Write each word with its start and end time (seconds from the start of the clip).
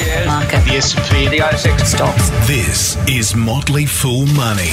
shares, 0.00 0.26
Market. 0.26 0.64
the 0.64 0.76
S&P, 0.76 1.28
the 1.28 1.38
ASX 1.38 1.84
Stocks. 1.84 2.30
This 2.46 2.96
is 3.06 3.34
Motley 3.36 3.84
Fool 3.84 4.24
Money. 4.28 4.70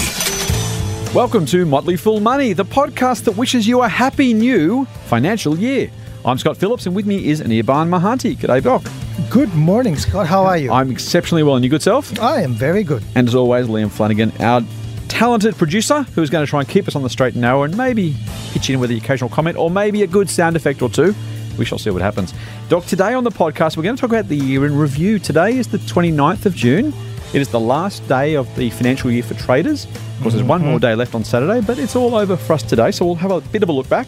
Welcome 1.14 1.46
to 1.48 1.66
Motley 1.66 1.98
Fool 1.98 2.22
Money, 2.22 2.54
the 2.54 2.64
podcast 2.64 3.26
that 3.26 3.34
wishes 3.34 3.68
you 3.68 3.82
a 3.82 3.90
happy 3.90 4.34
new 4.34 4.86
financial 5.08 5.58
year. 5.58 5.92
I'm 6.24 6.38
Scott 6.38 6.56
Phillips, 6.56 6.86
and 6.86 6.96
with 6.96 7.06
me 7.06 7.28
is 7.28 7.42
Anirban 7.42 7.90
Mahanti. 7.90 8.38
G'day, 8.38 8.64
Doc. 8.64 8.84
Good 9.30 9.54
morning, 9.54 9.98
Scott. 9.98 10.28
How 10.28 10.46
are 10.46 10.58
you? 10.58 10.72
I'm 10.72 10.92
exceptionally 10.92 11.44
well, 11.44 11.56
and 11.56 11.64
you 11.64 11.70
good 11.70 11.82
self? 11.84 12.18
I 12.22 12.42
am 12.42 12.54
very 12.54 12.84
good. 12.84 13.04
And 13.16 13.28
as 13.28 13.36
always, 13.36 13.68
Liam 13.68 13.92
Flanagan, 13.92 14.32
our 14.40 14.62
talented 15.10 15.56
producer, 15.58 16.04
who's 16.16 16.30
going 16.30 16.46
to 16.46 16.50
try 16.50 16.62
and 16.62 16.70
keep 16.70 16.88
us 16.88 16.96
on 16.96 17.04
the 17.04 17.10
straight 17.10 17.34
and 17.34 17.42
narrow 17.42 17.64
and 17.64 17.76
maybe 17.76 18.16
pitch 18.52 18.70
in 18.70 18.80
with 18.80 18.90
the 18.90 18.98
occasional 18.98 19.30
comment 19.30 19.58
or 19.58 19.70
maybe 19.70 20.04
a 20.04 20.08
good 20.08 20.30
sound 20.30 20.56
effect 20.56 20.82
or 20.82 20.90
two. 20.90 21.14
We 21.58 21.66
shall 21.66 21.78
see 21.78 21.90
what 21.90 22.02
happens. 22.02 22.34
Doc, 22.70 22.86
today 22.86 23.14
on 23.14 23.24
the 23.24 23.32
podcast, 23.32 23.78
we're 23.78 23.84
going 23.84 23.96
to 23.96 24.02
talk 24.02 24.12
about 24.12 24.28
the 24.28 24.36
year 24.36 24.66
in 24.66 24.78
review. 24.78 25.20
Today 25.20 25.58
is 25.58 25.68
the 25.68 25.80
29th 25.80 26.46
of 26.46 26.56
June. 26.56 26.94
It 27.34 27.42
is 27.42 27.50
the 27.50 27.60
last 27.60 28.08
day 28.08 28.36
of 28.36 28.54
the 28.56 28.70
financial 28.70 29.12
year 29.12 29.24
for 29.24 29.34
traders. 29.34 29.86
Of 29.86 30.22
course, 30.22 30.34
there's 30.34 30.48
one 30.48 30.62
more 30.62 30.76
mm-hmm. 30.76 30.82
day 30.82 30.96
left 30.96 31.14
on 31.14 31.24
Saturday, 31.24 31.62
but 31.62 31.78
it's 31.78 31.96
all 31.96 32.16
over 32.16 32.38
for 32.38 32.54
us 32.54 32.64
today, 32.64 32.92
so 32.92 33.06
we'll 33.06 33.16
have 33.16 33.32
a 33.32 33.42
bit 33.42 33.64
of 33.64 33.70
a 33.70 33.72
look 33.72 33.90
back. 33.90 34.08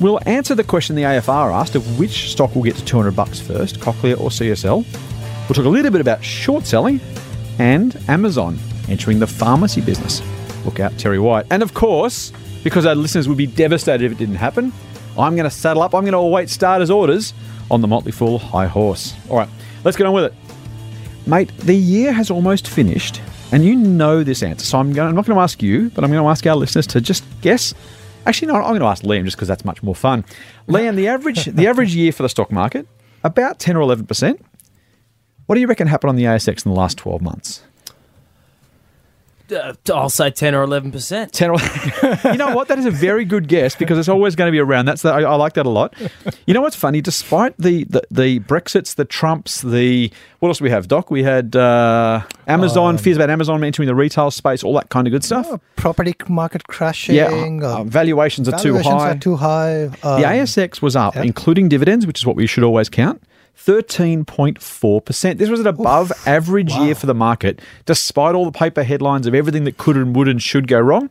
We'll 0.00 0.20
answer 0.26 0.54
the 0.54 0.64
question 0.64 0.96
the 0.96 1.02
AFR 1.02 1.52
asked 1.52 1.74
of 1.76 1.98
which 1.98 2.30
stock 2.32 2.54
will 2.54 2.62
get 2.62 2.76
to 2.76 2.84
200 2.84 3.14
bucks 3.14 3.40
first, 3.40 3.78
Cochlear 3.78 4.18
or 4.18 4.30
CSL. 4.30 4.84
We'll 5.48 5.54
talk 5.54 5.66
a 5.66 5.68
little 5.68 5.90
bit 5.90 6.00
about 6.00 6.24
short 6.24 6.66
selling 6.66 7.00
and 7.58 7.96
Amazon 8.08 8.58
entering 8.88 9.18
the 9.18 9.26
pharmacy 9.26 9.80
business. 9.80 10.22
Look 10.64 10.80
out, 10.80 10.96
Terry 10.98 11.18
White. 11.18 11.46
And 11.50 11.62
of 11.62 11.74
course, 11.74 12.32
because 12.62 12.86
our 12.86 12.94
listeners 12.94 13.28
would 13.28 13.38
be 13.38 13.46
devastated 13.46 14.06
if 14.06 14.12
it 14.12 14.18
didn't 14.18 14.36
happen, 14.36 14.72
I'm 15.18 15.36
going 15.36 15.48
to 15.48 15.50
saddle 15.50 15.82
up. 15.82 15.94
I'm 15.94 16.02
going 16.02 16.12
to 16.12 16.18
await 16.18 16.50
starters' 16.50 16.90
orders 16.90 17.34
on 17.70 17.80
the 17.80 17.88
Motley 17.88 18.12
Fool 18.12 18.38
high 18.38 18.66
horse. 18.66 19.14
All 19.30 19.36
right, 19.36 19.48
let's 19.84 19.96
get 19.96 20.06
on 20.06 20.14
with 20.14 20.24
it. 20.24 20.34
Mate, 21.26 21.56
the 21.58 21.74
year 21.74 22.12
has 22.12 22.30
almost 22.30 22.68
finished, 22.68 23.20
and 23.52 23.64
you 23.64 23.76
know 23.76 24.22
this 24.22 24.42
answer. 24.42 24.66
So 24.66 24.78
I'm, 24.78 24.92
going, 24.92 25.08
I'm 25.08 25.14
not 25.14 25.24
going 25.24 25.36
to 25.36 25.42
ask 25.42 25.62
you, 25.62 25.90
but 25.90 26.04
I'm 26.04 26.10
going 26.10 26.22
to 26.22 26.28
ask 26.28 26.46
our 26.46 26.56
listeners 26.56 26.86
to 26.88 27.00
just 27.00 27.24
guess. 27.40 27.74
Actually, 28.26 28.48
no, 28.48 28.56
I'm 28.56 28.70
going 28.70 28.80
to 28.80 28.86
ask 28.86 29.02
Liam 29.04 29.24
just 29.24 29.36
because 29.36 29.48
that's 29.48 29.64
much 29.64 29.82
more 29.82 29.94
fun. 29.94 30.24
Liam, 30.68 30.96
the 30.96 31.08
average 31.08 31.44
the 31.46 31.66
average 31.66 31.94
year 31.94 32.12
for 32.12 32.22
the 32.22 32.28
stock 32.28 32.50
market 32.50 32.86
about 33.22 33.58
10 33.58 33.76
or 33.76 33.80
11 33.80 34.06
percent. 34.06 34.44
What 35.46 35.56
do 35.56 35.60
you 35.60 35.66
reckon 35.66 35.86
happened 35.86 36.10
on 36.10 36.16
the 36.16 36.24
ASX 36.24 36.64
in 36.64 36.72
the 36.72 36.78
last 36.78 36.96
12 36.98 37.20
months? 37.20 37.62
Uh, 39.52 39.74
I'll 39.92 40.08
say 40.08 40.30
10 40.30 40.54
or 40.54 40.66
11%. 40.66 41.30
10 41.30 41.50
or 41.50 42.30
you 42.32 42.38
know 42.38 42.54
what? 42.54 42.68
That 42.68 42.78
is 42.78 42.86
a 42.86 42.90
very 42.90 43.24
good 43.24 43.48
guess 43.48 43.76
because 43.76 43.98
it's 43.98 44.08
always 44.08 44.36
going 44.36 44.48
to 44.48 44.52
be 44.52 44.58
around. 44.58 44.86
That's 44.86 45.02
the, 45.02 45.10
I, 45.12 45.22
I 45.22 45.34
like 45.34 45.54
that 45.54 45.66
a 45.66 45.70
lot. 45.70 45.94
You 46.46 46.54
know 46.54 46.62
what's 46.62 46.76
funny? 46.76 47.00
Despite 47.00 47.56
the, 47.58 47.84
the, 47.84 48.02
the 48.10 48.40
Brexits, 48.40 48.94
the 48.94 49.04
Trumps, 49.04 49.60
the 49.62 50.10
what 50.44 50.48
else 50.48 50.58
do 50.58 50.64
we 50.64 50.70
have? 50.70 50.88
Doc, 50.88 51.10
we 51.10 51.22
had 51.22 51.56
uh, 51.56 52.22
Amazon 52.46 52.98
fears 52.98 53.16
about 53.16 53.30
Amazon 53.30 53.64
entering 53.64 53.86
the 53.86 53.94
retail 53.94 54.30
space, 54.30 54.62
all 54.62 54.74
that 54.74 54.90
kind 54.90 55.06
of 55.06 55.10
good 55.10 55.24
stuff. 55.24 55.46
Uh, 55.50 55.58
property 55.76 56.14
market 56.28 56.66
crashing. 56.66 57.14
yeah, 57.14 57.28
uh, 57.28 57.80
uh, 57.80 57.84
valuations 57.84 58.48
are 58.48 58.58
too 58.58 58.74
valuations 58.74 59.02
high. 59.02 59.10
are 59.10 59.18
too 59.18 59.36
high. 59.36 59.84
Um, 59.84 60.20
the 60.20 60.26
ASX 60.26 60.82
was 60.82 60.96
up, 60.96 61.14
yep. 61.14 61.24
including 61.24 61.68
dividends, 61.68 62.06
which 62.06 62.20
is 62.20 62.26
what 62.26 62.36
we 62.36 62.46
should 62.46 62.62
always 62.62 62.88
count. 62.88 63.22
13.4%. 63.58 65.38
This 65.38 65.48
was 65.48 65.60
an 65.60 65.66
above 65.66 66.12
average 66.26 66.72
year 66.74 66.94
for 66.94 67.06
the 67.06 67.14
market, 67.14 67.60
despite 67.86 68.34
all 68.34 68.44
the 68.44 68.58
paper 68.58 68.82
headlines 68.82 69.26
of 69.26 69.34
everything 69.34 69.64
that 69.64 69.78
could 69.78 69.96
and 69.96 70.14
would 70.14 70.28
and 70.28 70.42
should 70.42 70.68
go 70.68 70.80
wrong. 70.80 71.10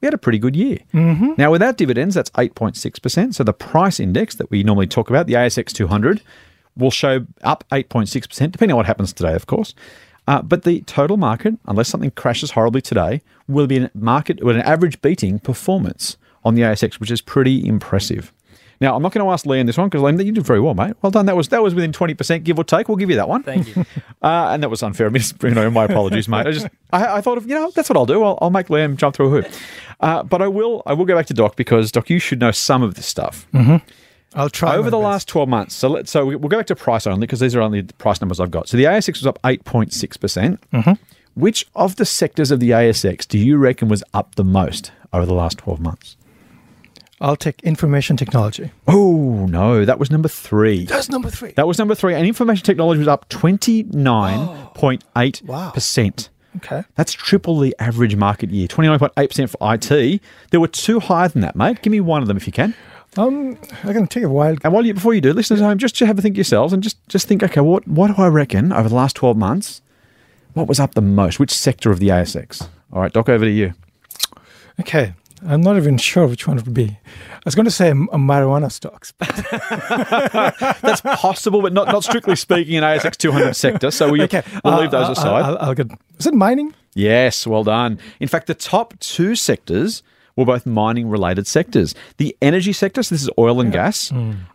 We 0.00 0.06
had 0.06 0.14
a 0.14 0.18
pretty 0.18 0.38
good 0.38 0.56
year. 0.56 0.78
Mm-hmm. 0.92 1.34
Now, 1.38 1.52
without 1.52 1.76
dividends, 1.76 2.16
that's 2.16 2.30
8.6%. 2.30 3.34
So 3.34 3.44
the 3.44 3.52
price 3.52 4.00
index 4.00 4.34
that 4.34 4.50
we 4.50 4.64
normally 4.64 4.88
talk 4.88 5.10
about, 5.10 5.28
the 5.28 5.34
ASX 5.34 5.72
200, 5.72 6.20
will 6.76 6.90
show 6.90 7.26
up 7.44 7.64
8.6%, 7.70 8.50
depending 8.50 8.72
on 8.72 8.78
what 8.78 8.86
happens 8.86 9.12
today, 9.12 9.34
of 9.34 9.46
course. 9.46 9.74
Uh, 10.26 10.42
but 10.42 10.62
the 10.62 10.80
total 10.82 11.16
market, 11.16 11.54
unless 11.66 11.88
something 11.88 12.10
crashes 12.12 12.52
horribly 12.52 12.80
today, 12.80 13.22
will 13.48 13.66
be 13.66 13.78
a 13.78 13.90
market 13.94 14.42
with 14.42 14.56
an 14.56 14.62
average 14.62 15.00
beating 15.02 15.38
performance 15.38 16.16
on 16.44 16.54
the 16.54 16.62
ASX, 16.62 16.98
which 16.98 17.10
is 17.10 17.20
pretty 17.20 17.66
impressive. 17.66 18.32
Now, 18.82 18.96
I'm 18.96 19.02
not 19.02 19.12
going 19.12 19.24
to 19.24 19.30
ask 19.30 19.46
Liam 19.46 19.66
this 19.66 19.78
one 19.78 19.88
because 19.88 20.02
Liam, 20.02 20.22
you 20.24 20.32
did 20.32 20.44
very 20.44 20.60
well, 20.60 20.74
mate. 20.74 20.94
Well 21.02 21.12
done. 21.12 21.26
That 21.26 21.36
was 21.36 21.50
that 21.50 21.62
was 21.62 21.72
within 21.72 21.92
20%, 21.92 22.42
give 22.42 22.58
or 22.58 22.64
take. 22.64 22.88
We'll 22.88 22.96
give 22.96 23.10
you 23.10 23.14
that 23.16 23.28
one. 23.28 23.42
Thank 23.42 23.74
you. 23.74 23.86
Uh, 24.22 24.52
and 24.52 24.62
that 24.62 24.68
was 24.68 24.84
unfair. 24.84 25.08
of 25.08 25.12
me. 25.12 25.20
you 25.42 25.50
know, 25.54 25.68
my 25.68 25.82
apologies, 25.82 26.28
mate. 26.28 26.46
I 26.46 26.52
just 26.52 26.68
I, 26.92 27.16
I 27.16 27.20
thought 27.20 27.38
of 27.38 27.48
you 27.48 27.56
know 27.56 27.72
that's 27.72 27.88
what 27.90 27.96
I'll 27.96 28.06
do. 28.06 28.22
I'll, 28.22 28.38
I'll 28.40 28.50
make 28.50 28.68
Liam 28.68 28.96
jump 28.96 29.16
through 29.16 29.26
a 29.26 29.42
hoop. 29.42 29.52
Uh, 29.98 30.22
but 30.22 30.40
I 30.40 30.46
will 30.46 30.84
I 30.86 30.92
will 30.92 31.06
go 31.06 31.16
back 31.16 31.26
to 31.26 31.34
Doc 31.34 31.56
because 31.56 31.90
Doc, 31.90 32.08
you 32.08 32.20
should 32.20 32.38
know 32.38 32.52
some 32.52 32.84
of 32.84 32.94
this 32.94 33.04
stuff 33.04 33.48
I'll 34.34 34.48
try. 34.48 34.76
over 34.76 34.90
the 34.90 34.96
best. 34.96 35.04
last 35.04 35.28
12 35.28 35.48
months. 35.48 35.74
So 35.74 35.88
let 35.88 36.08
so 36.08 36.24
we'll 36.24 36.38
go 36.38 36.58
back 36.58 36.68
to 36.68 36.76
price 36.76 37.04
only 37.04 37.26
because 37.26 37.40
these 37.40 37.56
are 37.56 37.60
only 37.60 37.80
the 37.80 37.94
price 37.94 38.20
numbers 38.20 38.38
I've 38.38 38.52
got. 38.52 38.68
So 38.68 38.76
the 38.76 38.84
ASX 38.84 39.14
was 39.14 39.26
up 39.26 39.42
8.6 39.42 40.20
percent. 40.20 40.70
Mm-hmm. 40.70 40.92
Which 41.34 41.66
of 41.74 41.96
the 41.96 42.04
sectors 42.04 42.52
of 42.52 42.60
the 42.60 42.70
ASX 42.70 43.26
do 43.26 43.38
you 43.38 43.56
reckon 43.56 43.88
was 43.88 44.04
up 44.14 44.36
the 44.36 44.44
most 44.44 44.92
over 45.12 45.26
the 45.26 45.34
last 45.34 45.58
12 45.58 45.80
months? 45.80 46.16
I'll 47.22 47.36
take 47.36 47.62
information 47.62 48.16
technology. 48.16 48.72
Oh 48.88 49.46
no, 49.48 49.84
that 49.84 50.00
was 50.00 50.10
number 50.10 50.28
three. 50.28 50.84
That's 50.84 51.08
number 51.08 51.30
three. 51.30 51.52
That 51.52 51.68
was 51.68 51.78
number 51.78 51.94
three, 51.94 52.14
and 52.14 52.26
information 52.26 52.64
technology 52.64 52.98
was 52.98 53.08
up 53.08 53.28
29.8 53.28 55.72
percent. 55.72 56.28
Okay. 56.56 56.82
That's 56.96 57.12
triple 57.12 57.60
the 57.60 57.76
average 57.78 58.16
market 58.16 58.50
year. 58.50 58.68
29.8% 58.68 59.48
for 59.48 59.74
IT. 59.74 60.20
There 60.50 60.60
were 60.60 60.68
two 60.68 61.00
higher 61.00 61.28
than 61.28 61.40
that, 61.40 61.56
mate. 61.56 61.80
Give 61.80 61.90
me 61.90 62.00
one 62.00 62.20
of 62.20 62.28
them 62.28 62.36
if 62.36 62.46
you 62.46 62.52
can. 62.52 62.74
Um, 63.16 63.56
I 63.84 63.94
can 63.94 64.06
take 64.06 64.24
a 64.24 64.28
while. 64.28 64.56
And 64.62 64.72
while 64.72 64.84
you, 64.84 64.92
before 64.92 65.14
you 65.14 65.22
do, 65.22 65.32
listeners 65.32 65.62
at 65.62 65.64
home, 65.64 65.78
just 65.78 65.98
have 66.00 66.18
a 66.18 66.22
think 66.22 66.36
yourselves 66.36 66.74
and 66.74 66.82
just, 66.82 66.98
just 67.08 67.26
think, 67.26 67.42
okay, 67.42 67.60
what, 67.60 67.88
what 67.88 68.14
do 68.14 68.22
I 68.22 68.28
reckon 68.28 68.70
over 68.70 68.86
the 68.88 68.94
last 68.94 69.16
12 69.16 69.34
months? 69.36 69.80
What 70.52 70.68
was 70.68 70.78
up 70.78 70.94
the 70.94 71.00
most? 71.00 71.38
Which 71.38 71.50
sector 71.50 71.90
of 71.90 72.00
the 72.00 72.08
ASX? 72.08 72.68
All 72.92 73.00
right, 73.00 73.12
Doc, 73.12 73.30
over 73.30 73.46
to 73.46 73.50
you. 73.50 73.72
Okay. 74.80 75.14
I'm 75.46 75.60
not 75.60 75.76
even 75.76 75.98
sure 75.98 76.26
which 76.26 76.46
one 76.46 76.58
it 76.58 76.64
would 76.64 76.74
be. 76.74 76.98
I 77.04 77.40
was 77.44 77.54
going 77.54 77.64
to 77.64 77.70
say 77.70 77.90
m- 77.90 78.08
marijuana 78.12 78.70
stocks. 78.70 79.12
That's 80.80 81.00
possible, 81.00 81.62
but 81.62 81.72
not, 81.72 81.88
not 81.88 82.04
strictly 82.04 82.36
speaking 82.36 82.76
an 82.76 82.84
ASX 82.84 83.16
200 83.16 83.54
sector. 83.54 83.90
So 83.90 84.10
we, 84.10 84.22
okay. 84.22 84.42
we'll 84.64 84.74
uh, 84.74 84.80
leave 84.80 84.90
those 84.90 85.08
uh, 85.08 85.12
aside. 85.12 85.42
I'll, 85.42 85.58
I'll 85.58 85.74
get. 85.74 85.88
Is 86.18 86.26
it 86.26 86.34
mining? 86.34 86.74
Yes, 86.94 87.46
well 87.46 87.64
done. 87.64 87.98
In 88.20 88.28
fact, 88.28 88.46
the 88.46 88.54
top 88.54 88.98
two 89.00 89.34
sectors 89.34 90.02
were 90.36 90.44
both 90.44 90.66
mining 90.66 91.08
related 91.08 91.46
sectors. 91.46 91.94
The 92.18 92.36
energy 92.40 92.72
sector, 92.72 93.02
so 93.02 93.14
this 93.14 93.22
is 93.22 93.30
oil 93.38 93.60
and 93.60 93.72
gas, 93.72 94.12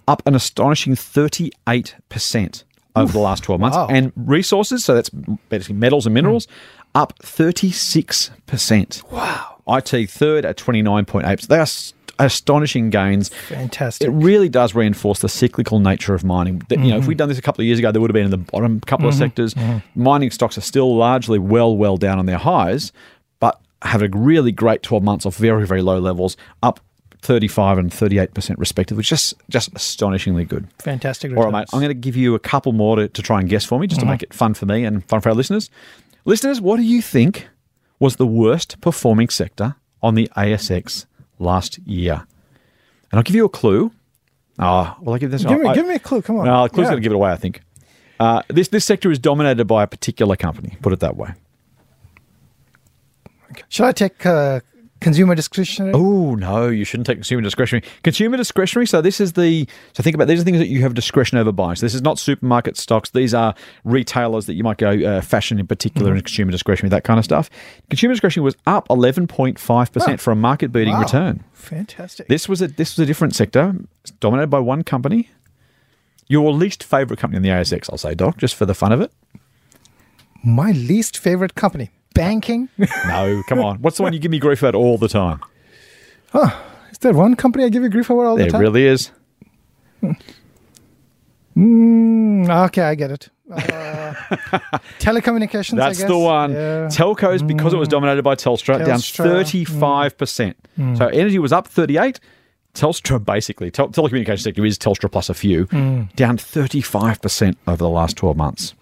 up 0.07 0.25
an 0.25 0.35
astonishing 0.35 0.93
38% 0.95 2.63
over 2.95 3.11
the 3.11 3.19
last 3.19 3.43
12 3.43 3.61
months. 3.61 3.77
wow. 3.77 3.87
And 3.87 4.11
resources, 4.15 4.83
so 4.83 4.95
that's 4.95 5.09
basically 5.49 5.75
metals 5.75 6.05
and 6.05 6.13
minerals, 6.13 6.47
up 6.95 7.17
36%. 7.19 9.11
Wow. 9.11 9.56
IT 9.69 10.09
third 10.09 10.45
at 10.45 10.57
29.8. 10.57 11.41
So 11.41 11.47
They 11.47 11.59
are 11.59 11.65
st- 11.65 11.97
astonishing 12.19 12.89
gains. 12.89 13.29
Fantastic. 13.29 14.07
It 14.07 14.11
really 14.11 14.49
does 14.49 14.73
reinforce 14.75 15.19
the 15.19 15.29
cyclical 15.29 15.79
nature 15.79 16.13
of 16.13 16.23
mining. 16.23 16.61
You 16.69 16.77
know, 16.77 16.83
if 16.83 17.01
mm-hmm. 17.01 17.07
we'd 17.07 17.17
done 17.17 17.29
this 17.29 17.37
a 17.37 17.41
couple 17.41 17.61
of 17.61 17.67
years 17.67 17.79
ago, 17.79 17.91
they 17.91 17.99
would 17.99 18.09
have 18.09 18.13
been 18.13 18.25
in 18.25 18.31
the 18.31 18.37
bottom 18.37 18.79
couple 18.81 19.07
of 19.07 19.13
mm-hmm. 19.13 19.23
sectors. 19.23 19.53
Mm-hmm. 19.53 20.01
Mining 20.03 20.31
stocks 20.31 20.57
are 20.57 20.61
still 20.61 20.95
largely 20.95 21.39
well, 21.39 21.75
well 21.75 21.97
down 21.97 22.19
on 22.19 22.25
their 22.25 22.37
highs, 22.37 22.91
but 23.39 23.59
have 23.83 24.01
a 24.01 24.09
really 24.09 24.51
great 24.51 24.83
12 24.83 25.03
months 25.03 25.25
off 25.25 25.35
very, 25.37 25.65
very 25.65 25.81
low 25.81 25.99
levels, 25.99 26.37
up 26.63 26.79
35 27.21 27.77
and 27.77 27.91
38% 27.91 28.55
respectively, 28.57 28.99
which 28.99 29.11
is 29.11 29.19
just, 29.19 29.49
just 29.49 29.75
astonishingly 29.75 30.45
good. 30.45 30.67
Fantastic. 30.79 31.31
Results. 31.31 31.45
All 31.45 31.51
right, 31.51 31.59
mate. 31.59 31.67
I'm 31.73 31.79
going 31.79 31.89
to 31.89 31.93
give 31.93 32.15
you 32.15 32.35
a 32.35 32.39
couple 32.39 32.73
more 32.73 32.95
to, 32.95 33.07
to 33.07 33.21
try 33.21 33.39
and 33.39 33.49
guess 33.49 33.65
for 33.65 33.79
me, 33.79 33.87
just 33.87 33.99
to 34.01 34.05
make 34.05 34.23
it 34.23 34.33
fun 34.33 34.53
for 34.53 34.65
me 34.65 34.85
and 34.85 35.03
fun 35.05 35.21
for 35.21 35.29
our 35.29 35.35
listeners. 35.35 35.69
Listeners, 36.25 36.59
what 36.61 36.77
do 36.77 36.83
you 36.83 37.01
think 37.01 37.47
was 37.99 38.15
the 38.17 38.27
worst 38.27 38.79
performing 38.81 39.29
sector 39.29 39.75
on 40.01 40.15
the 40.15 40.29
ASX 40.37 41.05
last 41.39 41.79
year? 41.79 42.25
And 43.11 43.17
I'll 43.19 43.23
give 43.23 43.35
you 43.35 43.45
a 43.45 43.49
clue. 43.49 43.91
Oh, 44.59 44.95
well, 45.01 45.15
I 45.15 45.19
give 45.19 45.31
this. 45.31 45.43
Give 45.45 45.59
me, 45.59 45.67
I- 45.67 45.73
give 45.75 45.87
me 45.87 45.95
a 45.95 45.99
clue. 45.99 46.21
Come 46.21 46.37
on. 46.37 46.45
No, 46.45 46.63
the 46.63 46.69
clue's 46.69 46.85
Yeah. 46.85 46.91
going 46.91 46.97
to 46.97 47.05
give 47.05 47.11
it 47.11 47.15
away. 47.15 47.31
I 47.31 47.35
think 47.35 47.61
uh, 48.19 48.41
this 48.49 48.69
this 48.69 48.85
sector 48.85 49.11
is 49.11 49.19
dominated 49.19 49.65
by 49.65 49.83
a 49.83 49.87
particular 49.87 50.35
company. 50.35 50.77
Put 50.81 50.93
it 50.93 50.99
that 50.99 51.15
way. 51.15 51.29
Should 53.69 53.85
I 53.85 53.91
take 53.91 54.25
uh, 54.25 54.59
consumer 55.01 55.35
discretionary? 55.35 55.93
Oh 55.93 56.35
no, 56.35 56.67
you 56.69 56.83
shouldn't 56.83 57.07
take 57.07 57.17
consumer 57.17 57.41
discretionary. 57.41 57.83
Consumer 58.03 58.37
discretionary. 58.37 58.85
So 58.87 59.01
this 59.01 59.19
is 59.19 59.33
the 59.33 59.67
so 59.93 60.03
think 60.03 60.15
about 60.15 60.27
these 60.27 60.39
are 60.41 60.43
things 60.43 60.57
that 60.59 60.67
you 60.67 60.81
have 60.81 60.93
discretion 60.93 61.37
over 61.37 61.51
buying. 61.51 61.75
So 61.75 61.85
this 61.85 61.93
is 61.93 62.01
not 62.01 62.19
supermarket 62.19 62.77
stocks. 62.77 63.09
These 63.11 63.33
are 63.33 63.53
retailers 63.83 64.45
that 64.47 64.53
you 64.55 64.63
might 64.63 64.77
go 64.77 64.89
uh, 64.91 65.21
fashion 65.21 65.59
in 65.59 65.67
particular 65.67 66.11
and 66.13 66.23
consumer 66.23 66.51
discretionary 66.51 66.89
that 66.89 67.03
kind 67.03 67.17
of 67.19 67.25
stuff. 67.25 67.49
Consumer 67.89 68.13
discretionary 68.13 68.43
was 68.45 68.55
up 68.65 68.87
eleven 68.89 69.27
point 69.27 69.59
five 69.59 69.91
percent 69.91 70.19
for 70.19 70.31
a 70.31 70.35
market 70.35 70.71
beating 70.71 70.93
Wow. 70.93 71.01
return. 71.01 71.43
Fantastic. 71.53 72.27
This 72.27 72.47
was 72.49 72.61
a 72.61 72.67
this 72.67 72.95
was 72.97 73.03
a 73.03 73.05
different 73.05 73.35
sector 73.35 73.75
dominated 74.19 74.47
by 74.47 74.59
one 74.59 74.83
company. 74.83 75.29
Your 76.29 76.51
least 76.51 76.83
favorite 76.83 77.19
company 77.19 77.37
in 77.37 77.43
the 77.43 77.49
ASX, 77.49 77.89
I'll 77.89 77.97
say, 77.97 78.13
Doc, 78.13 78.37
just 78.37 78.53
for 78.55 78.65
the 78.65 78.73
fun 78.73 78.91
of 78.91 78.99
it. 78.99 79.11
My 80.43 80.71
least 80.71 81.17
favorite 81.17 81.55
company, 81.55 81.89
banking. 82.17 82.69
No, 83.07 83.43
come 83.47 83.59
on. 83.59 83.81
What's 83.81 83.97
the 83.97 84.03
one 84.03 84.13
you 84.13 84.19
give 84.19 84.31
me 84.31 84.39
grief 84.39 84.61
about 84.61 84.75
all 84.75 84.97
the 84.97 85.07
time? 85.07 85.39
Is 86.33 86.99
there 86.99 87.13
one 87.13 87.35
company 87.35 87.63
I 87.63 87.69
give 87.69 87.83
you 87.83 87.89
grief 87.89 88.09
over 88.11 88.25
all 88.25 88.35
the 88.35 88.43
There 88.43 88.51
time? 88.51 88.61
really 88.61 88.85
is. 88.85 89.11
Hmm. 90.01 90.11
Mm, 91.55 92.65
okay, 92.67 92.81
I 92.83 92.95
get 92.95 93.11
it. 93.11 93.29
Uh, 93.49 93.57
telecommunications. 94.99 95.73
I 95.73 95.87
That's 95.87 96.03
the 96.03 96.17
one. 96.17 96.51
Yeah. 96.51 96.87
Telcos, 96.87 97.45
because 97.45 97.73
it 97.73 97.77
was 97.77 97.87
hmm. 97.87 97.91
dominated 97.91 98.23
by 98.23 98.35
Telstra, 98.35 98.85
down 98.85 98.99
35%. 98.99 100.55
Hmm. 100.75 100.95
So 100.95 101.07
energy 101.07 101.39
was 101.39 101.51
up 101.51 101.67
38. 101.67 102.19
Telstra, 102.73 103.23
basically, 103.23 103.71
tel- 103.71 103.89
telecommunications 103.89 104.41
sector 104.41 104.63
is 104.63 104.77
Telstra 104.77 105.11
plus 105.11 105.29
a 105.29 105.33
few, 105.33 105.65
down 106.15 106.37
35% 106.37 107.55
over 107.67 107.77
the 107.77 107.89
last 107.89 108.17
12 108.17 108.37
months. 108.37 108.75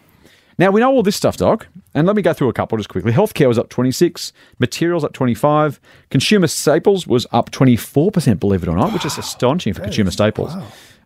Now, 0.57 0.71
we 0.71 0.79
know 0.79 0.89
all 0.89 1.03
this 1.03 1.15
stuff, 1.15 1.37
Doc, 1.37 1.67
and 1.93 2.07
let 2.07 2.15
me 2.15 2.21
go 2.21 2.31
through 2.33 2.49
a 2.49 2.53
couple 2.53 2.77
just 2.77 2.89
quickly. 2.89 3.11
Healthcare 3.11 3.47
was 3.47 3.59
up 3.59 3.69
26, 3.69 4.31
materials 4.59 5.03
up 5.03 5.13
25, 5.13 5.81
consumer 6.09 6.47
staples 6.47 7.05
was 7.05 7.27
up 7.31 7.51
24%, 7.51 8.39
believe 8.39 8.63
it 8.63 8.69
or 8.69 8.75
not, 8.75 8.93
which 8.93 9.05
is 9.05 9.17
astonishing 9.17 9.73
for 9.73 9.81
consumer 9.81 10.11
staples. 10.11 10.53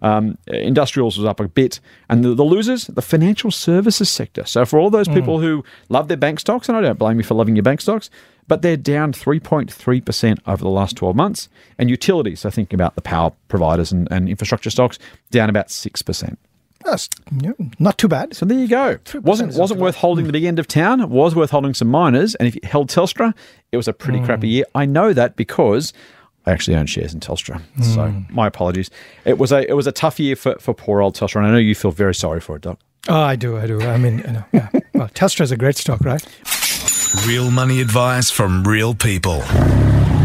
Um, 0.01 0.38
industrials 0.48 1.18
was 1.18 1.25
up 1.25 1.40
a 1.40 1.48
bit. 1.48 1.80
And 2.10 2.24
the, 2.24 2.34
the 2.34 2.44
losers, 2.44 2.86
the 2.88 3.01
financial 3.01 3.51
services 3.51 4.10
sector. 4.10 4.46
So 4.46 4.66
for 4.66 4.80
all 4.80 4.90
those 4.90 5.07
people 5.07 5.40
who 5.40 5.63
love 5.90 6.07
their 6.07 6.18
bank 6.18 6.40
stocks, 6.40 6.69
and 6.69 6.78
I 6.78 6.81
don't 6.81 7.00
blame 7.00 7.18
you 7.18 7.24
for 7.24 7.34
loving 7.34 7.56
your 7.56 7.63
bank 7.63 7.81
stocks, 7.81 8.10
but 8.48 8.62
they're 8.62 8.78
down 8.78 9.13
3.3% 9.13 10.40
over 10.48 10.63
the 10.63 10.69
last 10.69 10.95
12 10.95 11.16
months. 11.16 11.50
And 11.78 11.90
utilities, 11.90 12.42
so 12.42 12.50
thinking 12.50 12.75
about 12.75 12.95
the 12.95 13.02
power 13.02 13.31
providers 13.48 13.92
and, 13.92 14.07
and 14.10 14.30
infrastructure 14.30 14.69
stocks, 14.69 15.00
down 15.31 15.50
about 15.50 15.68
6%. 15.68 16.38
That's 16.86 17.10
yeah, 17.42 17.52
not 17.78 17.98
too 17.98 18.08
bad. 18.08 18.36
So 18.36 18.46
there 18.46 18.58
you 18.58 18.68
go. 18.68 18.98
3% 19.04 19.22
wasn't 19.22 19.56
wasn't 19.56 19.80
too 19.80 19.84
worth 19.84 19.96
holding 19.96 20.26
the 20.26 20.31
big 20.31 20.46
end 20.46 20.60
of 20.60 20.68
town. 20.68 21.02
It 21.02 21.10
was 21.10 21.36
worth 21.36 21.52
holding 21.52 21.74
some 21.74 21.90
miners. 21.90 22.36
And 22.36 22.48
if 22.48 22.56
you 22.56 22.62
held 22.64 22.90
Telstra, 22.90 23.34
it 23.72 23.78
was 23.78 23.88
a 23.88 23.94
pretty 23.94 24.20
crappy 24.22 24.48
mm. 24.48 24.52
year. 24.52 24.66
I 24.76 24.86
know 24.86 25.14
that 25.14 25.36
because 25.36 25.94
I 26.46 26.52
actually 26.52 26.78
own 26.78 26.86
shares 26.86 27.14
in 27.14 27.20
Telstra. 27.20 27.62
So 27.81 28.00
mm. 28.00 28.30
my 28.31 28.48
apologies. 28.48 28.90
It 29.26 29.38
was 29.38 29.52
a 29.52 29.70
it 29.70 29.74
was 29.74 29.88
a 29.88 29.92
tough 29.92 30.20
year 30.20 30.36
for, 30.36 30.56
for 30.60 30.74
poor 30.74 31.02
old 31.02 31.16
Telstra, 31.16 31.38
and 31.38 31.48
I 31.48 31.52
know 31.52 31.58
you 31.58 31.76
feel 31.76 31.92
very 31.92 32.16
sorry 32.16 32.40
for 32.40 32.56
it, 32.56 32.62
Doc. 32.62 32.80
Oh, 33.08 33.22
I 33.22 33.36
do. 33.36 33.58
I 33.58 33.68
do. 33.68 33.81
I 33.81 33.98
mean, 33.98 34.20
you 34.20 34.31
know, 34.31 34.46
yeah. 34.52 34.70
well, 34.94 35.08
Telstra 35.10 35.42
is 35.42 35.52
a 35.52 35.58
great 35.58 35.78
stock, 35.78 36.02
right? 36.02 36.24
Real 37.28 37.50
money 37.50 37.81
advice 37.81 38.30
from 38.30 38.64
real 38.64 38.94
people. 38.94 39.40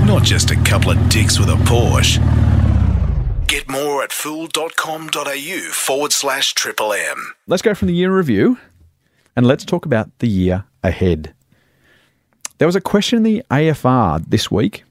Not 0.05 0.23
just 0.23 0.51
a 0.51 0.57
couple 0.65 0.91
of 0.91 1.09
dicks 1.09 1.39
with 1.39 1.49
a 1.49 1.55
Porsche. 1.55 2.44
Get 3.55 3.71
more 3.71 4.03
at 4.03 4.13
fool.com.au 4.13 5.59
forward 5.71 6.13
slash 6.13 6.55
triple 6.55 6.93
M. 6.93 7.35
Let's 7.47 7.63
go 7.63 7.73
from 7.73 7.87
the 7.87 7.95
year 7.95 8.13
review, 8.13 8.59
and 9.37 9.47
let's 9.47 9.65
talk 9.65 9.87
about 9.87 10.11
the 10.19 10.27
year 10.27 10.65
ahead. 10.83 11.33
There 12.59 12.67
was 12.67 12.75
a 12.75 12.81
question 12.81 13.19
in 13.19 13.23
the 13.23 13.45
AFR 13.53 14.25
this 14.29 14.51
week, 14.51 14.83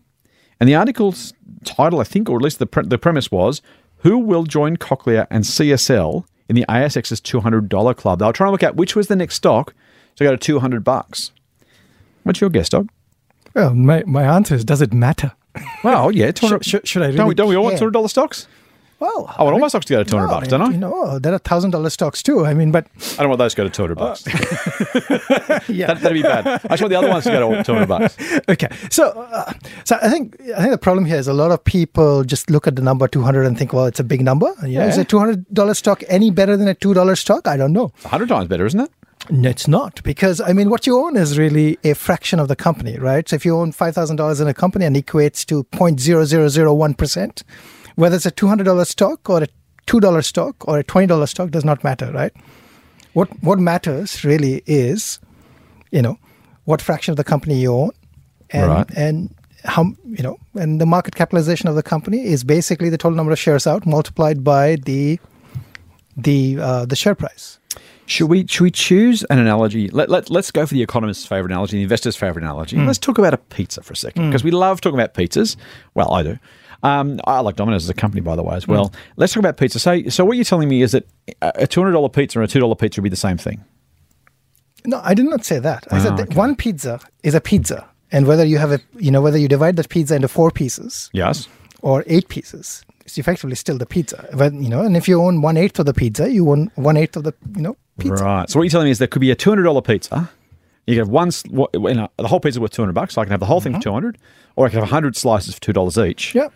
and 0.61 0.69
the 0.69 0.75
article's 0.75 1.33
title, 1.65 1.99
I 1.99 2.05
think, 2.05 2.29
or 2.29 2.37
at 2.37 2.41
least 2.41 2.59
the 2.59 2.65
pre- 2.65 2.87
the 2.87 2.97
premise 2.97 3.29
was, 3.29 3.61
"Who 3.97 4.17
will 4.17 4.45
join 4.45 4.77
Cochlear 4.77 5.27
and 5.29 5.43
CSL 5.43 6.25
in 6.47 6.55
the 6.55 6.65
ASX's 6.69 7.19
two 7.19 7.41
hundred 7.41 7.67
dollar 7.67 7.93
club?" 7.93 8.19
They 8.19 8.25
were 8.27 8.31
trying 8.31 8.47
to 8.47 8.51
look 8.53 8.63
at 8.63 8.77
which 8.77 8.95
was 8.95 9.07
the 9.07 9.17
next 9.17 9.35
stock 9.35 9.73
to 10.15 10.23
go 10.23 10.31
to 10.31 10.37
two 10.37 10.59
hundred 10.61 10.85
bucks. 10.85 11.33
What's 12.23 12.39
your 12.39 12.49
guess, 12.49 12.69
Doc? 12.69 12.85
Well, 13.53 13.73
my, 13.73 14.03
my 14.05 14.23
answer 14.23 14.55
is, 14.55 14.63
does 14.63 14.81
it 14.81 14.93
matter? 14.93 15.33
Well, 15.83 16.11
yeah, 16.11 16.31
hundred. 16.39 16.65
Should, 16.65 16.87
should 16.87 17.01
I 17.01 17.07
really 17.07 17.17
Don't 17.17 17.27
we, 17.27 17.35
don't 17.35 17.49
we 17.49 17.55
all 17.55 17.63
want 17.63 17.75
two 17.77 17.81
hundred 17.85 17.91
dollar 17.93 18.07
stocks? 18.07 18.47
Well, 18.99 19.33
I 19.37 19.43
want 19.43 19.53
all 19.55 19.59
my 19.59 19.67
stocks 19.67 19.85
to 19.87 19.93
go 19.95 20.03
to 20.03 20.09
two 20.09 20.15
hundred 20.15 20.29
well, 20.29 20.39
bucks, 20.39 20.47
don't 20.47 20.61
I? 20.61 20.69
You 20.69 20.77
know, 20.77 21.19
there 21.19 21.33
are 21.33 21.37
thousand 21.37 21.71
dollar 21.71 21.89
stocks 21.89 22.23
too. 22.23 22.45
I 22.45 22.53
mean, 22.53 22.71
but 22.71 22.87
I 23.17 23.23
don't 23.23 23.27
want 23.29 23.39
those 23.39 23.53
to 23.53 23.57
go 23.57 23.63
to 23.65 23.69
two 23.69 23.81
hundred 23.83 23.97
bucks. 23.97 24.25
yeah. 25.69 25.87
that, 25.87 25.99
that'd 26.01 26.13
be 26.13 26.21
bad. 26.21 26.47
I 26.47 26.69
just 26.69 26.81
want 26.81 26.89
the 26.89 26.95
other 26.95 27.09
ones 27.09 27.25
to 27.25 27.31
go 27.31 27.53
to 27.53 27.63
two 27.63 27.73
hundred 27.73 27.87
bucks. 27.87 28.15
okay, 28.49 28.69
so 28.89 29.09
uh, 29.09 29.51
so 29.83 29.97
I 30.01 30.09
think 30.09 30.39
I 30.55 30.59
think 30.59 30.71
the 30.71 30.77
problem 30.77 31.03
here 31.05 31.17
is 31.17 31.27
a 31.27 31.33
lot 31.33 31.51
of 31.51 31.63
people 31.65 32.23
just 32.23 32.49
look 32.49 32.65
at 32.65 32.75
the 32.77 32.81
number 32.81 33.07
two 33.07 33.21
hundred 33.21 33.45
and 33.45 33.57
think, 33.57 33.73
well, 33.73 33.85
it's 33.85 33.99
a 33.99 34.03
big 34.05 34.21
number. 34.21 34.53
You 34.61 34.79
know, 34.79 34.85
Is 34.87 34.95
Yeah. 34.95 35.01
a 35.01 35.05
two 35.05 35.19
hundred 35.19 35.53
dollar 35.53 35.73
stock 35.73 36.03
any 36.07 36.31
better 36.31 36.55
than 36.55 36.67
a 36.69 36.73
two 36.73 36.93
dollar 36.93 37.15
stock? 37.17 37.47
I 37.47 37.57
don't 37.57 37.73
know. 37.73 37.91
hundred 38.05 38.29
times 38.29 38.47
better, 38.47 38.65
isn't 38.65 38.79
it? 38.79 38.91
No, 39.29 39.49
it's 39.49 39.67
not 39.67 40.03
because 40.03 40.41
I 40.41 40.51
mean, 40.53 40.69
what 40.69 40.85
you 40.85 40.97
own 40.97 41.15
is 41.15 41.37
really 41.37 41.77
a 41.83 41.93
fraction 41.93 42.39
of 42.39 42.47
the 42.49 42.55
company, 42.55 42.97
right? 42.97 43.27
So 43.27 43.35
if 43.37 43.45
you 43.45 43.55
own 43.57 43.71
five 43.71 43.95
thousand 43.95 44.17
dollars 44.17 44.41
in 44.41 44.47
a 44.47 44.53
company 44.53 44.85
and 44.85 44.95
equates 44.95 45.45
to 45.45 45.63
0.0001 45.65 46.97
percent, 46.97 47.43
whether 47.95 48.15
it's 48.17 48.25
a 48.25 48.31
two 48.31 48.47
hundred 48.47 48.65
dollar 48.65 48.85
stock 48.85 49.29
or 49.29 49.43
a 49.43 49.47
two 49.85 49.99
dollar 50.01 50.21
stock 50.21 50.67
or 50.67 50.79
a 50.79 50.83
twenty 50.83 51.07
dollar 51.07 51.25
stock 51.27 51.51
does 51.51 51.63
not 51.63 51.83
matter, 51.83 52.11
right? 52.11 52.33
What 53.13 53.29
what 53.43 53.59
matters 53.59 54.25
really 54.25 54.61
is, 54.65 55.19
you 55.91 56.01
know, 56.01 56.17
what 56.65 56.81
fraction 56.81 57.11
of 57.11 57.17
the 57.17 57.23
company 57.23 57.61
you 57.61 57.73
own, 57.73 57.91
and 58.49 58.67
Right. 58.69 58.91
and 58.97 59.33
how 59.63 59.83
you 60.05 60.23
know, 60.23 60.37
and 60.55 60.81
the 60.81 60.85
market 60.85 61.15
capitalization 61.15 61.69
of 61.69 61.75
the 61.75 61.83
company 61.83 62.25
is 62.25 62.43
basically 62.43 62.89
the 62.89 62.97
total 62.97 63.15
number 63.15 63.31
of 63.31 63.39
shares 63.39 63.65
out 63.67 63.85
multiplied 63.85 64.43
by 64.43 64.75
the 64.75 65.17
the 66.17 66.57
uh, 66.59 66.85
the 66.85 66.95
share 66.97 67.15
price. 67.15 67.59
Should 68.05 68.27
we 68.29 68.45
should 68.47 68.63
we 68.63 68.71
choose 68.71 69.23
an 69.29 69.39
analogy? 69.39 69.87
Let, 69.89 70.09
let, 70.09 70.29
let's 70.29 70.51
go 70.51 70.65
for 70.65 70.73
the 70.73 70.83
economist's 70.83 71.25
favorite 71.25 71.51
analogy, 71.51 71.77
the 71.77 71.83
investor's 71.83 72.15
favorite 72.15 72.43
analogy. 72.43 72.77
Let's 72.77 72.99
talk 72.99 73.17
about 73.17 73.33
a 73.33 73.37
pizza 73.37 73.81
for 73.81 73.93
a 73.93 73.95
second 73.95 74.29
because 74.29 74.43
we 74.43 74.51
love 74.51 74.81
talking 74.81 74.99
about 74.99 75.13
pizzas. 75.13 75.55
Well, 75.93 76.11
I 76.13 76.23
do. 76.23 76.37
Um, 76.83 77.21
I 77.25 77.39
like 77.39 77.55
Domino's 77.55 77.85
as 77.85 77.89
a 77.89 77.93
company, 77.93 78.19
by 78.19 78.35
the 78.35 78.43
way, 78.43 78.55
as 78.55 78.67
well. 78.67 78.91
Let's 79.15 79.31
talk 79.31 79.39
about 79.39 79.55
pizza. 79.55 79.79
So, 79.79 80.09
so 80.09 80.25
what 80.25 80.35
you're 80.35 80.43
telling 80.43 80.67
me 80.67 80.81
is 80.81 80.91
that 80.91 81.07
a 81.41 81.65
two 81.65 81.79
hundred 81.81 81.93
dollar 81.93 82.09
pizza 82.09 82.39
and 82.39 82.43
a 82.49 82.51
two 82.51 82.59
dollar 82.59 82.75
pizza 82.75 82.99
would 82.99 83.03
be 83.05 83.09
the 83.09 83.15
same 83.15 83.37
thing. 83.37 83.63
No, 84.85 84.99
I 85.01 85.13
did 85.13 85.25
not 85.25 85.45
say 85.45 85.59
that. 85.59 85.87
I 85.91 85.99
said 85.99 86.11
Ah, 86.13 86.15
that 86.17 86.27
okay. 86.29 86.35
one 86.37 86.57
pizza 86.57 86.99
is 87.23 87.35
a 87.35 87.39
pizza, 87.41 87.87
and 88.11 88.27
whether 88.27 88.43
you 88.43 88.57
have 88.57 88.73
a, 88.73 88.81
you 88.97 89.11
know, 89.11 89.21
whether 89.21 89.37
you 89.37 89.47
divide 89.47 89.77
that 89.77 89.87
pizza 89.87 90.13
into 90.15 90.27
four 90.27 90.51
pieces 90.51 91.09
Yes. 91.13 91.47
or 91.81 92.03
eight 92.07 92.27
pieces, 92.27 92.83
it's 93.05 93.17
effectively 93.17 93.55
still 93.55 93.77
the 93.77 93.85
pizza. 93.85 94.27
But 94.37 94.53
you 94.53 94.67
know, 94.67 94.81
and 94.81 94.97
if 94.97 95.07
you 95.07 95.21
own 95.21 95.41
one 95.41 95.55
eighth 95.55 95.79
of 95.79 95.85
the 95.85 95.93
pizza, 95.93 96.29
you 96.29 96.49
own 96.51 96.69
one 96.75 96.97
eighth 96.97 97.15
of 97.15 97.23
the, 97.23 97.33
you 97.55 97.61
know, 97.61 97.77
pizza. 97.97 98.23
Right. 98.23 98.49
So 98.49 98.59
what 98.59 98.63
you're 98.63 98.69
telling 98.69 98.85
me 98.85 98.91
is 98.91 98.99
there 98.99 99.07
could 99.07 99.21
be 99.21 99.31
a 99.31 99.35
two 99.35 99.49
hundred 99.49 99.63
dollar 99.63 99.81
pizza. 99.81 100.29
You 100.85 100.95
can 100.95 101.05
have 101.05 101.09
one, 101.09 101.31
you 101.49 101.93
know, 101.93 102.09
the 102.17 102.27
whole 102.27 102.39
pizza 102.39 102.59
worth 102.59 102.71
two 102.71 102.81
hundred 102.81 102.93
bucks. 102.93 103.13
So 103.13 103.21
I 103.21 103.25
can 103.25 103.31
have 103.31 103.39
the 103.39 103.45
whole 103.45 103.61
thing 103.61 103.73
for 103.73 103.79
mm-hmm. 103.79 103.89
two 103.89 103.93
hundred, 103.93 104.17
or 104.55 104.65
I 104.65 104.69
can 104.69 104.79
have 104.79 104.89
hundred 104.89 105.15
slices 105.15 105.55
for 105.55 105.61
two 105.61 105.73
dollars 105.73 105.97
each. 105.97 106.35
Yeah. 106.35 106.49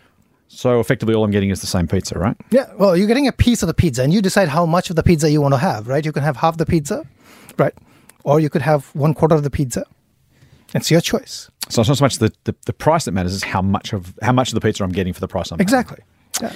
So 0.48 0.80
effectively, 0.80 1.14
all 1.14 1.24
I'm 1.24 1.30
getting 1.30 1.50
is 1.50 1.60
the 1.60 1.66
same 1.66 1.86
pizza, 1.86 2.18
right? 2.18 2.36
Yeah, 2.50 2.72
well, 2.78 2.96
you're 2.96 3.06
getting 3.06 3.28
a 3.28 3.32
piece 3.32 3.62
of 3.62 3.66
the 3.66 3.74
pizza, 3.74 4.02
and 4.02 4.14
you 4.14 4.22
decide 4.22 4.48
how 4.48 4.64
much 4.64 4.88
of 4.88 4.96
the 4.96 5.02
pizza 5.02 5.30
you 5.30 5.42
want 5.42 5.52
to 5.52 5.58
have, 5.58 5.88
right? 5.88 6.04
You 6.04 6.10
can 6.10 6.22
have 6.22 6.36
half 6.36 6.56
the 6.56 6.64
pizza, 6.64 7.04
right? 7.58 7.74
Or 8.24 8.40
you 8.40 8.48
could 8.48 8.62
have 8.62 8.86
one 8.94 9.12
quarter 9.12 9.34
of 9.34 9.42
the 9.42 9.50
pizza. 9.50 9.84
It's 10.74 10.90
your 10.90 11.02
choice. 11.02 11.50
So 11.68 11.82
it's 11.82 11.88
not 11.88 11.98
so 11.98 12.04
much 12.04 12.16
the, 12.18 12.32
the, 12.44 12.54
the 12.64 12.72
price 12.72 13.04
that 13.04 13.12
matters; 13.12 13.34
is 13.34 13.44
how 13.44 13.60
much 13.60 13.92
of 13.92 14.14
how 14.22 14.32
much 14.32 14.48
of 14.48 14.54
the 14.54 14.60
pizza 14.60 14.84
I'm 14.84 14.90
getting 14.90 15.12
for 15.12 15.20
the 15.20 15.28
price 15.28 15.50
I'm 15.50 15.58
paying. 15.58 15.64
Exactly. 15.64 15.98
Yeah. 16.40 16.52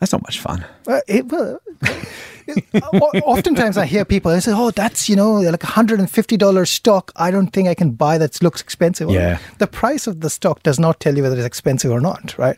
That's 0.00 0.12
not 0.12 0.22
much 0.22 0.40
fun. 0.40 0.64
Uh, 0.86 1.00
it, 1.08 1.26
well, 1.26 1.60
oftentimes 3.22 3.76
I 3.78 3.86
hear 3.86 4.04
people 4.04 4.30
they 4.32 4.40
say, 4.40 4.52
"Oh, 4.54 4.70
that's 4.70 5.08
you 5.08 5.16
know 5.16 5.34
like 5.34 5.62
a 5.62 5.66
hundred 5.68 5.98
and 6.00 6.10
fifty 6.10 6.36
dollars 6.36 6.70
stock. 6.70 7.12
I 7.16 7.30
don't 7.30 7.48
think 7.48 7.68
I 7.68 7.74
can 7.74 7.92
buy 7.92 8.18
that. 8.18 8.42
Looks 8.42 8.60
expensive." 8.60 9.10
Yeah. 9.10 9.38
the 9.58 9.66
price 9.66 10.06
of 10.06 10.20
the 10.20 10.30
stock 10.30 10.62
does 10.62 10.78
not 10.78 11.00
tell 11.00 11.16
you 11.16 11.22
whether 11.22 11.36
it's 11.36 11.46
expensive 11.46 11.90
or 11.90 12.00
not, 12.00 12.36
right? 12.38 12.56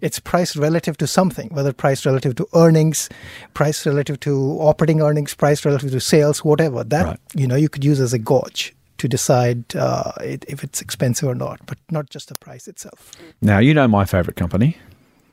It's 0.00 0.18
priced 0.20 0.56
relative 0.56 0.96
to 0.98 1.06
something, 1.06 1.48
whether 1.52 1.72
priced 1.72 2.04
relative 2.04 2.34
to 2.36 2.46
earnings, 2.54 3.08
price 3.54 3.86
relative 3.86 4.20
to 4.20 4.58
operating 4.60 5.00
earnings, 5.00 5.34
price 5.34 5.64
relative 5.64 5.90
to 5.92 6.00
sales, 6.00 6.44
whatever. 6.44 6.84
That 6.84 7.04
Right. 7.04 7.18
you 7.34 7.46
know 7.46 7.56
you 7.56 7.68
could 7.68 7.84
use 7.84 8.00
as 8.00 8.12
a 8.12 8.18
gauge 8.18 8.74
to 8.98 9.08
decide 9.08 9.74
uh, 9.74 10.12
it, 10.20 10.44
if 10.46 10.62
it's 10.62 10.80
expensive 10.80 11.28
or 11.28 11.34
not, 11.34 11.58
but 11.66 11.78
not 11.90 12.08
just 12.10 12.28
the 12.28 12.34
price 12.36 12.68
itself. 12.68 13.10
Now 13.40 13.58
you 13.58 13.74
know 13.74 13.88
my 13.88 14.04
favorite 14.04 14.36
company. 14.36 14.76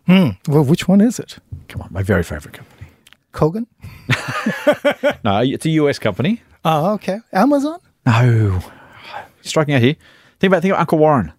Well, 0.07 0.63
which 0.65 0.87
one 0.87 1.01
is 1.01 1.19
it? 1.19 1.37
Come 1.67 1.81
on, 1.81 1.89
my 1.91 2.03
very 2.03 2.23
favorite 2.23 2.53
company. 2.53 2.87
Kogan? 3.33 3.65
No, 5.23 5.39
it's 5.41 5.65
a 5.65 5.69
US 5.71 5.99
company. 5.99 6.41
Oh, 6.65 6.93
okay. 6.93 7.19
Amazon? 7.31 7.79
No, 8.05 8.59
striking 9.41 9.73
out 9.75 9.81
here. 9.81 9.95
Think 10.39 10.51
about 10.51 10.61
think 10.61 10.71
about 10.73 10.81
Uncle 10.81 10.97
Warren. 10.97 11.31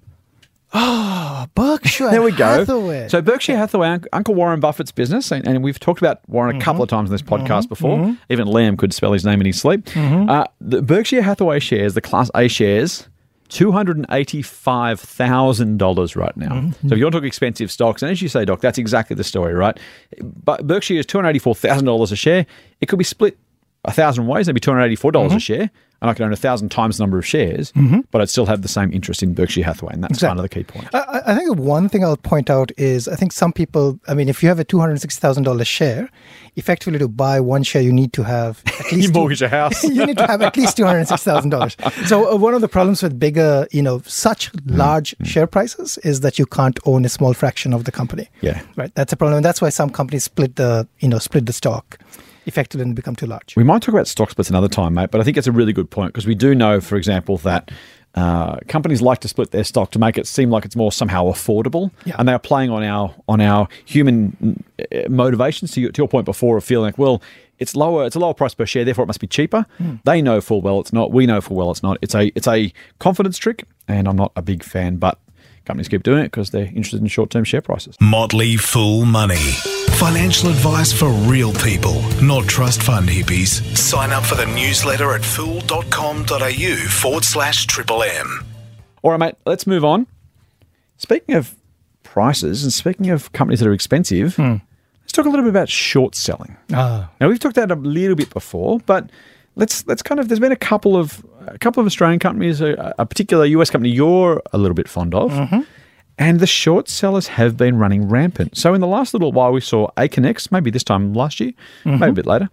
Oh, 0.75 1.47
Berkshire 1.55 2.11
There 2.11 2.23
we 2.23 2.33
go. 2.33 2.47
Hathaway. 2.47 3.09
So 3.09 3.21
Berkshire 3.21 3.57
Hathaway, 3.59 3.99
Uncle 4.13 4.35
Warren 4.35 4.59
Buffett's 4.61 4.91
business, 4.93 5.31
and, 5.31 5.47
and 5.47 5.63
we've 5.63 5.79
talked 5.79 6.01
about 6.01 6.21
Warren 6.29 6.51
a 6.51 6.59
Mm-hmm. 6.59 6.65
couple 6.65 6.83
of 6.83 6.89
times 6.89 7.11
in 7.11 7.15
this 7.15 7.21
podcast 7.23 7.69
before. 7.69 8.17
Even 8.31 8.47
Liam 8.49 8.79
could 8.79 8.95
spell 8.95 9.13
his 9.13 9.25
name 9.25 9.41
in 9.41 9.47
his 9.47 9.61
sleep. 9.61 9.85
Mm-hmm. 9.87 10.31
Uh, 10.31 10.45
the 10.63 10.81
Berkshire 10.81 11.21
Hathaway 11.23 11.59
shares, 11.59 11.93
the 11.95 12.01
Class 12.01 12.31
A 12.35 12.49
shares, 12.49 13.07
two 13.53 13.71
hundred 13.73 13.97
and 13.99 14.07
eighty-five 14.11 14.99
thousand 14.99 15.79
dollars 15.79 16.17
right 16.17 16.37
now. 16.37 16.53
Mm-hmm. 16.53 16.89
So 16.89 16.95
if 16.95 16.99
you 16.99 17.05
want 17.05 17.13
to 17.13 17.21
talk 17.21 17.27
expensive 17.27 17.71
stocks, 17.71 18.03
and 18.03 18.11
as 18.11 18.23
you 18.23 18.29
say, 18.29 18.45
Doc, 18.45 18.61
that's 18.61 18.79
exactly 18.79 19.15
the 19.15 19.25
story, 19.25 19.55
right? 19.55 19.79
But 20.21 20.67
Berkshire 20.67 20.95
is 20.95 21.07
two 21.07 21.19
hundred 21.19 21.31
eighty-four 21.31 21.55
thousand 21.55 21.85
dollars 21.85 22.13
a 22.13 22.17
share. 22.17 22.47
It 22.81 22.87
could 22.87 22.99
be 22.99 23.05
split 23.05 23.39
a 23.85 23.93
thousand 23.93 24.27
ways, 24.27 24.47
that'd 24.47 24.55
be 24.55 24.61
two 24.61 24.71
hundred 24.71 24.85
eighty-four 24.85 25.13
dollars 25.13 25.31
Mm-hmm. 25.31 25.37
a 25.37 25.41
share. 25.41 25.71
And 26.01 26.11
I 26.11 26.15
could 26.15 26.25
own 26.25 26.33
a 26.33 26.37
thousand 26.37 26.71
times 26.71 26.97
the 26.99 27.05
number 27.05 27.17
of 27.17 27.25
shares, 27.25 27.73
but 28.11 28.21
I'd 28.21 28.29
still 28.29 28.47
have 28.47 28.63
the 28.63 28.67
same 28.69 28.93
interest 28.93 29.23
in 29.23 29.35
Berkshire 29.35 29.63
Hathaway, 29.63 29.93
and 29.95 30.03
that's 30.03 30.19
kind 30.21 30.37
of 30.37 30.43
the 30.43 30.49
key 30.49 30.65
point. 30.65 30.89
I, 30.93 31.23
I- 31.27 31.35
think 31.37 31.55
the 31.57 31.63
one 31.63 31.89
thing 31.89 32.03
I'll 32.05 32.17
point 32.17 32.51
out 32.51 32.73
is 32.77 33.07
I 33.07 33.15
think 33.15 33.31
some 33.31 33.53
people, 33.53 34.01
I 34.09 34.15
mean, 34.15 34.29
if 34.29 34.43
you 34.43 34.49
have 34.49 34.59
a 34.59 34.65
$260,000 34.65 35.65
share, 35.65 36.11
effectively 36.57 36.99
to 36.99 37.07
buy 37.07 37.39
one 37.39 37.63
share, 37.63 37.83
you 37.83 37.93
need 37.93 38.13
to 38.15 38.25
have 38.25 38.63
at 38.67 38.91
least. 38.93 39.07
You 39.09 39.13
mortgage 39.13 39.43
a 39.43 39.49
house. 39.49 39.85
you 39.97 40.05
need 40.05 40.19
to 40.19 40.27
have 40.27 40.43
at 40.43 40.57
least 40.57 40.77
$260,000. 40.77 42.07
So, 42.09 42.33
uh, 42.33 42.37
one 42.37 42.55
of 42.55 42.63
the 42.63 42.69
problems 42.69 43.01
with 43.01 43.19
bigger, 43.21 43.69
you 43.71 43.83
know, 43.83 44.03
such 44.05 44.51
Mm. 44.53 44.77
large 44.77 45.15
share 45.23 45.47
prices 45.47 45.99
is 45.99 46.21
that 46.23 46.37
you 46.37 46.47
can't 46.47 46.81
own 46.85 47.05
a 47.05 47.09
small 47.09 47.33
fraction 47.33 47.73
of 47.73 47.85
the 47.85 47.93
company. 47.93 48.29
Yeah. 48.41 48.61
Right. 48.77 48.93
That's 48.97 49.13
a 49.13 49.17
problem. 49.17 49.37
And 49.37 49.45
that's 49.45 49.61
why 49.63 49.69
some 49.69 49.89
companies 49.91 50.25
split 50.25 50.57
the, 50.57 50.89
you 50.99 51.09
know, 51.09 51.19
split 51.19 51.47
the 51.47 51.53
stock. 51.53 51.99
Effectively 52.47 52.83
and 52.85 52.95
become 52.95 53.15
too 53.17 53.27
large. 53.27 53.55
We 53.57 53.65
might 53.65 53.83
talk 53.83 53.95
about 53.95 54.09
stock 54.09 54.31
splits 54.31 54.51
another 54.51 54.69
time, 54.69 54.95
mate, 54.95 55.11
but 55.11 55.21
I 55.21 55.25
think 55.25 55.37
it's 55.37 55.47
a 55.47 55.53
really 55.53 55.73
good 55.73 55.91
point 55.91 56.13
because 56.13 56.27
we 56.27 56.35
do 56.35 56.55
know, 56.55 56.81
for 56.81 56.97
example, 56.97 57.39
that 57.39 57.71
uh, 58.15 58.57
companies 58.69 59.01
like 59.01 59.21
to 59.21 59.29
split 59.29 59.53
their 59.53 59.65
stock 59.65 59.91
to 59.93 59.99
make 59.99 60.19
it 60.19 60.27
seem 60.27 60.51
like 60.51 60.65
it's 60.67 60.77
more 60.77 60.93
somehow 60.93 61.25
affordable, 61.27 61.91
Yeah. 62.05 62.17
and 62.19 62.29
they 62.29 62.33
are 62.33 62.39
playing 62.39 62.71
on 62.71 62.83
our 62.83 63.15
on 63.27 63.41
our 63.41 63.69
human 63.87 64.63
uh, 64.79 65.09
motivations. 65.09 65.73
To, 65.73 65.81
your- 65.81 65.93
to 65.93 66.03
your 66.03 66.09
point 66.09 66.27
before 66.27 66.57
of 66.59 66.65
feeling 66.65 66.85
like, 66.87 66.99
well, 66.99 67.23
it's 67.59 67.75
lower, 67.75 68.05
it's 68.05 68.17
a 68.17 68.19
lower 68.19 68.35
price 68.35 68.55
per 68.55 68.67
share, 68.67 68.85
therefore 68.85 69.05
it 69.05 69.07
must 69.07 69.21
be 69.21 69.27
cheaper. 69.29 69.65
They 70.05 70.21
know 70.21 70.41
full 70.41 70.61
well 70.61 70.81
it's 70.81 70.93
not. 70.93 71.11
We 71.13 71.25
know 71.27 71.41
full 71.41 71.57
well 71.57 71.71
it's 71.71 71.83
not. 71.83 71.97
It's 72.03 72.15
a 72.15 72.27
it's 72.35 72.47
a 72.49 72.73
confidence 72.99 73.39
trick, 73.39 73.65
and 73.89 74.07
I'm 74.07 74.17
not 74.17 74.33
a 74.37 74.43
big 74.43 74.63
fan, 74.63 74.97
but 74.97 75.19
companies 75.65 75.89
keep 75.89 76.03
doing 76.03 76.21
it 76.21 76.25
because 76.25 76.51
they're 76.51 76.67
interested 76.67 77.01
in 77.01 77.07
short 77.07 77.31
term 77.31 77.45
share 77.45 77.61
prices. 77.63 77.97
Motley 78.01 78.57
Fool 78.57 79.05
Money. 79.05 79.37
Financial 79.97 80.49
advice 80.49 80.93
for 80.93 81.09
real 81.11 81.53
people, 81.53 82.03
not 82.21 82.47
trust 82.49 82.83
fund 82.83 83.09
hippies. 83.09 83.63
Sign 83.77 84.11
up 84.11 84.25
for 84.25 84.35
the 84.35 84.47
newsletter 84.47 85.13
at 85.15 85.25
fool.com.au 85.25 86.77
forward 86.89 87.25
slash 87.25 87.67
triple 87.67 88.03
M. 88.03 88.45
All 89.03 89.11
right, 89.13 89.21
mate, 89.21 89.35
let's 89.47 89.67
move 89.67 89.85
on. 89.85 90.07
Speaking 90.97 91.35
of 91.35 91.55
prices 92.03 92.63
and 92.63 92.73
speaking 92.73 93.11
of 93.11 93.33
companies 93.33 93.61
that 93.61 93.69
are 93.69 93.73
expensive, 93.73 94.39
let's 94.39 95.13
talk 95.13 95.27
a 95.27 95.29
little 95.29 95.45
bit 95.45 95.51
about 95.51 95.69
short 95.69 96.15
selling. 96.15 96.57
Ah. 96.73 97.11
Now 97.21 97.29
we've 97.29 97.39
talked 97.39 97.57
about 97.57 97.71
it 97.71 97.79
a 97.79 97.81
little 97.81 98.17
bit 98.17 98.31
before, 98.31 98.81
but 98.81 99.11
let's 99.57 99.87
let's 99.87 100.03
kind 100.03 100.21
of 100.21 100.29
there's 100.29 100.41
been 100.41 100.53
a 100.53 100.57
couple 100.57 100.97
of 100.97 101.25
a 101.47 101.59
couple 101.59 101.81
of 101.81 101.87
Australian 101.87 102.19
companies, 102.19 102.61
a, 102.61 102.95
a 102.99 103.07
particular 103.07 103.45
US 103.47 103.71
company 103.71 103.91
you're 103.91 104.43
a 104.53 104.59
little 104.59 104.75
bit 104.75 104.89
fond 104.89 105.15
of. 105.15 105.33
Mm-hmm. 105.33 105.61
And 106.19 106.41
the 106.41 106.47
short 106.47 106.89
sellers 106.89 107.27
have 107.29 107.57
been 107.57 107.79
running 107.79 108.09
rampant. 108.09 108.57
So 108.57 108.75
in 108.75 108.81
the 108.81 108.87
last 108.87 109.15
little 109.15 109.33
while, 109.33 109.51
we 109.51 109.61
saw 109.61 109.89
Aconex, 109.97 110.53
maybe 110.53 110.71
this 110.71 110.85
time 110.85 111.15
last 111.15 111.41
year, 111.41 111.53
mm-hmm. 111.85 111.99
maybe 111.99 112.11
a 112.11 112.13
bit 112.13 112.27
later, 112.27 112.51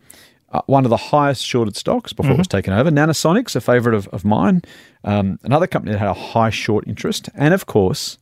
uh, 0.52 0.62
one 0.66 0.86
of 0.86 0.90
the 0.90 0.98
highest 0.98 1.46
shorted 1.46 1.76
stocks 1.76 2.14
before 2.14 2.32
it 2.32 2.38
was 2.38 2.48
mm-hmm. 2.48 2.58
taken 2.58 2.74
over. 2.74 2.90
Nanosonics, 2.90 3.56
a 3.56 3.62
favourite 3.62 3.96
of, 3.96 4.08
of 4.08 4.24
mine, 4.24 4.64
um, 5.04 5.40
another 5.44 5.68
company 5.68 5.92
that 5.92 6.00
had 6.00 6.08
a 6.08 6.14
high 6.14 6.50
short 6.50 6.88
interest. 6.88 7.30
And 7.36 7.54
of 7.54 7.66
course, 7.66 8.18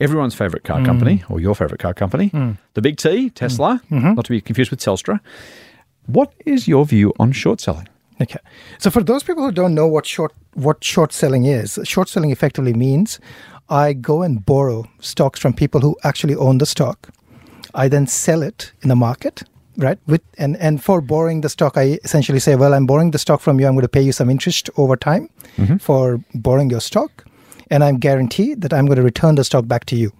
everyone's 0.00 0.34
favourite 0.34 0.64
car 0.64 0.78
mm. 0.78 0.86
company, 0.86 1.24
or 1.28 1.40
your 1.40 1.54
favourite 1.54 1.80
car 1.80 1.92
company, 1.92 2.30
mm. 2.30 2.56
the 2.74 2.80
big 2.80 2.96
T, 2.96 3.30
Tesla, 3.30 3.82
not 3.90 4.24
to 4.26 4.30
be 4.30 4.40
confused 4.40 4.70
with 4.70 4.80
Telstra. 4.80 5.20
What 6.06 6.32
is 6.46 6.68
your 6.68 6.86
view 6.86 7.12
on 7.18 7.32
short 7.32 7.60
selling? 7.60 7.88
Okay. 8.20 8.38
So 8.78 8.90
for 8.90 9.02
those 9.02 9.22
people 9.22 9.44
who 9.44 9.52
don't 9.52 9.74
know 9.74 9.86
what 9.86 10.06
short 10.06 10.32
what 10.54 10.82
short 10.82 11.12
selling 11.12 11.44
is, 11.44 11.78
short 11.84 12.08
selling 12.08 12.30
effectively 12.30 12.74
means 12.74 13.20
I 13.68 13.92
go 13.92 14.22
and 14.22 14.44
borrow 14.44 14.86
stocks 15.00 15.38
from 15.40 15.52
people 15.52 15.80
who 15.80 15.96
actually 16.04 16.34
own 16.34 16.58
the 16.58 16.66
stock. 16.66 17.10
I 17.74 17.88
then 17.88 18.06
sell 18.06 18.42
it 18.42 18.72
in 18.82 18.88
the 18.88 18.96
market, 18.96 19.42
right? 19.76 19.98
With 20.06 20.22
and 20.38 20.56
and 20.56 20.82
for 20.82 21.00
borrowing 21.00 21.42
the 21.42 21.48
stock, 21.48 21.76
I 21.76 21.98
essentially 22.04 22.40
say, 22.40 22.56
well, 22.56 22.74
I'm 22.74 22.86
borrowing 22.86 23.12
the 23.12 23.18
stock 23.18 23.40
from 23.40 23.60
you. 23.60 23.66
I'm 23.66 23.74
going 23.74 23.82
to 23.82 23.88
pay 23.88 24.02
you 24.02 24.12
some 24.12 24.30
interest 24.30 24.70
over 24.76 24.96
time 24.96 25.28
mm-hmm. 25.56 25.76
for 25.76 26.20
borrowing 26.34 26.70
your 26.70 26.80
stock, 26.80 27.24
and 27.70 27.84
I'm 27.84 27.98
guaranteed 27.98 28.62
that 28.62 28.72
I'm 28.72 28.86
going 28.86 28.96
to 28.96 29.02
return 29.02 29.36
the 29.36 29.44
stock 29.44 29.68
back 29.68 29.84
to 29.86 29.96
you 29.96 30.12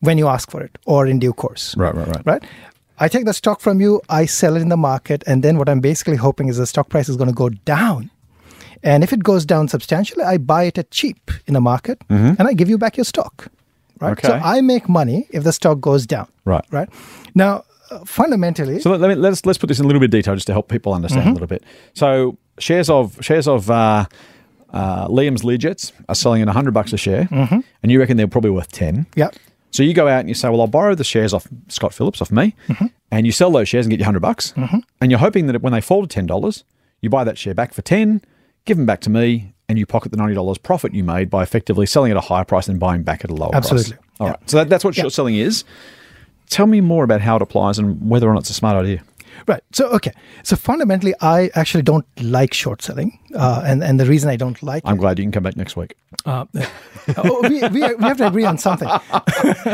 when 0.00 0.18
you 0.18 0.28
ask 0.28 0.50
for 0.50 0.62
it 0.62 0.76
or 0.86 1.06
in 1.06 1.18
due 1.18 1.32
course 1.32 1.74
Right, 1.76 1.94
right, 1.94 2.06
right. 2.08 2.26
right? 2.26 2.44
I 2.98 3.08
take 3.08 3.24
the 3.24 3.32
stock 3.34 3.60
from 3.60 3.80
you, 3.80 4.00
I 4.08 4.26
sell 4.26 4.56
it 4.56 4.62
in 4.62 4.68
the 4.68 4.76
market, 4.76 5.24
and 5.26 5.42
then 5.42 5.58
what 5.58 5.68
I'm 5.68 5.80
basically 5.80 6.16
hoping 6.16 6.48
is 6.48 6.58
the 6.58 6.66
stock 6.66 6.88
price 6.88 7.08
is 7.08 7.16
going 7.16 7.28
to 7.28 7.34
go 7.34 7.48
down. 7.48 8.10
And 8.82 9.02
if 9.02 9.12
it 9.12 9.22
goes 9.24 9.44
down 9.46 9.68
substantially, 9.68 10.22
I 10.22 10.36
buy 10.38 10.64
it 10.64 10.78
at 10.78 10.90
cheap 10.90 11.30
in 11.46 11.54
the 11.54 11.60
market 11.60 12.02
and 12.08 12.40
I 12.42 12.52
give 12.52 12.68
you 12.68 12.76
back 12.78 12.96
your 12.96 13.04
stock. 13.04 13.48
Right? 14.00 14.20
So 14.20 14.32
I 14.34 14.60
make 14.60 14.88
money 14.88 15.26
if 15.30 15.42
the 15.44 15.52
stock 15.52 15.80
goes 15.80 16.06
down. 16.06 16.28
Right. 16.44 16.64
Right. 16.70 16.88
Now, 17.34 17.64
uh, 17.90 18.04
fundamentally, 18.04 18.80
So 18.80 18.90
let, 18.90 19.00
let 19.00 19.08
me, 19.08 19.14
let's 19.14 19.44
let's 19.46 19.58
put 19.58 19.68
this 19.68 19.78
in 19.78 19.84
a 19.84 19.88
little 19.88 20.00
bit 20.00 20.06
of 20.06 20.10
detail 20.12 20.34
just 20.34 20.46
to 20.48 20.52
help 20.52 20.68
people 20.68 20.92
understand 20.92 21.28
a 21.28 21.32
little 21.32 21.46
bit. 21.46 21.62
So 21.94 22.36
shares 22.58 22.90
of 22.90 23.16
shares 23.22 23.46
of 23.48 23.70
uh, 23.70 24.04
uh, 24.72 25.08
Liam's 25.08 25.42
Learjets 25.42 25.92
are 26.08 26.14
selling 26.14 26.42
at 26.42 26.48
hundred 26.48 26.72
bucks 26.74 26.92
a 26.92 26.96
share, 26.98 27.28
and 27.30 27.90
you 27.92 27.98
reckon 28.00 28.16
they're 28.16 28.26
probably 28.28 28.50
worth 28.50 28.70
ten. 28.72 29.06
yeah. 29.16 29.30
So 29.74 29.82
you 29.82 29.92
go 29.92 30.06
out 30.06 30.20
and 30.20 30.28
you 30.28 30.36
say, 30.36 30.48
"Well, 30.48 30.60
I'll 30.60 30.68
borrow 30.68 30.94
the 30.94 31.02
shares 31.02 31.34
off 31.34 31.48
Scott 31.66 31.92
Phillips 31.92 32.22
off 32.22 32.30
me," 32.30 32.54
mm-hmm. 32.68 32.86
and 33.10 33.26
you 33.26 33.32
sell 33.32 33.50
those 33.50 33.68
shares 33.68 33.86
and 33.86 33.90
get 33.90 33.98
your 33.98 34.04
hundred 34.04 34.20
bucks, 34.20 34.52
mm-hmm. 34.52 34.78
and 35.00 35.10
you're 35.10 35.18
hoping 35.18 35.48
that 35.48 35.60
when 35.62 35.72
they 35.72 35.80
fall 35.80 36.02
to 36.02 36.06
ten 36.06 36.26
dollars, 36.26 36.62
you 37.00 37.10
buy 37.10 37.24
that 37.24 37.36
share 37.36 37.54
back 37.54 37.74
for 37.74 37.82
ten, 37.82 38.22
give 38.66 38.76
them 38.76 38.86
back 38.86 39.00
to 39.00 39.10
me, 39.10 39.52
and 39.68 39.76
you 39.76 39.84
pocket 39.84 40.12
the 40.12 40.16
ninety 40.16 40.34
dollars 40.34 40.58
profit 40.58 40.94
you 40.94 41.02
made 41.02 41.28
by 41.28 41.42
effectively 41.42 41.86
selling 41.86 42.12
at 42.12 42.16
a 42.16 42.20
higher 42.20 42.44
price 42.44 42.68
and 42.68 42.78
buying 42.78 43.02
back 43.02 43.24
at 43.24 43.30
a 43.30 43.34
lower 43.34 43.52
Absolutely. 43.52 43.94
price. 43.94 44.00
All 44.20 44.28
right. 44.28 44.48
So 44.48 44.58
that, 44.58 44.68
that's 44.68 44.84
what 44.84 44.94
short 44.94 45.12
selling 45.12 45.34
is. 45.34 45.64
Tell 46.50 46.68
me 46.68 46.80
more 46.80 47.02
about 47.02 47.20
how 47.20 47.34
it 47.34 47.42
applies 47.42 47.76
and 47.76 48.08
whether 48.08 48.28
or 48.28 48.34
not 48.34 48.42
it's 48.42 48.50
a 48.50 48.54
smart 48.54 48.76
idea. 48.76 49.02
Right. 49.48 49.62
So, 49.72 49.88
okay. 49.88 50.12
So 50.44 50.54
fundamentally, 50.54 51.14
I 51.20 51.50
actually 51.56 51.82
don't 51.82 52.06
like 52.22 52.54
short 52.54 52.80
selling. 52.80 53.18
Uh, 53.34 53.62
and, 53.66 53.82
and 53.82 53.98
the 53.98 54.06
reason 54.06 54.30
I 54.30 54.36
don't 54.36 54.62
like 54.62 54.82
I'm 54.86 54.94
it, 54.96 54.98
glad 55.00 55.18
you 55.18 55.24
can 55.24 55.32
come 55.32 55.42
back 55.42 55.56
next 55.56 55.76
week. 55.76 55.96
uh, 56.24 56.44
oh, 57.16 57.40
we, 57.42 57.60
we, 57.68 57.94
we 57.94 58.04
have 58.04 58.16
to 58.18 58.26
agree 58.28 58.44
on 58.44 58.58
something. 58.58 58.88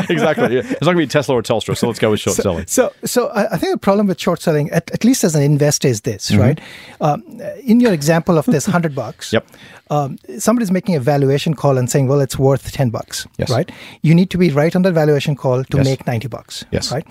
exactly. 0.09 0.55
Yeah. 0.55 0.61
It's 0.65 0.81
not 0.81 0.95
going 0.95 0.97
to 0.97 1.03
be 1.03 1.07
Tesla 1.07 1.35
or 1.37 1.43
Telstra, 1.43 1.77
so 1.77 1.87
let's 1.87 1.99
go 1.99 2.11
with 2.11 2.21
short 2.21 2.37
selling. 2.37 2.67
So, 2.67 2.93
so 3.05 3.31
I, 3.35 3.57
think 3.59 3.73
the 3.73 3.79
problem 3.79 4.07
with 4.07 4.19
short 4.21 4.41
selling, 4.41 4.71
at, 4.71 4.91
at 4.93 5.05
least 5.05 5.25
as 5.25 5.35
an 5.35 5.43
investor, 5.43 5.89
is 5.89 6.01
this, 6.03 6.35
right? 6.35 6.61
Um, 7.01 7.23
in 7.63 7.81
your 7.81 7.93
example 7.93 8.39
of 8.39 8.47
this 8.47 8.67
hundred 8.67 8.95
bucks, 8.95 9.31
Mm-hmm. 9.31 9.37
Yep. 9.41 9.47
um, 9.91 10.19
somebody's 10.39 10.71
making 10.71 10.95
a 10.95 11.01
valuation 11.01 11.55
call 11.55 11.77
and 11.77 11.91
saying, 11.91 12.07
"Well, 12.09 12.21
it's 12.21 12.39
worth 12.39 12.71
ten 12.73 12.91
bucks," 12.91 13.27
Yes. 13.39 13.51
right? 13.51 13.71
You 14.03 14.15
need 14.15 14.31
to 14.31 14.39
be 14.39 14.51
right 14.51 14.75
on 14.77 14.83
that 14.83 14.93
valuation 14.93 15.35
call 15.37 15.65
to 15.65 15.77
Yes. 15.79 15.85
make 15.85 16.07
ninety 16.07 16.29
bucks, 16.29 16.65
Yes. 16.71 16.93
right? 16.93 17.05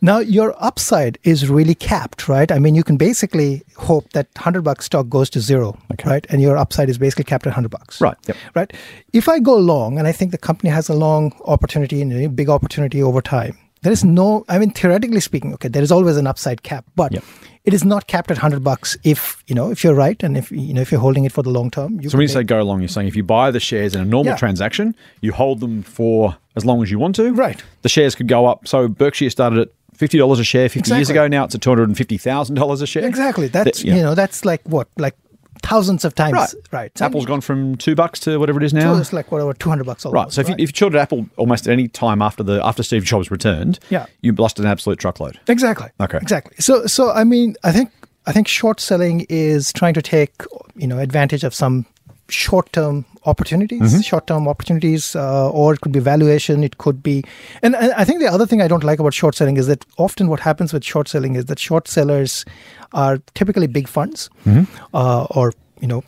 Now, 0.00 0.18
your 0.18 0.54
upside 0.58 1.18
is 1.24 1.48
really 1.48 1.74
capped, 1.74 2.28
right? 2.28 2.50
I 2.50 2.58
mean, 2.58 2.74
you 2.74 2.84
can 2.84 2.96
basically 2.96 3.62
hope 3.76 4.12
that 4.12 4.28
hundred 4.36 4.62
bucks 4.64 4.86
stock 4.86 5.08
goes 5.10 5.28
to 5.30 5.40
zero, 5.40 5.76
Okay. 5.92 6.08
right? 6.10 6.26
And 6.30 6.40
your 6.42 6.56
upside 6.56 6.88
is 6.90 6.98
basically 6.98 7.24
capped 7.24 7.46
at 7.46 7.52
hundred 7.52 7.70
bucks, 7.70 8.00
Right. 8.00 8.16
Yep. 8.26 8.36
right? 8.54 8.72
If 9.12 9.28
I 9.28 9.38
go 9.38 9.56
long, 9.56 9.98
and 9.98 10.06
I 10.08 10.12
think 10.12 10.30
the 10.32 10.38
company 10.38 10.70
has 10.70 10.88
a 10.88 10.94
long 10.94 11.32
opportunity 11.44 12.02
and 12.02 12.12
a 12.12 12.28
big 12.28 12.48
opportunity 12.48 13.02
over 13.02 13.20
time, 13.20 13.56
there 13.82 13.92
is 13.92 14.04
no. 14.04 14.44
I 14.48 14.58
mean, 14.58 14.70
theoretically 14.70 15.20
speaking, 15.20 15.52
okay, 15.54 15.68
there 15.68 15.82
is 15.82 15.90
always 15.90 16.16
an 16.16 16.26
upside 16.26 16.62
cap, 16.62 16.84
but 16.94 17.12
Yep. 17.12 17.24
it 17.64 17.74
is 17.74 17.84
not 17.84 18.06
capped 18.06 18.30
at 18.30 18.38
hundred 18.38 18.62
bucks. 18.62 18.96
If 19.02 19.42
you 19.48 19.54
know, 19.56 19.70
if 19.72 19.82
you're 19.82 19.94
right, 19.94 20.22
and 20.22 20.36
if 20.36 20.52
you 20.52 20.72
know, 20.72 20.80
if 20.80 20.92
you're 20.92 21.00
holding 21.00 21.24
it 21.24 21.32
for 21.32 21.42
the 21.42 21.50
long 21.50 21.68
term, 21.70 22.00
you 22.00 22.08
So 22.08 22.16
when 22.16 22.22
you 22.22 22.28
say 22.28 22.44
go 22.44 22.60
along, 22.60 22.80
you're 22.80 22.88
saying 22.88 23.08
if 23.08 23.16
you 23.16 23.24
buy 23.24 23.50
the 23.50 23.58
shares 23.60 23.94
in 23.96 24.00
a 24.00 24.04
normal 24.04 24.32
Yeah. 24.34 24.36
transaction, 24.36 24.94
you 25.20 25.32
hold 25.32 25.58
them 25.60 25.82
for 25.82 26.36
as 26.54 26.64
long 26.64 26.80
as 26.82 26.90
you 26.92 26.98
want 27.00 27.16
to. 27.16 27.32
Right. 27.32 27.60
The 27.82 27.88
shares 27.88 28.14
could 28.14 28.28
go 28.28 28.46
up. 28.46 28.68
So 28.68 28.86
Berkshire 28.86 29.30
started 29.30 29.58
at 29.58 29.68
fifty 29.94 30.16
dollars 30.16 30.38
a 30.38 30.44
share 30.44 30.68
fifty 30.68 30.94
years 30.94 31.10
ago. 31.10 31.26
Now 31.26 31.42
it's 31.44 31.54
at 31.56 31.60
two 31.60 31.70
hundred 31.70 31.88
and 31.88 31.96
fifty 31.96 32.18
thousand 32.18 32.54
dollars 32.54 32.82
a 32.82 32.86
share. 32.86 33.04
exactly, 33.04 33.48
that's 33.48 33.80
That- 33.80 33.84
yeah. 33.84 33.96
you 33.96 34.02
know, 34.02 34.14
that's 34.14 34.44
like 34.44 34.60
what, 34.64 34.86
like 34.96 35.16
thousands 35.62 36.04
of 36.04 36.14
times, 36.14 36.32
Right. 36.34 36.54
right? 36.72 36.98
So 36.98 37.04
Apple's 37.06 37.26
gone 37.26 37.40
from 37.40 37.76
two 37.76 37.94
bucks 37.94 38.18
to 38.20 38.38
whatever 38.38 38.60
it 38.60 38.64
is 38.64 38.72
So 38.72 38.78
now. 38.78 38.96
it's 38.96 39.12
like 39.12 39.30
whatever, 39.32 39.52
two 39.54 39.68
hundred 39.68 39.84
bucks. 39.86 40.04
Almost, 40.04 40.16
Right. 40.24 40.32
So 40.32 40.40
if, 40.42 40.48
you, 40.48 40.54
if 40.58 40.70
you 40.70 40.74
shorted 40.76 40.98
Apple 40.98 41.26
almost 41.36 41.66
at 41.66 41.72
any 41.72 41.88
time 41.88 42.20
after 42.22 42.42
the 42.42 42.64
after 42.64 42.82
Steve 42.82 43.04
Jobs 43.04 43.30
returned, 43.30 43.78
Yeah. 43.90 44.06
you 44.22 44.32
lost 44.32 44.58
an 44.58 44.66
absolute 44.66 44.98
truckload. 44.98 45.38
Exactly. 45.48 45.88
Okay. 46.00 46.18
Exactly. 46.20 46.56
So 46.58 46.86
so 46.86 47.10
I 47.12 47.24
mean 47.24 47.56
I 47.64 47.72
think 47.72 47.90
I 48.26 48.32
think 48.32 48.48
short 48.48 48.80
selling 48.80 49.26
is 49.28 49.72
trying 49.72 49.94
to 49.94 50.02
take 50.02 50.32
you 50.76 50.86
know 50.86 50.98
advantage 50.98 51.44
of 51.44 51.54
some 51.54 51.86
short 52.28 52.72
term 52.72 53.04
opportunities, 53.24 53.80
Mm-hmm. 53.80 54.00
short 54.00 54.26
term 54.26 54.48
opportunities, 54.48 55.14
uh, 55.14 55.50
or 55.50 55.74
it 55.74 55.80
could 55.80 55.92
be 55.92 56.00
valuation. 56.00 56.64
It 56.64 56.78
could 56.78 57.02
be, 57.02 57.22
and, 57.62 57.76
and 57.76 57.92
I 57.92 58.04
think 58.04 58.20
the 58.20 58.26
other 58.26 58.46
thing 58.46 58.60
I 58.62 58.66
don't 58.68 58.82
like 58.82 58.98
about 58.98 59.14
short 59.14 59.34
selling 59.36 59.56
is 59.58 59.66
that 59.68 59.84
often 59.98 60.28
what 60.28 60.40
happens 60.40 60.72
with 60.72 60.82
short 60.84 61.08
selling 61.08 61.36
is 61.36 61.44
that 61.46 61.58
short 61.60 61.86
sellers 61.88 62.44
are 62.92 63.18
typically 63.34 63.66
big 63.66 63.88
funds, 63.88 64.30
Mm-hmm. 64.44 64.64
uh, 64.94 65.24
or 65.30 65.52
you 65.80 65.88
know 65.88 66.02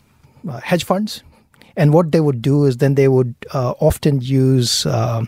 uh, 0.49 0.59
hedge 0.61 0.83
funds. 0.85 1.23
And 1.77 1.93
what 1.93 2.11
they 2.13 2.21
would 2.21 2.41
do 2.41 2.63
is 2.65 2.77
then 2.77 2.95
they 2.95 3.09
would 3.09 3.35
uh, 3.53 3.73
often 3.81 4.21
use 4.21 4.85
um, 4.85 5.27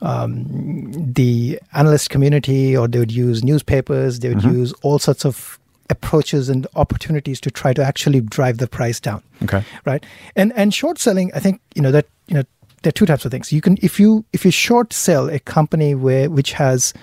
um, 0.00 1.12
the 1.12 1.58
analyst 1.74 2.08
community, 2.10 2.74
or 2.76 2.88
they 2.88 2.98
would 2.98 3.12
use 3.12 3.44
newspapers. 3.44 4.18
They 4.20 4.28
would 4.30 4.38
Mm-hmm. 4.38 4.56
use 4.60 4.72
all 4.82 4.98
sorts 4.98 5.24
of 5.26 5.58
approaches 5.90 6.48
and 6.48 6.66
opportunities 6.76 7.40
to 7.40 7.50
try 7.50 7.74
to 7.74 7.82
actually 7.84 8.20
drive 8.22 8.56
the 8.56 8.66
price 8.66 9.00
down. 9.00 9.22
Okay. 9.42 9.62
Right. 9.84 10.04
And 10.34 10.52
and 10.56 10.72
short 10.72 10.98
selling, 10.98 11.30
I 11.34 11.40
think 11.40 11.60
you 11.74 11.82
know 11.82 11.90
that 11.92 12.06
you 12.26 12.34
know 12.36 12.44
there 12.82 12.88
are 12.88 12.92
two 12.92 13.04
types 13.06 13.24
of 13.26 13.30
things. 13.30 13.52
You 13.52 13.60
can 13.60 13.76
if 13.82 14.00
you 14.00 14.24
if 14.32 14.44
you 14.46 14.50
short 14.50 14.92
sell 14.94 15.28
a 15.28 15.38
company 15.40 15.94
where 15.94 16.30
which 16.30 16.52
has 16.52 16.94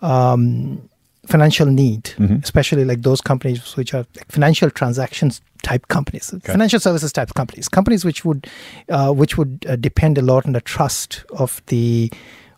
um, 0.00 0.87
financial 1.34 1.66
need, 1.66 2.04
Mm-hmm. 2.18 2.36
especially 2.42 2.84
like 2.90 3.02
those 3.02 3.20
companies 3.30 3.76
which 3.76 3.92
are 3.94 4.04
like 4.16 4.30
financial 4.38 4.70
transactions 4.70 5.40
type 5.62 5.84
companies, 5.88 6.26
financial 6.44 6.80
services 6.80 7.12
type 7.12 7.32
companies, 7.34 7.68
companies 7.68 8.04
which 8.04 8.24
would 8.24 8.46
uh, 8.88 9.12
which 9.20 9.36
would 9.38 9.52
uh, 9.68 9.76
depend 9.88 10.18
a 10.18 10.22
lot 10.22 10.46
on 10.46 10.52
the 10.58 10.60
trust 10.74 11.24
of 11.44 11.60
the 11.66 12.10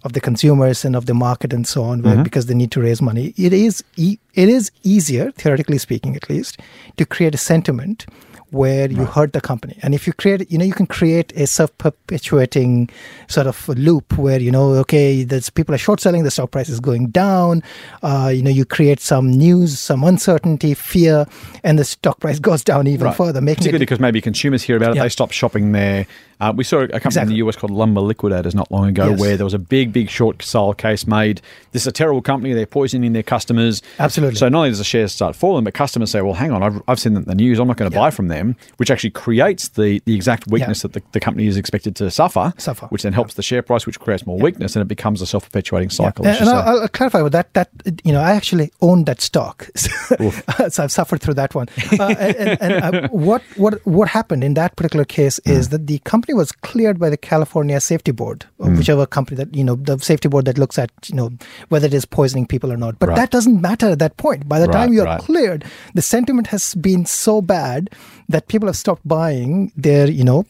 of 0.03 0.13
the 0.15 0.21
consumers 0.21 0.85
and 0.87 0.97
of 0.97 1.05
the 1.07 1.15
market 1.15 1.53
and 1.53 1.67
so 1.67 1.83
on, 1.91 2.03
Mm-hmm. 2.03 2.23
because 2.23 2.47
they 2.47 2.55
need 2.55 2.71
to 2.77 2.81
raise 2.81 3.01
money. 3.11 3.27
It 3.37 3.53
is 3.53 3.83
e- 3.97 4.19
it 4.35 4.49
is 4.49 4.71
easier, 4.83 5.31
theoretically 5.33 5.79
speaking, 5.79 6.17
at 6.17 6.31
least, 6.31 6.61
to 6.97 7.05
create 7.05 7.35
a 7.35 7.39
sentiment 7.53 8.07
where 8.53 8.91
you 8.91 9.05
hurt 9.05 9.33
the 9.33 9.41
company. 9.41 9.79
And 9.83 9.95
if 9.95 10.07
you 10.07 10.13
create, 10.13 10.51
you 10.51 10.59
know, 10.59 10.65
you 10.65 10.73
can 10.73 10.87
create 10.87 11.33
a 11.37 11.47
self-perpetuating 11.47 12.91
sort 13.29 13.47
of 13.47 13.69
loop 13.69 14.17
where 14.19 14.41
you 14.41 14.51
know, 14.51 14.73
okay, 14.75 15.23
there's 15.25 15.51
people 15.51 15.75
are 15.75 15.79
short 15.79 16.01
selling, 16.01 16.25
the 16.25 16.31
stock 16.31 16.51
price 16.51 16.69
is 16.69 16.81
going 16.81 17.09
down. 17.09 17.63
Uh, 18.03 18.31
you 18.35 18.43
know, 18.43 18.51
you 18.51 18.65
create 18.65 19.01
some 19.01 19.31
news, 19.31 19.79
some 19.79 20.03
uncertainty, 20.05 20.75
fear, 20.75 21.27
and 21.65 21.79
the 21.79 21.85
stock 21.85 22.21
price 22.21 22.39
goes 22.51 22.63
down 22.65 22.87
even 22.87 23.07
Right. 23.07 23.17
further, 23.17 23.41
making 23.41 23.59
Particularly 23.59 23.83
it 23.85 23.87
because 23.87 24.01
maybe 24.01 24.21
consumers 24.21 24.63
hear 24.63 24.77
about 24.77 24.91
it, 24.93 24.97
Yeah. 24.97 25.03
they 25.05 25.09
stop 25.09 25.31
shopping 25.33 25.73
there. 25.73 26.07
Uh, 26.41 26.53
we 26.57 26.65
saw 26.65 26.81
a 26.81 27.01
company 27.01 27.23
in 27.23 27.29
the 27.29 27.35
US 27.37 27.57
called 27.57 27.71
Lumber 27.71 28.01
Liquidators 28.01 28.55
not 28.55 28.71
long 28.73 28.89
ago 28.89 29.11
Yes. 29.11 29.21
where 29.21 29.37
there 29.37 29.45
was 29.45 29.55
a 29.55 29.59
big, 29.59 29.93
big 29.93 30.09
short 30.09 30.43
sale 30.43 30.73
case 30.73 31.07
made. 31.07 31.41
This 31.73 31.83
is 31.83 31.87
a 31.87 31.93
terrible 31.93 32.23
company. 32.23 32.53
They're 32.55 32.67
poisoning 32.67 33.13
their 33.13 33.23
customers. 33.23 33.83
Absolutely. 33.99 34.37
So 34.37 34.49
not 34.49 34.59
only 34.59 34.71
does 34.71 34.79
the 34.79 34.85
shares 34.85 35.13
start 35.13 35.37
falling, 35.37 35.65
but 35.65 35.75
customers 35.75 36.11
say, 36.11 36.23
well, 36.23 36.35
hang 36.35 36.51
on, 36.53 36.63
I've, 36.63 36.83
I've 36.89 36.99
seen 36.99 37.15
that 37.15 37.21
in 37.21 37.29
the 37.29 37.35
news. 37.35 37.59
I'm 37.59 37.69
not 37.69 37.77
going 37.77 37.91
to 37.91 37.97
buy 37.97 38.11
from 38.11 38.29
them, 38.29 38.57
which 38.79 38.91
actually 38.91 39.11
creates 39.11 39.69
the, 39.69 40.01
the 40.07 40.15
exact 40.15 40.47
weakness 40.49 40.83
that 40.83 40.93
the, 40.95 41.03
the 41.13 41.21
company 41.21 41.47
is 41.47 41.57
expected 41.57 41.95
to 41.97 42.11
suffer, 42.11 42.53
Suffer. 42.59 42.87
which 42.87 43.03
then 43.03 43.13
helps 43.13 43.35
the 43.35 43.43
share 43.43 43.63
price, 43.63 43.87
which 43.87 44.01
creates 44.01 44.27
more 44.27 44.39
weakness, 44.39 44.75
and 44.77 44.83
it 44.83 44.89
becomes 44.89 45.21
a 45.23 45.27
self-perpetuating 45.27 45.91
cycle. 45.91 46.27
And, 46.27 46.39
and. 46.41 46.49
I'll, 46.49 46.81
I'll 46.83 46.89
clarify 46.89 47.23
with 47.23 47.33
that. 47.33 47.53
That 47.55 47.69
you 48.05 48.13
know, 48.13 48.21
I 48.21 48.31
actually 48.33 48.73
own 48.81 49.05
that 49.05 49.21
stock, 49.21 49.69
so 49.77 50.83
I've 50.85 50.93
suffered 50.93 51.21
through 51.21 51.35
that 51.35 51.55
one. 51.55 51.69
Uh, 52.01 52.15
and 52.19 52.63
and, 52.63 52.95
uh, 52.95 53.09
what 53.09 53.43
what 53.57 53.85
what 53.87 54.09
happened 54.09 54.43
in 54.45 54.55
that 54.55 54.75
particular 54.77 55.05
case 55.05 55.39
is 55.41 55.67
Hmm. 55.67 55.73
that 55.73 55.87
the 55.87 55.99
company 56.01 56.30
was 56.35 56.53
cleared 56.53 56.99
by 56.99 57.11
the 57.11 57.17
California 57.17 57.81
Safety 57.81 58.13
Board, 58.13 58.45
or 58.59 58.69
Hmm. 58.69 58.77
whichever 58.77 59.07
company 59.07 59.37
that 59.37 59.55
you 59.55 59.65
know, 59.65 59.75
the 59.77 59.99
safety 59.99 60.29
board 60.29 60.45
that 60.47 60.59
looks 60.59 60.79
at 60.79 60.91
you 61.07 61.15
know 61.17 61.31
whether 61.69 61.87
it 61.87 61.95
is 61.95 62.05
poisoning 62.05 62.47
people 62.47 62.73
or 62.73 62.77
not. 62.77 62.99
But 62.99 63.09
Right. 63.11 63.17
that 63.17 63.31
doesn't 63.31 63.61
matter 63.61 63.89
at 63.89 63.99
that 63.99 64.17
point. 64.17 64.49
By 64.49 64.59
the 64.61 64.67
Right, 64.67 64.73
time 64.75 64.93
you 64.93 65.03
are 65.03 65.07
right. 65.07 65.21
cleared, 65.21 65.65
the 65.95 66.03
sentiment 66.03 66.49
has 66.49 66.75
been 66.75 67.05
so 67.07 67.41
bad 67.43 67.91
that 68.29 68.49
people 68.49 68.69
have 68.69 68.77
stopped 68.77 69.07
buying 69.07 69.73
their 69.77 70.09
you 70.11 70.25
know 70.25 70.45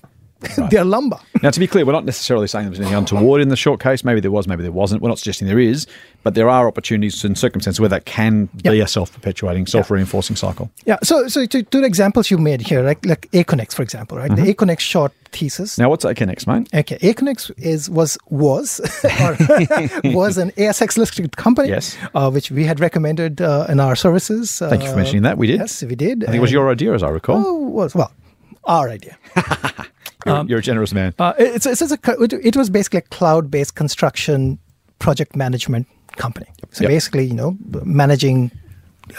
their 0.71 0.85
lumber. 0.85 1.19
Now, 1.43 1.51
to 1.51 1.61
be 1.61 1.67
clear, 1.67 1.85
we're 1.85 1.93
not 1.93 2.05
necessarily 2.05 2.47
saying 2.47 2.65
there 2.65 2.71
was 2.71 2.81
anything 2.81 2.97
untoward 2.97 3.41
in 3.41 3.49
the 3.49 3.57
short 3.57 3.81
case. 3.81 4.05
Maybe 4.05 4.21
there 4.21 4.31
was, 4.31 4.47
maybe 4.47 4.63
there 4.63 4.73
wasn't. 4.73 5.03
We're 5.03 5.09
not 5.09 5.19
suggesting 5.19 5.49
there 5.49 5.59
is, 5.59 5.87
but 6.23 6.35
there 6.35 6.49
are 6.49 6.67
opportunities 6.67 7.25
and 7.25 7.37
circumstances 7.37 7.81
where 7.81 7.89
that 7.89 8.05
can 8.05 8.47
be 8.63 8.81
a 8.81 8.87
self-perpetuating, 8.87 9.67
self-reinforcing 9.67 10.37
cycle. 10.37 10.71
Yeah. 10.85 10.97
So, 11.03 11.29
so 11.29 11.47
to, 11.47 11.63
to 11.63 11.81
the 11.81 11.87
examples 11.87 12.31
you 12.31 12.39
made 12.39 12.61
here, 12.61 12.83
like 12.83 13.05
like 13.07 13.31
Aconex, 13.33 13.75
for 13.75 13.83
example, 13.83 14.19
right? 14.19 14.35
The 14.35 14.43
Aconex 14.55 14.81
short 14.81 15.13
thesis. 15.33 15.79
Now, 15.79 15.89
what's 15.91 16.05
AKNX, 16.05 16.47
mate? 16.47 16.69
Okay, 16.75 16.99
Aconex 16.99 17.51
is 17.59 17.89
was 17.89 18.19
was 18.29 18.81
was 20.05 20.39
an 20.39 20.51
ASX 20.53 20.97
listed 20.97 21.37
company. 21.37 21.69
Yes. 21.69 21.97
Uh, 22.15 22.31
which 22.31 22.51
we 22.51 22.65
had 22.65 22.81
recommended 22.81 23.41
uh, 23.41 23.67
in 23.69 23.81
our 23.81 23.95
services. 23.97 24.59
Thank 24.59 24.83
you 24.83 24.89
for 24.89 24.95
Uh, 24.95 24.97
mentioning 24.97 25.23
that. 25.23 25.39
We 25.39 25.47
did. 25.47 25.61
Yes, 25.61 25.83
we 25.83 25.95
did. 25.95 26.25
I 26.25 26.27
think 26.27 26.37
it 26.37 26.41
was 26.41 26.53
your 26.53 26.71
idea, 26.71 26.93
as 26.95 27.03
I 27.03 27.09
recall. 27.11 27.43
Oh, 27.47 27.55
was 27.55 27.95
well, 27.95 28.11
our 28.65 28.89
idea. 28.89 29.17
you're, 30.27 30.45
you're 30.47 30.59
a 30.59 30.63
generous 30.63 30.93
man. 30.93 31.15
Uh, 31.19 31.33
it's, 31.39 31.67
it's, 31.67 31.83
it's 31.83 31.93
a, 31.93 31.99
it, 32.23 32.33
it 32.33 32.57
was 32.57 32.71
basically 32.71 32.99
a 32.99 33.03
cloud 33.03 33.51
based 33.51 33.75
construction 33.75 34.59
project 34.99 35.35
management 35.37 35.87
company. 36.17 36.47
So 36.73 36.83
Yep. 36.83 36.91
basically, 36.91 37.25
you 37.25 37.35
know, 37.35 37.57
managing 37.85 38.51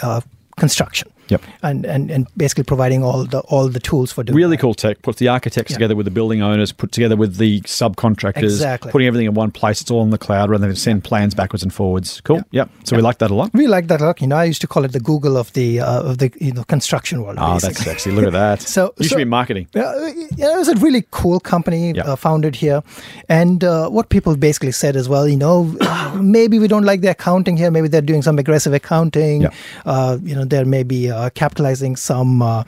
uh, 0.02 0.20
construction. 0.56 1.10
Yep. 1.32 1.42
And, 1.62 1.84
and 1.94 2.10
and 2.10 2.26
basically 2.36 2.64
providing 2.64 3.02
all 3.04 3.24
the 3.24 3.40
all 3.54 3.68
the 3.68 3.80
tools 3.80 4.12
for 4.12 4.22
doing 4.24 4.36
Really 4.36 4.56
that. 4.56 4.60
cool 4.62 4.74
tech. 4.74 5.02
Puts 5.02 5.18
the 5.18 5.28
architects 5.28 5.70
Yeah. 5.70 5.76
together 5.78 5.96
with 5.96 6.06
the 6.06 6.10
building 6.18 6.40
owners, 6.42 6.70
put 6.72 6.92
together 6.92 7.16
with 7.16 7.36
the 7.36 7.60
subcontractors, 7.62 8.42
Exactly. 8.56 8.90
putting 8.92 9.06
everything 9.08 9.26
in 9.26 9.34
one 9.34 9.50
place. 9.50 9.80
It's 9.82 9.90
all 9.90 10.02
in 10.02 10.10
the 10.10 10.18
cloud 10.26 10.50
rather 10.50 10.66
than 10.66 10.76
send 10.76 11.04
plans 11.04 11.34
backwards 11.34 11.62
and 11.62 11.72
forwards. 11.72 12.20
Cool. 12.22 12.42
Yep. 12.50 12.68
So 12.84 12.96
we 12.96 13.02
like 13.02 13.18
that 13.18 13.30
a 13.30 13.34
lot. 13.34 13.50
We 13.54 13.66
like 13.66 13.86
that 13.88 14.00
a 14.00 14.04
lot. 14.06 14.20
You 14.20 14.26
know, 14.28 14.36
I 14.36 14.44
used 14.44 14.60
to 14.62 14.66
call 14.66 14.84
it 14.84 14.92
the 14.92 15.00
Google 15.00 15.36
of 15.36 15.52
the 15.54 15.80
uh, 15.80 16.10
of 16.10 16.18
the 16.18 16.30
you 16.40 16.52
know 16.52 16.64
construction 16.64 17.22
world. 17.22 17.38
Oh, 17.40 17.58
that's 17.58 17.82
sexy. 17.84 18.10
Look 18.10 18.26
at 18.26 18.32
that. 18.32 18.62
So- 18.72 18.92
you 18.98 19.04
should 19.04 19.10
so- 19.12 19.16
be 19.16 19.24
marketing. 19.24 19.66
Yeah, 19.74 20.12
yeah, 20.36 20.54
it 20.54 20.58
was 20.58 20.68
a 20.68 20.76
really 20.76 21.04
cool 21.10 21.40
company 21.40 21.92
Yeah. 21.92 22.02
uh, 22.12 22.16
founded 22.16 22.54
here, 22.56 22.82
and 23.28 23.62
uh, 23.64 23.88
what 23.88 24.08
people 24.08 24.36
basically 24.36 24.72
said 24.72 24.96
as 24.96 25.08
well, 25.08 25.28
you 25.28 25.36
know, 25.36 25.64
maybe 26.20 26.58
we 26.58 26.68
don't 26.68 26.84
like 26.84 27.00
the 27.00 27.08
accounting 27.10 27.56
here. 27.56 27.70
Maybe 27.70 27.88
they're 27.88 28.00
doing 28.12 28.22
some 28.22 28.38
aggressive 28.38 28.72
accounting. 28.72 29.42
Yeah. 29.42 29.50
Uh, 29.84 30.18
you 30.22 30.34
know, 30.34 30.44
they're 30.44 30.64
maybe 30.64 31.10
uh, 31.22 31.30
capitalizing 31.34 31.96
some 31.96 32.42
uh, 32.42 32.64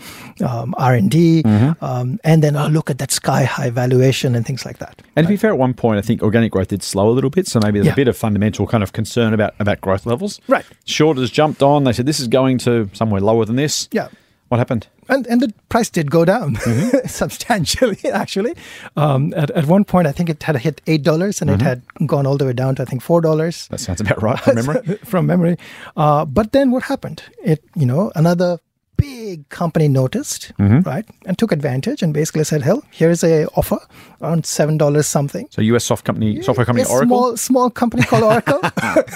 um, 0.47 0.75
R 0.79 0.95
and 0.95 1.11
D, 1.11 1.43
Mm-hmm. 1.45 1.85
um, 1.85 2.19
and 2.25 2.43
then 2.43 2.57
oh, 2.57 2.69
look 2.69 2.91
at 2.91 2.99
that 2.99 3.11
sky 3.11 3.45
high 3.45 3.71
valuation 3.71 4.35
and 4.35 4.47
things 4.47 4.65
like 4.65 4.79
that. 4.79 5.03
And 5.17 5.27
to 5.27 5.29
be 5.29 5.37
fair, 5.37 5.51
at 5.53 5.59
one 5.59 5.75
point, 5.75 5.99
I 5.99 6.03
think 6.03 6.23
organic 6.23 6.53
growth 6.53 6.69
did 6.69 6.83
slow 6.83 7.09
a 7.09 7.15
little 7.17 7.31
bit. 7.31 7.47
So 7.47 7.61
maybe 7.63 7.79
there's 7.79 7.87
Yeah. 7.87 7.93
a 7.93 8.03
bit 8.05 8.09
of 8.09 8.17
fundamental 8.17 8.67
kind 8.67 8.83
of 8.83 8.93
concern 8.93 9.35
about, 9.35 9.55
about 9.59 9.81
growth 9.81 10.07
levels. 10.07 10.41
Right. 10.49 10.65
Shorters 10.85 11.31
jumped 11.31 11.63
on. 11.63 11.85
They 11.85 11.93
said, 11.93 12.07
this 12.07 12.21
is 12.21 12.29
going 12.29 12.59
to 12.59 12.89
somewhere 12.93 13.21
lower 13.21 13.45
than 13.45 13.57
this. 13.57 13.89
Yeah. 13.93 14.09
What 14.49 14.59
happened? 14.59 14.87
And 15.09 15.27
and 15.27 15.41
the 15.41 15.53
price 15.69 15.91
did 15.91 16.11
go 16.11 16.25
down 16.25 16.57
Mm-hmm. 16.65 17.07
substantially. 17.09 17.99
Actually, 18.13 18.55
um, 18.97 19.33
at 19.37 19.51
at 19.51 19.67
one 19.67 19.85
point, 19.85 20.07
I 20.07 20.13
think 20.13 20.29
it 20.31 20.43
had 20.43 20.57
hit 20.57 20.81
eight 20.87 21.03
dollars, 21.03 21.41
and 21.41 21.51
Mm-hmm. 21.51 21.61
it 21.61 21.65
had 21.65 21.83
gone 22.07 22.27
all 22.27 22.37
the 22.39 22.45
way 22.47 22.53
down 22.55 22.75
to 22.77 22.83
I 22.83 22.87
think 22.87 23.03
four 23.03 23.21
dollars 23.21 23.69
That 23.69 23.81
sounds 23.81 24.01
about 24.01 24.23
right 24.23 24.41
from 24.41 24.55
memory. 24.61 24.99
from 25.05 25.27
memory. 25.27 25.57
Uh, 25.97 26.25
but 26.25 26.53
then 26.53 26.71
what 26.71 26.83
happened? 26.85 27.23
It 27.45 27.61
you 27.77 27.87
know 27.87 28.11
another 28.15 28.59
big 29.05 29.49
company 29.59 29.89
noticed 29.89 30.53
Mm-hmm. 30.59 30.81
right 30.91 31.07
and 31.27 31.37
took 31.39 31.53
advantage 31.53 32.03
and 32.05 32.13
basically 32.15 32.45
said, 32.45 32.63
"Hell, 32.69 32.81
here's 33.01 33.23
a 33.25 33.47
offer 33.61 33.79
around 34.23 34.47
seven 34.47 34.79
dollars 34.79 35.07
something." 35.17 35.47
So 35.57 35.63
US 35.75 35.85
soft 35.85 36.05
company, 36.09 36.43
software 36.43 36.67
company 36.67 36.85
a 36.89 36.93
Oracle. 36.93 37.09
small 37.09 37.37
small 37.37 37.71
company 37.81 38.03
called 38.11 38.25
Oracle. 38.33 38.61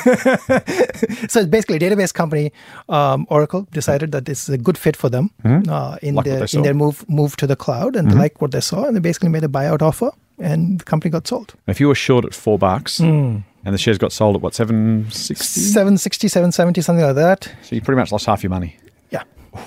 so 1.33 1.41
it's 1.41 1.47
basically 1.57 1.77
a 1.77 1.81
database 1.81 2.13
company. 2.13 2.53
Um, 2.89 3.27
Oracle 3.31 3.67
decided 3.73 4.13
that 4.13 4.25
this 4.25 4.49
is 4.49 4.55
a 4.55 4.59
good 4.59 4.79
fit 4.79 4.97
for 4.97 5.09
them 5.11 5.31
uh, 5.45 5.49
in 5.49 5.59
Mm-hmm. 5.59 6.17
Like 6.17 6.25
their. 6.27 6.41
Mm-hmm. 6.41 6.57
in 6.59 6.63
their 6.63 6.75
move 6.75 7.05
move 7.09 7.37
to 7.37 7.47
the 7.47 7.57
cloud, 7.57 7.97
and 7.97 8.11
they 8.11 8.17
liked 8.25 8.41
what 8.41 8.51
they 8.51 8.61
saw, 8.61 8.85
and 8.87 8.97
they 8.97 9.01
basically 9.01 9.29
made 9.37 9.45
a 9.45 9.49
buyout 9.49 9.83
offer, 9.83 10.11
and 10.39 10.81
the 10.81 10.85
company 10.85 11.11
got 11.11 11.27
sold. 11.29 11.55
if 11.67 11.81
you 11.81 11.89
were 11.89 11.95
short 12.07 12.25
at 12.25 12.35
four 12.35 12.59
bucks 12.59 12.99
Hmm. 12.99 13.37
and 13.65 13.75
the 13.75 13.79
shares 13.79 13.99
got 13.99 14.13
sold 14.13 14.37
at 14.37 14.43
what, 14.43 14.55
760? 14.55 15.61
760, 15.61 16.29
770, 16.29 16.81
something 16.83 17.05
like 17.05 17.15
that. 17.17 17.41
So 17.63 17.75
you 17.77 17.83
pretty 17.83 17.99
much 18.01 18.13
lost 18.13 18.27
half 18.27 18.43
your 18.43 18.51
money. 18.51 18.77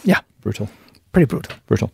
Yeah, 0.04 0.20
Brutal. 0.42 0.70
pretty 1.12 1.26
brutal. 1.26 1.56
Brutal. 1.68 1.92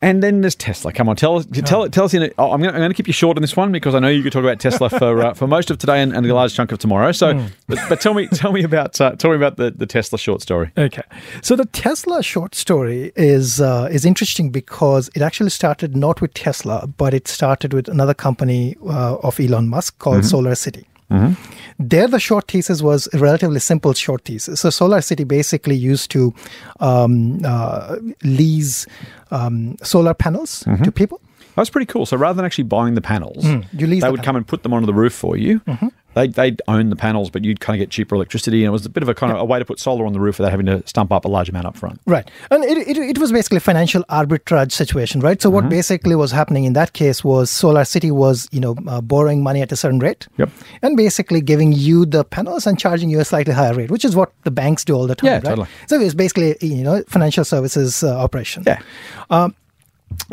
And 0.00 0.22
then 0.22 0.42
there's 0.42 0.54
Tesla. 0.54 0.92
Come 0.92 1.08
on, 1.08 1.16
tell 1.16 1.38
us, 1.38 1.46
tell, 1.64 1.88
tell 1.88 2.04
us 2.04 2.14
in. 2.14 2.22
A, 2.22 2.30
oh, 2.38 2.52
I'm 2.52 2.62
going 2.62 2.72
to 2.88 2.94
keep 2.94 3.08
you 3.08 3.12
short 3.12 3.36
on 3.36 3.42
this 3.42 3.56
one 3.56 3.72
because 3.72 3.96
I 3.96 3.98
know 3.98 4.06
you 4.06 4.22
could 4.22 4.32
talk 4.32 4.44
about 4.44 4.60
Tesla 4.60 4.88
for 4.88 5.20
uh, 5.24 5.34
for 5.34 5.48
most 5.48 5.72
of 5.72 5.78
today 5.78 6.00
and, 6.00 6.14
and 6.14 6.24
a 6.24 6.32
large 6.32 6.54
chunk 6.54 6.70
of 6.70 6.78
tomorrow. 6.78 7.10
So, 7.10 7.34
Hmm. 7.34 7.46
but, 7.66 7.78
but 7.88 8.00
tell 8.00 8.14
me 8.14 8.28
tell 8.28 8.52
me 8.52 8.62
about 8.62 9.00
uh, 9.00 9.16
tell 9.16 9.30
me 9.30 9.36
about 9.36 9.56
the, 9.56 9.72
the 9.72 9.86
Tesla 9.86 10.16
short 10.16 10.40
story. 10.40 10.70
Okay, 10.78 11.02
so 11.42 11.56
the 11.56 11.64
Tesla 11.66 12.22
short 12.22 12.54
story 12.54 13.10
is 13.16 13.60
uh, 13.60 13.88
is 13.90 14.04
interesting 14.04 14.50
because 14.50 15.10
it 15.16 15.22
actually 15.22 15.50
started 15.50 15.96
not 15.96 16.20
with 16.20 16.32
Tesla, 16.32 16.86
but 16.86 17.12
it 17.12 17.26
started 17.26 17.74
with 17.74 17.88
another 17.88 18.14
company 18.14 18.76
uh, 18.88 19.16
of 19.24 19.40
Elon 19.40 19.66
Musk 19.68 19.98
called 19.98 20.24
Solar 20.24 20.54
City. 20.54 20.86
There, 21.10 22.08
the 22.08 22.18
short 22.18 22.48
thesis 22.48 22.82
was 22.82 23.08
a 23.12 23.18
relatively 23.18 23.60
simple 23.60 23.92
short 23.94 24.24
thesis. 24.24 24.60
So, 24.60 24.70
Solar 24.70 25.00
City 25.00 25.24
basically 25.24 25.76
used 25.76 26.10
to 26.10 26.34
um, 26.80 27.40
uh, 27.44 27.96
lease 28.24 28.86
um, 29.30 29.76
solar 29.82 30.14
panels 30.14 30.64
to 30.82 30.92
people. 30.92 31.20
That's 31.56 31.70
pretty 31.70 31.86
cool. 31.86 32.06
So 32.06 32.16
rather 32.16 32.36
than 32.36 32.44
actually 32.44 32.64
buying 32.64 32.94
the 32.94 33.00
panels. 33.00 33.44
You 33.44 33.86
lease 33.86 34.02
they 34.02 34.06
the 34.06 34.12
would 34.12 34.20
panel. 34.20 34.24
come 34.24 34.36
and 34.36 34.46
put 34.46 34.62
them 34.62 34.72
onto 34.72 34.86
the 34.86 34.94
roof 34.94 35.12
for 35.12 35.36
you. 35.36 35.58
Mm-hmm. 35.60 35.88
They 36.18 36.26
they'd 36.26 36.60
own 36.66 36.90
the 36.90 36.96
panels, 36.96 37.30
but 37.30 37.44
you'd 37.44 37.60
kind 37.60 37.76
of 37.76 37.78
get 37.78 37.90
cheaper 37.90 38.16
electricity, 38.16 38.64
and 38.64 38.68
it 38.68 38.70
was 38.72 38.84
a 38.84 38.90
bit 38.90 39.04
of 39.04 39.08
a 39.08 39.14
kind 39.14 39.32
of 39.32 39.38
a 39.38 39.44
way 39.44 39.60
to 39.60 39.64
put 39.64 39.78
solar 39.78 40.04
on 40.04 40.12
the 40.12 40.18
roof 40.18 40.38
without 40.38 40.50
having 40.50 40.66
to 40.66 40.82
stump 40.84 41.12
up 41.12 41.24
a 41.24 41.28
large 41.28 41.48
amount 41.48 41.66
up 41.66 41.76
front. 41.76 42.00
Right. 42.06 42.28
And 42.50 42.64
it, 42.64 42.76
it, 42.76 42.96
it 42.96 43.18
was 43.18 43.30
basically 43.30 43.58
a 43.58 43.60
financial 43.60 44.02
arbitrage 44.04 44.72
situation, 44.72 45.20
right? 45.20 45.40
So, 45.40 45.48
what 45.48 45.68
basically 45.68 46.16
was 46.16 46.32
happening 46.32 46.64
in 46.64 46.72
that 46.72 46.92
case 46.92 47.22
was 47.22 47.50
Solar 47.50 47.84
City 47.84 48.10
was, 48.10 48.48
you 48.50 48.58
know, 48.58 48.74
uh, 48.88 49.00
borrowing 49.00 49.44
money 49.44 49.62
at 49.62 49.70
a 49.70 49.76
certain 49.76 50.00
rate. 50.00 50.26
Yep. 50.38 50.50
And 50.82 50.96
basically 50.96 51.40
giving 51.40 51.72
you 51.72 52.04
the 52.04 52.24
panels 52.24 52.66
and 52.66 52.76
charging 52.80 53.10
you 53.10 53.20
a 53.20 53.24
slightly 53.24 53.54
higher 53.54 53.74
rate, 53.74 53.90
which 53.92 54.04
is 54.04 54.16
what 54.16 54.32
the 54.42 54.50
banks 54.50 54.84
do 54.84 54.94
all 54.94 55.06
the 55.06 55.14
time, 55.14 55.28
Yeah, 55.28 55.34
right? 55.34 55.44
totally. 55.44 55.68
So, 55.86 56.00
it 56.00 56.04
was 56.04 56.16
basically, 56.16 56.56
you 56.60 56.82
know, 56.82 57.04
financial 57.06 57.44
services 57.44 58.02
uh, 58.02 58.18
operation. 58.18 58.64
Yeah. 58.66 58.80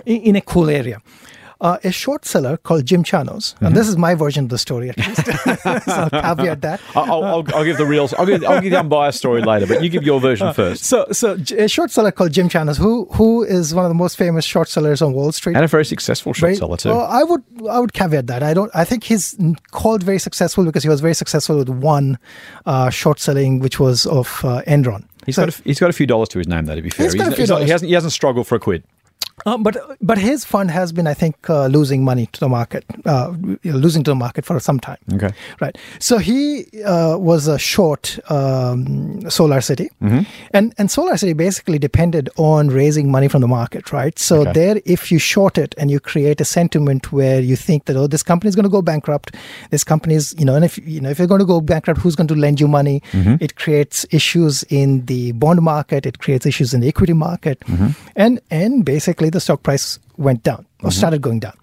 In, 0.05 0.21
in 0.21 0.35
a 0.35 0.41
cool 0.41 0.69
area. 0.69 1.01
Uh, 1.61 1.77
a 1.85 1.91
short 1.91 2.25
seller 2.25 2.57
called 2.57 2.85
Jim 2.85 3.03
Chanos, 3.03 3.55
and 3.61 3.75
this 3.75 3.87
is 3.87 3.95
my 3.97 4.13
version 4.13 4.43
of 4.43 4.49
the 4.49 4.57
story 4.57 4.89
at 4.89 4.97
least. 4.97 5.25
so 5.85 6.09
I'll 6.11 6.35
caveat 6.35 6.61
that. 6.61 6.81
I'll, 6.95 7.23
I'll, 7.23 7.45
I'll, 7.55 7.63
give 7.63 7.77
the 7.77 7.85
real. 7.85 8.09
I'll 8.17 8.25
give, 8.25 8.43
I'll 8.43 8.61
give 8.61 8.71
the 8.71 8.79
unbiased 8.79 9.17
story 9.19 9.41
later, 9.41 9.65
but 9.65 9.81
you 9.81 9.89
give 9.89 10.03
your 10.03 10.19
version 10.19 10.53
first. 10.53 10.83
So, 10.83 11.05
so 11.11 11.37
a 11.57 11.67
short 11.69 11.91
seller 11.91 12.11
called 12.11 12.33
Jim 12.33 12.49
Chanos, 12.49 12.77
who 12.77 13.05
who 13.13 13.43
is 13.43 13.73
one 13.73 13.85
of 13.85 13.89
the 13.89 13.95
most 13.95 14.17
famous 14.17 14.43
short 14.43 14.67
sellers 14.67 15.01
on 15.01 15.13
Wall 15.13 15.31
Street. 15.31 15.55
And 15.55 15.63
a 15.63 15.67
very 15.67 15.85
successful 15.85 16.33
short 16.33 16.49
Right. 16.49 16.57
seller 16.57 16.77
too. 16.77 16.89
Well, 16.89 17.05
I 17.05 17.23
would 17.23 17.43
I 17.69 17.79
would 17.79 17.93
caveat 17.93 18.27
that. 18.27 18.43
I 18.43 18.53
don't. 18.53 18.71
I 18.75 18.83
think 18.83 19.05
he's 19.05 19.35
called 19.71 20.03
very 20.03 20.19
successful 20.19 20.65
because 20.65 20.83
he 20.83 20.89
was 20.89 20.99
very 20.99 21.13
successful 21.15 21.57
with 21.57 21.69
one 21.69 22.19
uh, 22.65 22.89
short 22.89 23.19
selling, 23.19 23.59
which 23.59 23.79
was 23.79 24.05
of 24.05 24.41
uh, 24.43 24.61
Enron. 24.67 25.05
He's 25.25 25.35
So- 25.35 25.45
got 25.45 25.59
a, 25.59 25.63
he's 25.63 25.79
got 25.79 25.89
a 25.89 25.93
few 25.93 26.05
dollars 26.05 26.29
to 26.29 26.37
his 26.37 26.47
name, 26.47 26.65
though. 26.65 26.75
To 26.75 26.81
be 26.81 26.89
fair, 26.89 27.05
He's 27.05 27.15
got 27.15 27.31
a 27.31 27.35
few 27.35 27.47
not- 27.47 27.61
he 27.63 27.69
hasn't 27.69 27.87
he 27.87 27.93
hasn't 27.95 28.13
struggled 28.13 28.45
for 28.47 28.55
a 28.55 28.59
quid. 28.59 28.83
Uh, 29.45 29.57
but 29.57 29.75
but 30.01 30.17
his 30.17 30.45
fund 30.45 30.71
has 30.71 30.91
been, 30.93 31.07
I 31.07 31.13
think, 31.13 31.49
uh, 31.49 31.67
losing 31.67 32.03
money 32.05 32.27
to 32.31 32.39
the 32.39 32.47
market, 32.47 32.85
uh, 33.05 33.33
losing 33.65 34.01
to 34.05 34.11
the 34.11 34.15
market 34.15 34.45
for 34.45 34.59
some 34.61 34.79
time. 34.79 34.97
Okay. 35.13 35.31
Right. 35.59 35.77
So 35.99 36.17
he 36.19 36.65
uh, 36.85 37.17
was 37.17 37.47
a 37.47 37.59
short 37.59 38.17
um, 38.31 39.29
Solar 39.29 39.59
City, 39.61 39.89
Mm-hmm. 40.01 40.21
and 40.53 40.73
and 40.77 40.89
Solar 40.89 41.17
City 41.17 41.33
basically 41.33 41.77
depended 41.79 42.29
on 42.37 42.69
raising 42.69 43.11
money 43.11 43.27
from 43.27 43.41
the 43.41 43.47
market. 43.47 43.91
Right. 43.91 44.17
So 44.17 44.41
Okay. 44.41 44.53
there, 44.53 44.81
if 44.85 45.11
you 45.11 45.19
short 45.19 45.57
it 45.57 45.75
and 45.77 45.91
you 45.91 45.99
create 45.99 46.39
a 46.39 46.45
sentiment 46.45 47.11
where 47.11 47.41
you 47.41 47.55
think 47.57 47.85
that 47.85 47.97
oh, 47.97 48.07
this 48.07 48.23
company 48.23 48.49
is 48.49 48.55
going 48.55 48.63
to 48.63 48.69
go 48.69 48.81
bankrupt, 48.81 49.35
this 49.69 49.83
company 49.83 50.15
is 50.15 50.33
you 50.39 50.45
know, 50.45 50.55
and 50.55 50.63
if 50.63 50.77
you 50.87 51.01
know 51.01 51.09
if 51.09 51.19
you're 51.19 51.27
going 51.27 51.39
to 51.39 51.45
go 51.45 51.59
bankrupt, 51.59 51.99
who's 51.99 52.15
going 52.15 52.27
to 52.27 52.35
lend 52.35 52.59
you 52.61 52.67
money? 52.69 53.01
Mm-hmm. 53.11 53.35
It 53.41 53.55
creates 53.57 54.05
issues 54.11 54.63
in 54.69 55.05
the 55.07 55.33
bond 55.33 55.61
market. 55.61 56.05
It 56.05 56.19
creates 56.19 56.45
issues 56.45 56.73
in 56.73 56.79
the 56.81 56.87
equity 56.87 57.13
market, 57.13 57.59
Mm-hmm. 57.67 57.87
and 58.15 58.39
and 58.49 58.85
basically 58.85 59.24
the 59.29 59.39
stock 59.39 59.63
price 59.63 59.99
went 60.17 60.43
down 60.43 60.65
or 60.83 60.91
started 60.91 61.21
going 61.21 61.39
down 61.39 61.53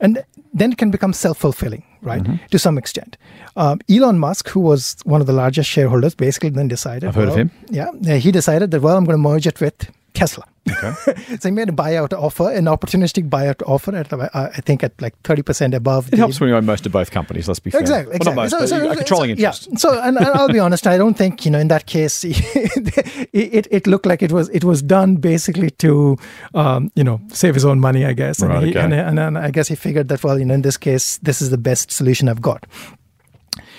and 0.00 0.22
then 0.52 0.72
it 0.72 0.78
can 0.78 0.90
become 0.90 1.12
self-fulfilling 1.12 1.82
right 2.02 2.22
Mm-hmm. 2.22 2.46
to 2.50 2.58
some 2.58 2.76
extent 2.78 3.16
um, 3.56 3.80
elon 3.88 4.18
musk 4.18 4.48
who 4.50 4.60
was 4.60 4.96
one 5.04 5.20
of 5.20 5.26
the 5.26 5.32
largest 5.32 5.70
shareholders 5.70 6.14
basically 6.14 6.50
then 6.50 6.68
decided 6.68 7.08
I've 7.08 7.14
heard 7.14 7.28
of 7.28 7.36
him. 7.36 7.50
yeah 7.70 8.16
he 8.16 8.30
decided 8.32 8.70
that 8.72 8.80
well 8.82 8.96
i'm 8.96 9.04
going 9.04 9.16
to 9.18 9.22
merge 9.30 9.46
it 9.46 9.60
with 9.60 9.90
tesla 10.14 10.44
Okay. 10.66 10.92
so 11.40 11.48
he 11.48 11.50
made 11.50 11.68
a 11.68 11.72
buyout 11.72 12.14
offer 12.14 12.50
an 12.50 12.64
opportunistic 12.64 13.28
buyout 13.28 13.60
offer 13.68 13.94
at 13.94 14.10
uh, 14.10 14.28
i 14.32 14.60
think 14.62 14.82
at 14.82 14.98
like 15.02 15.14
30% 15.22 15.74
above 15.74 16.10
It 16.10 16.18
helps 16.18 16.40
when 16.40 16.48
you 16.48 16.56
own 16.56 16.64
most 16.64 16.86
of 16.86 16.92
both 16.92 17.10
companies. 17.10 17.46
Let's 17.48 17.60
be 17.60 17.70
fair. 17.70 17.80
Exactly, 17.82 18.16
Well, 18.24 18.34
exactly. 18.34 18.58
most, 18.60 18.70
but 18.70 18.92
a 18.92 18.96
controlling 18.96 19.28
so, 19.28 19.32
interest. 19.32 19.68
Yeah. 19.70 19.76
So, 19.76 20.00
and, 20.00 20.16
and 20.16 20.26
I'll 20.28 20.48
be 20.48 20.58
honest, 20.58 20.86
I 20.86 20.96
don't 20.96 21.18
think 21.18 21.44
you 21.44 21.50
know 21.50 21.58
in 21.58 21.68
that 21.68 21.84
case, 21.84 22.24
it, 22.24 23.28
it 23.32 23.66
it 23.70 23.86
looked 23.86 24.06
like 24.06 24.22
it 24.22 24.32
was 24.32 24.48
it 24.50 24.64
was 24.64 24.80
done 24.82 25.16
basically 25.16 25.70
to 25.84 26.16
um, 26.54 26.90
you 26.94 27.04
know 27.04 27.20
save 27.28 27.54
his 27.54 27.64
own 27.66 27.78
money, 27.80 28.06
I 28.06 28.14
guess. 28.14 28.40
And, 28.40 28.50
Right, 28.50 28.64
he, 28.64 28.70
okay. 28.70 28.80
and, 28.80 28.94
and, 28.94 29.18
and 29.18 29.36
I 29.38 29.50
guess 29.50 29.68
he 29.68 29.74
figured 29.76 30.08
that 30.08 30.24
well, 30.24 30.38
you 30.38 30.46
know, 30.46 30.54
in 30.54 30.62
this 30.62 30.78
case, 30.78 31.18
this 31.18 31.42
is 31.42 31.50
the 31.50 31.58
best 31.58 31.90
solution 31.92 32.28
I've 32.28 32.40
got. 32.40 32.64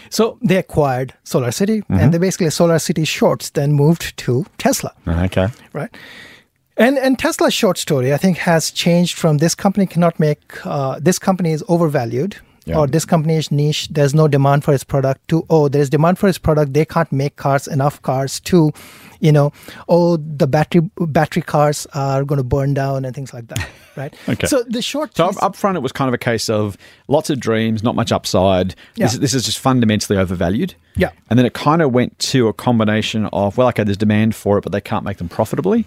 So 0.10 0.38
they 0.48 0.58
acquired 0.58 1.14
Solar 1.24 1.52
City, 1.52 1.82
Mm-hmm. 1.82 2.00
and 2.00 2.14
they 2.14 2.18
basically 2.20 2.50
Solar 2.50 2.80
City 2.80 3.06
shorts 3.06 3.50
then 3.52 3.74
moved 3.74 4.16
to 4.18 4.46
Tesla 4.58 4.92
Okay. 5.08 5.48
right? 5.74 5.90
And 6.78 6.98
and 6.98 7.18
Tesla's 7.18 7.54
short 7.54 7.78
story, 7.78 8.14
I 8.14 8.18
think, 8.18 8.38
has 8.38 8.72
changed 8.72 9.18
from 9.18 9.38
this 9.38 9.56
company 9.56 9.86
cannot 9.88 10.20
make 10.20 10.40
uh, 10.66 11.00
this 11.06 11.20
company 11.20 11.52
is 11.54 11.64
overvalued. 11.68 12.36
Yeah. 12.66 12.80
Or 12.80 12.88
this 12.88 13.06
company 13.06 13.36
is 13.36 13.52
niche. 13.52 13.88
There's 13.90 14.16
no 14.16 14.28
demand 14.28 14.64
for 14.64 14.74
its 14.74 14.84
product. 14.84 15.28
To 15.30 15.46
oh, 15.50 15.68
there 15.68 15.82
is 15.82 15.90
demand 15.90 16.18
for 16.18 16.28
its 16.28 16.40
product. 16.40 16.74
They 16.74 16.86
can't 16.86 17.12
make 17.12 17.36
cars 17.36 17.68
enough 17.68 18.02
cars 18.02 18.40
to, 18.42 18.72
you 19.20 19.32
know, 19.32 19.54
oh 19.88 20.18
the 20.18 20.48
battery 20.48 20.82
battery 20.98 21.44
cars 21.44 21.86
are 21.94 22.24
going 22.24 22.38
to 22.38 22.44
burn 22.44 22.74
down 22.74 23.06
and 23.06 23.14
things 23.14 23.34
like 23.34 23.48
that, 23.50 23.68
right? 23.96 24.14
Okay. 24.28 24.48
So 24.48 24.64
the 24.64 24.82
short 24.82 25.16
So 25.16 25.32
up 25.42 25.56
front, 25.56 25.78
it 25.78 25.82
was 25.82 25.92
kind 25.92 26.08
of 26.08 26.16
a 26.16 26.18
case 26.18 26.50
of 26.50 26.76
lots 27.08 27.30
of 27.30 27.40
dreams, 27.40 27.84
not 27.84 27.96
much 27.96 28.12
upside. 28.12 28.74
Yeah. 28.96 29.06
This, 29.08 29.18
this 29.18 29.34
is 29.36 29.46
just 29.46 29.60
fundamentally 29.60 30.18
overvalued. 30.18 30.74
Yeah. 30.96 31.12
And 31.30 31.38
then 31.38 31.46
it 31.46 31.54
kind 31.54 31.84
of 31.84 31.92
went 31.92 32.18
to 32.20 32.48
a 32.48 32.54
combination 32.54 33.28
of, 33.28 33.58
well, 33.58 33.68
okay, 33.70 33.84
there's 33.84 33.98
demand 33.98 34.34
for 34.34 34.58
it, 34.58 34.62
but 34.62 34.72
they 34.72 34.82
can't 34.82 35.04
make 35.04 35.18
them 35.18 35.30
profitably. 35.30 35.86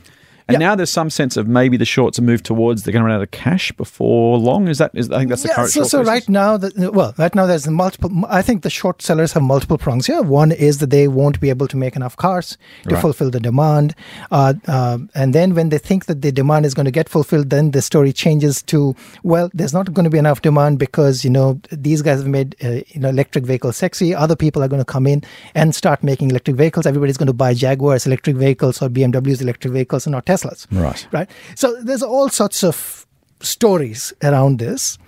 And 0.49 0.55
Yeah. 0.61 0.69
now 0.69 0.75
there's 0.75 0.91
some 0.91 1.11
sense 1.11 1.37
of 1.37 1.47
maybe 1.47 1.77
the 1.77 1.85
shorts 1.85 2.19
are 2.19 2.23
moved 2.23 2.45
towards 2.47 2.83
they're 2.83 2.93
going 2.93 3.03
to 3.03 3.07
run 3.07 3.17
out 3.17 3.23
of 3.23 3.31
cash 3.31 3.71
before 3.73 4.39
long. 4.39 4.67
Is 4.69 4.79
that? 4.79 4.91
Is 4.95 5.11
I 5.11 5.19
think 5.19 5.29
that's 5.29 5.43
the 5.43 5.49
yeah, 5.49 5.57
current 5.57 5.71
so, 5.73 5.83
so 5.85 6.03
right 6.03 6.27
now, 6.29 6.57
the, 6.57 6.91
well, 6.93 7.15
right 7.19 7.35
now 7.35 7.45
there's 7.47 7.67
multiple. 7.69 8.11
I 8.29 8.41
think 8.41 8.63
the 8.63 8.71
short 8.71 9.03
sellers 9.03 9.33
have 9.35 9.43
multiple 9.43 9.77
prongs 9.77 10.07
here. 10.07 10.23
One 10.23 10.51
is 10.53 10.79
that 10.79 10.89
they 10.91 11.07
won't 11.07 11.39
be 11.41 11.51
able 11.51 11.69
to 11.69 11.77
make 11.77 11.97
enough 11.97 12.17
cars 12.17 12.57
to 12.85 12.95
Right. 12.95 13.01
fulfill 13.03 13.31
the 13.31 13.41
demand, 13.41 13.95
uh, 14.31 14.55
um, 14.67 15.11
and 15.15 15.35
then 15.35 15.55
when 15.55 15.69
they 15.69 15.79
think 15.79 16.07
that 16.07 16.23
the 16.23 16.33
demand 16.33 16.65
is 16.65 16.73
going 16.75 16.87
to 16.87 16.91
get 17.01 17.09
fulfilled, 17.11 17.51
then 17.51 17.73
the 17.73 17.83
story 17.83 18.13
changes 18.13 18.63
to 18.63 18.95
well, 19.23 19.51
there's 19.53 19.75
not 19.75 19.93
going 19.93 20.05
to 20.05 20.11
be 20.11 20.19
enough 20.19 20.41
demand 20.43 20.79
because 20.79 21.25
you 21.25 21.31
know 21.31 21.61
these 21.71 22.01
guys 22.01 22.19
have 22.21 22.27
made 22.27 22.57
uh, 22.65 22.81
you 22.95 23.01
know 23.01 23.11
electric 23.11 23.45
vehicles 23.45 23.77
sexy. 23.77 24.15
Other 24.15 24.37
people 24.37 24.63
are 24.63 24.69
going 24.69 24.81
to 24.81 24.93
come 24.93 25.07
in 25.07 25.23
and 25.55 25.75
start 25.75 26.03
making 26.03 26.31
electric 26.31 26.57
vehicles. 26.57 26.87
Everybody's 26.87 27.19
going 27.19 27.27
to 27.27 27.33
buy 27.35 27.53
Jaguars 27.53 28.07
electric 28.07 28.37
vehicles 28.37 28.81
or 28.81 28.89
BMWs 28.89 29.43
electric 29.43 29.73
vehicles 29.75 30.07
and 30.07 30.13
not 30.13 30.25
Teslas 30.39 30.67
Right. 30.71 31.09
right? 31.13 31.31
So 31.55 31.67
there's 31.83 32.03
all 32.03 32.29
sorts 32.29 32.63
of 32.65 33.07
stories 33.41 34.13
around 34.23 34.59
this, 34.59 34.99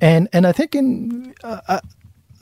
and 0.00 0.28
and 0.32 0.46
I 0.46 0.52
think 0.52 0.74
in 0.74 1.34
uh, 1.44 1.60
uh, 1.68 1.80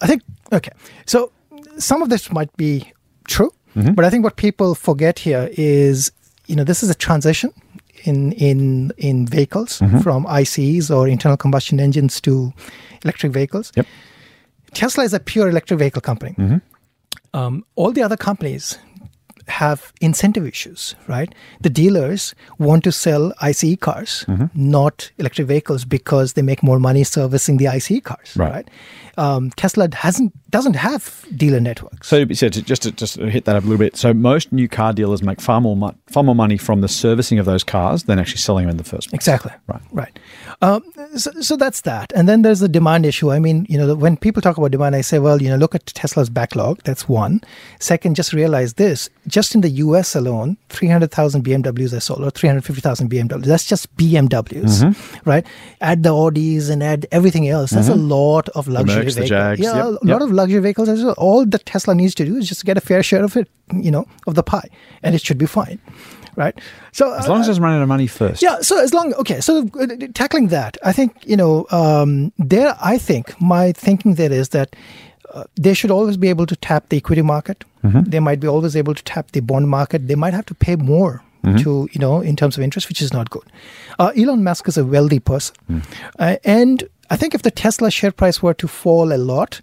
I 0.01 0.07
think 0.07 0.23
okay, 0.53 0.73
so 1.07 1.31
some 1.79 2.03
of 2.03 2.09
this 2.09 2.31
might 2.33 2.55
be 2.57 2.93
true, 3.29 3.51
but 3.95 4.05
I 4.05 4.11
think 4.11 4.25
what 4.25 4.37
people 4.37 4.75
forget 4.75 5.19
here 5.19 5.49
is 5.53 6.13
you 6.47 6.57
know 6.57 6.65
this 6.65 6.83
is 6.83 6.91
a 6.91 6.95
transition 6.95 7.51
in 8.05 8.33
in 8.33 8.91
in 8.99 9.27
vehicles 9.27 9.81
from 10.03 10.27
ICEs 10.27 10.91
or 10.91 11.09
internal 11.09 11.37
combustion 11.37 11.81
engines 11.81 12.21
to 12.21 12.53
electric 13.05 13.33
vehicles. 13.33 13.73
Yep. 13.77 13.87
Tesla 14.75 15.05
is 15.05 15.15
a 15.15 15.21
pure 15.21 15.49
electric 15.49 15.79
vehicle 15.79 16.03
company. 16.03 16.35
Um, 17.35 17.65
all 17.77 17.93
the 17.93 18.03
other 18.03 18.17
companies 18.17 18.79
have 19.49 19.93
incentive 20.01 20.47
issues, 20.47 20.95
right? 21.09 21.35
The 21.61 21.71
dealers 21.71 22.35
want 22.59 22.85
to 22.85 22.93
sell 22.93 23.33
ICE 23.41 23.77
cars, 23.81 24.25
mm-hmm. 24.29 24.47
not 24.55 25.11
electric 25.19 25.49
vehicles, 25.49 25.85
because 25.85 26.33
they 26.35 26.43
make 26.43 26.63
more 26.63 26.79
money 26.79 27.05
servicing 27.05 27.57
the 27.59 27.69
ICE 27.69 28.01
cars, 28.01 28.33
Right. 28.37 28.53
right? 28.53 28.69
Um, 29.19 29.51
Tesla 29.53 29.89
hasn't 29.95 30.33
doesn't 30.51 30.75
have 30.75 31.25
dealer 31.37 31.61
networks. 31.61 32.09
So, 32.09 32.27
so 32.33 32.49
to, 32.49 32.63
just 32.63 32.83
to 32.83 32.93
just 32.93 33.15
to 33.17 33.29
hit 33.31 33.45
that 33.47 33.57
up 33.57 33.63
a 33.65 33.67
little 33.67 33.79
bit. 33.79 33.97
So 33.97 34.13
most 34.15 34.53
new 34.53 34.69
car 34.69 34.93
dealers 34.93 35.23
make 35.23 35.41
far 35.41 35.61
more 35.61 35.77
mo- 35.77 35.95
far 36.11 36.23
more 36.23 36.35
money 36.35 36.57
from 36.57 36.81
the 36.81 36.89
servicing 36.89 37.39
of 37.39 37.47
those 37.47 37.65
cars 37.65 38.05
than 38.05 38.19
actually 38.19 38.39
selling 38.39 38.65
them 38.67 38.71
in 38.73 38.77
the 38.77 38.85
first 38.85 39.09
place. 39.11 39.15
Exactly. 39.19 39.53
Right. 39.67 39.83
Right. 39.93 40.19
Um, 40.61 40.83
so, 41.17 41.31
so 41.41 41.57
that's 41.57 41.83
that. 41.83 42.13
And 42.15 42.29
then 42.29 42.43
there's 42.43 42.61
the 42.61 42.69
demand 42.69 43.05
issue. 43.07 43.31
I 43.33 43.39
mean, 43.39 43.67
you 43.69 43.77
know, 43.79 43.95
when 43.95 44.17
people 44.17 44.41
talk 44.43 44.57
about 44.59 44.71
demand, 44.71 44.95
I 44.95 45.01
say, 45.01 45.19
well, 45.19 45.41
you 45.43 45.49
know, 45.51 45.57
look 45.57 45.75
at 45.75 45.87
Tesla's 45.87 46.31
backlog. 46.31 46.81
That's 46.85 47.09
one. 47.09 47.41
Second, 47.81 48.17
just 48.17 48.33
realize 48.33 48.75
this: 48.75 49.09
just 49.27 49.55
in 49.55 49.61
the 49.63 49.71
U.S. 49.71 50.15
alone, 50.15 50.57
300,000 50.69 51.45
BMWs 51.45 51.93
are 51.97 52.01
sold, 52.01 52.23
or 52.23 52.31
350,000 52.31 53.11
BMWs. 53.11 53.45
That's 53.45 53.67
just 53.67 53.95
BMWs, 53.97 54.83
Mm-hmm. 54.83 55.29
right? 55.29 55.47
Add 55.81 56.03
the 56.03 56.11
Audis 56.11 56.71
and 56.71 56.83
add 56.83 57.07
everything 57.11 57.49
else. 57.49 57.71
That's 57.71 57.89
a 57.89 57.95
lot 57.95 58.49
of 58.51 58.69
luxury 58.69 59.02
The. 59.11 59.25
Jags. 59.27 59.61
Yeah, 59.61 59.77
Yep, 59.77 59.87
a 59.87 59.91
yep. 59.93 60.03
lot 60.05 60.23
of 60.23 60.33
luxury 60.33 60.61
vehicles. 60.61 60.89
as 60.89 61.03
well. 61.05 61.15
All 61.19 61.45
that 61.47 61.67
Tesla 61.67 61.95
needs 61.95 62.15
to 62.17 62.25
do 62.25 62.37
is 62.37 62.49
just 62.49 62.65
get 62.65 62.77
a 62.77 62.81
fair 62.81 63.03
share 63.03 63.25
of 63.25 63.37
it, 63.37 63.49
you 63.75 63.91
know, 63.91 64.07
of 64.27 64.35
the 64.35 64.43
pie, 64.43 64.69
and 65.03 65.15
it 65.15 65.21
should 65.21 65.39
be 65.39 65.47
fine, 65.47 65.79
right? 66.37 66.59
So 66.93 67.13
As 67.15 67.29
long 67.29 67.41
as 67.41 67.47
it 67.47 67.51
doesn't 67.51 67.63
run 67.63 67.75
out 67.75 67.83
of 67.83 67.89
money 67.89 68.07
first. 68.07 68.43
yeah, 68.43 68.61
so 68.61 68.79
as 68.83 68.93
long 68.95 69.13
okay, 69.15 69.41
so 69.41 69.69
uh, 69.81 69.87
tackling 70.15 70.49
that, 70.49 70.77
I 70.85 70.93
think 70.93 71.13
you 71.27 71.37
know 71.37 71.67
um, 71.71 72.33
there. 72.39 72.77
I 72.81 72.99
think 72.99 73.41
my 73.41 73.73
thinking 73.73 74.15
there 74.15 74.33
is 74.33 74.51
that 74.51 74.77
uh, 75.35 75.45
they 75.57 75.75
should 75.75 75.91
always 75.91 76.17
be 76.17 76.29
able 76.29 76.47
to 76.47 76.57
tap 76.57 76.89
the 76.91 76.97
equity 76.99 77.23
market. 77.23 77.65
They 77.85 78.21
might 78.21 78.39
be 78.39 78.47
always 78.47 78.77
able 78.77 78.95
to 78.95 79.03
tap 79.03 79.33
the 79.33 79.41
bond 79.41 79.69
market. 79.69 80.07
They 80.07 80.15
might 80.15 80.35
have 80.35 80.47
to 80.47 80.55
pay 80.55 80.77
more 80.77 81.23
to 81.59 81.89
you 81.93 81.99
know 82.01 82.21
in 82.21 82.37
terms 82.37 82.57
of 82.57 82.63
interest, 82.63 82.89
which 82.89 83.03
is 83.03 83.13
not 83.13 83.29
good. 83.31 83.43
Uh, 83.99 84.13
Elon 84.17 84.45
Musk 84.45 84.69
is 84.69 84.77
a 84.79 84.85
wealthy 84.85 85.19
person, 85.19 85.57
uh, 86.21 86.37
and 86.45 86.85
I 87.13 87.17
think 87.17 87.35
if 87.35 87.43
the 87.43 87.51
Tesla 87.51 87.91
share 87.91 88.13
price 88.13 88.43
were 88.43 88.55
to 88.55 88.67
fall 88.69 89.13
a 89.13 89.19
lot, 89.33 89.61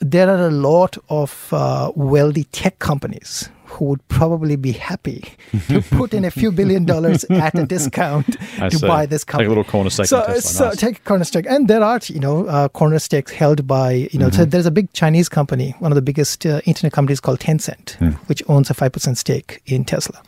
there 0.00 0.28
are 0.28 0.46
a 0.48 0.50
lot 0.50 0.96
of 1.08 1.48
uh, 1.52 1.92
wealthy 1.94 2.44
tech 2.44 2.78
companies 2.78 3.48
who 3.66 3.84
would 3.86 4.06
probably 4.08 4.56
be 4.56 4.72
happy 4.72 5.24
to 5.68 5.82
put 5.98 6.14
in 6.14 6.24
a 6.24 6.30
few 6.30 6.50
billion 6.52 6.84
dollars 6.84 7.24
at 7.30 7.54
a 7.58 7.64
discount 7.66 8.36
I 8.60 8.68
to 8.68 8.78
see. 8.78 8.86
buy 8.86 9.06
this 9.06 9.24
company. 9.24 9.44
Take 9.48 9.56
a 9.56 9.58
little 9.58 9.70
corner 9.70 9.90
stake 9.90 10.06
So, 10.06 10.22
Tesla. 10.24 10.40
so 10.42 10.64
Nice. 10.68 10.76
take 10.76 10.96
a 10.98 11.00
corner 11.02 11.24
stake, 11.24 11.46
and 11.48 11.68
there 11.68 11.82
are 11.82 12.00
you 12.06 12.20
know 12.20 12.46
uh, 12.46 12.68
corner 12.68 12.98
stakes 12.98 13.32
held 13.32 13.66
by 13.66 14.08
you 14.12 14.18
know. 14.18 14.30
So 14.30 14.42
Mm-hmm. 14.42 14.50
there's 14.50 14.66
a 14.66 14.70
big 14.70 14.92
Chinese 14.92 15.28
company, 15.28 15.74
one 15.80 15.92
of 15.92 15.96
the 15.96 16.02
biggest 16.10 16.46
uh, 16.46 16.60
internet 16.64 16.92
companies 16.92 17.20
called 17.20 17.40
Tencent, 17.40 17.96
Hmm. 17.98 18.10
which 18.28 18.42
owns 18.48 18.70
a 18.70 18.74
five 18.74 18.92
percent 18.92 19.18
stake 19.18 19.62
in 19.66 19.84
Tesla. 19.84 20.22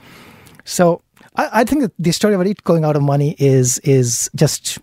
So 0.64 1.01
I, 1.37 1.61
I 1.61 1.64
think 1.64 1.83
that 1.83 1.92
the 1.99 2.12
story 2.12 2.35
about 2.35 2.47
it 2.47 2.64
going 2.64 2.85
out 2.85 2.97
of 2.97 3.03
money 3.03 3.35
is 3.38 3.79
is 3.81 4.31
just 4.35 4.79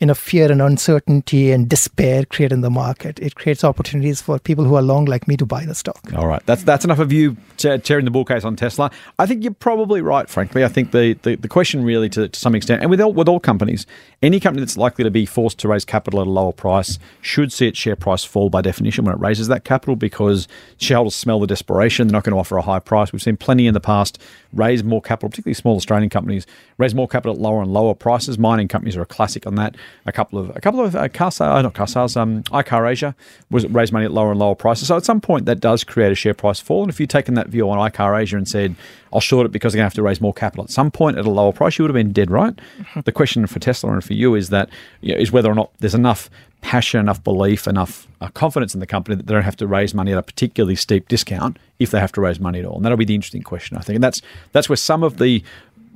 you 0.00 0.06
know 0.06 0.14
fear 0.14 0.50
and 0.50 0.60
uncertainty 0.60 1.52
and 1.52 1.68
despair 1.68 2.24
created 2.24 2.54
in 2.54 2.60
the 2.60 2.70
market. 2.70 3.18
It 3.20 3.34
creates 3.34 3.64
opportunities 3.64 4.20
for 4.20 4.38
people 4.38 4.64
who 4.64 4.74
are 4.74 4.82
long 4.82 5.04
like 5.04 5.28
me 5.28 5.36
to 5.36 5.46
buy 5.46 5.64
the 5.64 5.74
stock. 5.74 6.00
All 6.14 6.26
right, 6.26 6.44
that's 6.46 6.64
that's 6.64 6.84
enough 6.84 6.98
of 6.98 7.12
you 7.12 7.36
te- 7.56 7.78
tearing 7.78 8.04
the 8.04 8.10
bull 8.10 8.24
case 8.24 8.44
on 8.44 8.56
Tesla. 8.56 8.90
I 9.18 9.26
think 9.26 9.42
you're 9.42 9.54
probably 9.54 10.02
right. 10.02 10.28
Frankly, 10.28 10.64
I 10.64 10.68
think 10.68 10.90
the, 10.90 11.14
the, 11.22 11.36
the 11.36 11.48
question 11.48 11.84
really, 11.84 12.08
to, 12.10 12.28
to 12.28 12.38
some 12.38 12.54
extent, 12.54 12.82
and 12.82 12.90
with 12.90 13.00
all, 13.00 13.12
with 13.12 13.28
all 13.28 13.40
companies, 13.40 13.86
any 14.22 14.40
company 14.40 14.60
that's 14.60 14.76
likely 14.76 15.04
to 15.04 15.10
be 15.10 15.26
forced 15.26 15.58
to 15.60 15.68
raise 15.68 15.84
capital 15.84 16.20
at 16.20 16.26
a 16.26 16.30
lower 16.30 16.52
price 16.52 16.98
should 17.20 17.52
see 17.52 17.68
its 17.68 17.78
share 17.78 17.96
price 17.96 18.24
fall 18.24 18.50
by 18.50 18.60
definition 18.60 19.04
when 19.04 19.14
it 19.14 19.20
raises 19.20 19.48
that 19.48 19.64
capital 19.64 19.96
because 19.96 20.48
shareholders 20.78 21.14
smell 21.14 21.40
the 21.40 21.46
desperation. 21.46 22.08
They're 22.08 22.12
not 22.12 22.24
going 22.24 22.34
to 22.34 22.40
offer 22.40 22.56
a 22.56 22.62
high 22.62 22.80
price. 22.80 23.12
We've 23.12 23.22
seen 23.22 23.36
plenty 23.36 23.66
in 23.66 23.74
the 23.74 23.80
past 23.80 24.18
raise 24.52 24.84
more 24.84 25.02
capital, 25.02 25.28
particularly 25.28 25.54
small 25.54 25.76
Australian 25.76 26.10
companies, 26.10 26.46
raise 26.78 26.94
more 26.94 27.08
capital 27.08 27.34
at 27.34 27.40
lower 27.40 27.62
and 27.62 27.72
lower 27.72 27.94
prices. 27.94 28.38
Mining 28.38 28.68
companies 28.68 28.96
are 28.96 29.02
a 29.02 29.06
classic 29.06 29.46
on 29.46 29.56
that. 29.56 29.76
A 30.06 30.12
couple 30.12 30.38
of 30.38 30.54
a 30.54 30.60
couple 30.60 30.80
of 30.80 30.94
uh, 30.94 31.08
car 31.08 31.30
sales, 31.30 31.62
not 31.62 31.74
car 31.74 31.86
sales, 31.86 32.16
um, 32.16 32.42
iCar 32.44 32.90
Asia 32.90 33.14
was 33.50 33.66
raised 33.68 33.92
money 33.92 34.04
at 34.04 34.12
lower 34.12 34.30
and 34.30 34.40
lower 34.40 34.54
prices. 34.54 34.88
So 34.88 34.96
at 34.96 35.04
some 35.04 35.20
point 35.20 35.46
that 35.46 35.60
does 35.60 35.84
create 35.84 36.12
a 36.12 36.14
share 36.14 36.34
price 36.34 36.60
fall. 36.60 36.82
And 36.82 36.90
if 36.90 37.00
you'd 37.00 37.10
taken 37.10 37.34
that 37.34 37.48
view 37.48 37.68
on 37.70 37.78
iCar 37.90 38.20
Asia 38.20 38.36
and 38.36 38.46
said, 38.46 38.76
I'll 39.12 39.20
short 39.20 39.46
it 39.46 39.52
because 39.52 39.74
I'm 39.74 39.78
going 39.78 39.82
to 39.82 39.86
have 39.86 39.94
to 39.94 40.02
raise 40.02 40.20
more 40.20 40.34
capital 40.34 40.64
at 40.64 40.70
some 40.70 40.90
point 40.90 41.18
at 41.18 41.24
a 41.24 41.30
lower 41.30 41.52
price, 41.52 41.78
you 41.78 41.84
would 41.84 41.90
have 41.90 41.94
been 41.94 42.12
dead 42.12 42.30
right. 42.30 42.58
The 43.04 43.12
question 43.12 43.46
for 43.46 43.58
Tesla 43.58 43.92
and 43.92 44.02
for 44.02 44.14
you 44.14 44.34
is 44.34 44.48
that 44.50 44.68
you 45.00 45.14
know, 45.14 45.20
is 45.20 45.30
whether 45.30 45.50
or 45.50 45.54
not 45.54 45.70
there's 45.78 45.94
enough 45.94 46.30
passion, 46.64 46.98
enough 46.98 47.22
belief, 47.22 47.66
enough 47.66 48.08
uh, 48.22 48.28
confidence 48.28 48.72
in 48.72 48.80
the 48.80 48.86
company 48.86 49.14
that 49.14 49.26
they 49.26 49.34
don't 49.34 49.42
have 49.42 49.56
to 49.56 49.66
raise 49.66 49.92
money 49.92 50.12
at 50.12 50.18
a 50.18 50.22
particularly 50.22 50.74
steep 50.74 51.06
discount 51.08 51.58
if 51.78 51.90
they 51.90 52.00
have 52.00 52.10
to 52.12 52.22
raise 52.22 52.40
money 52.40 52.58
at 52.58 52.64
all. 52.64 52.76
And 52.76 52.84
that'll 52.84 52.96
be 52.96 53.04
the 53.04 53.14
interesting 53.14 53.42
question, 53.42 53.76
I 53.76 53.80
think. 53.80 53.96
And 53.96 54.02
that's 54.02 54.22
that's 54.52 54.68
where 54.68 54.76
some 54.76 55.02
of 55.02 55.18
the 55.18 55.44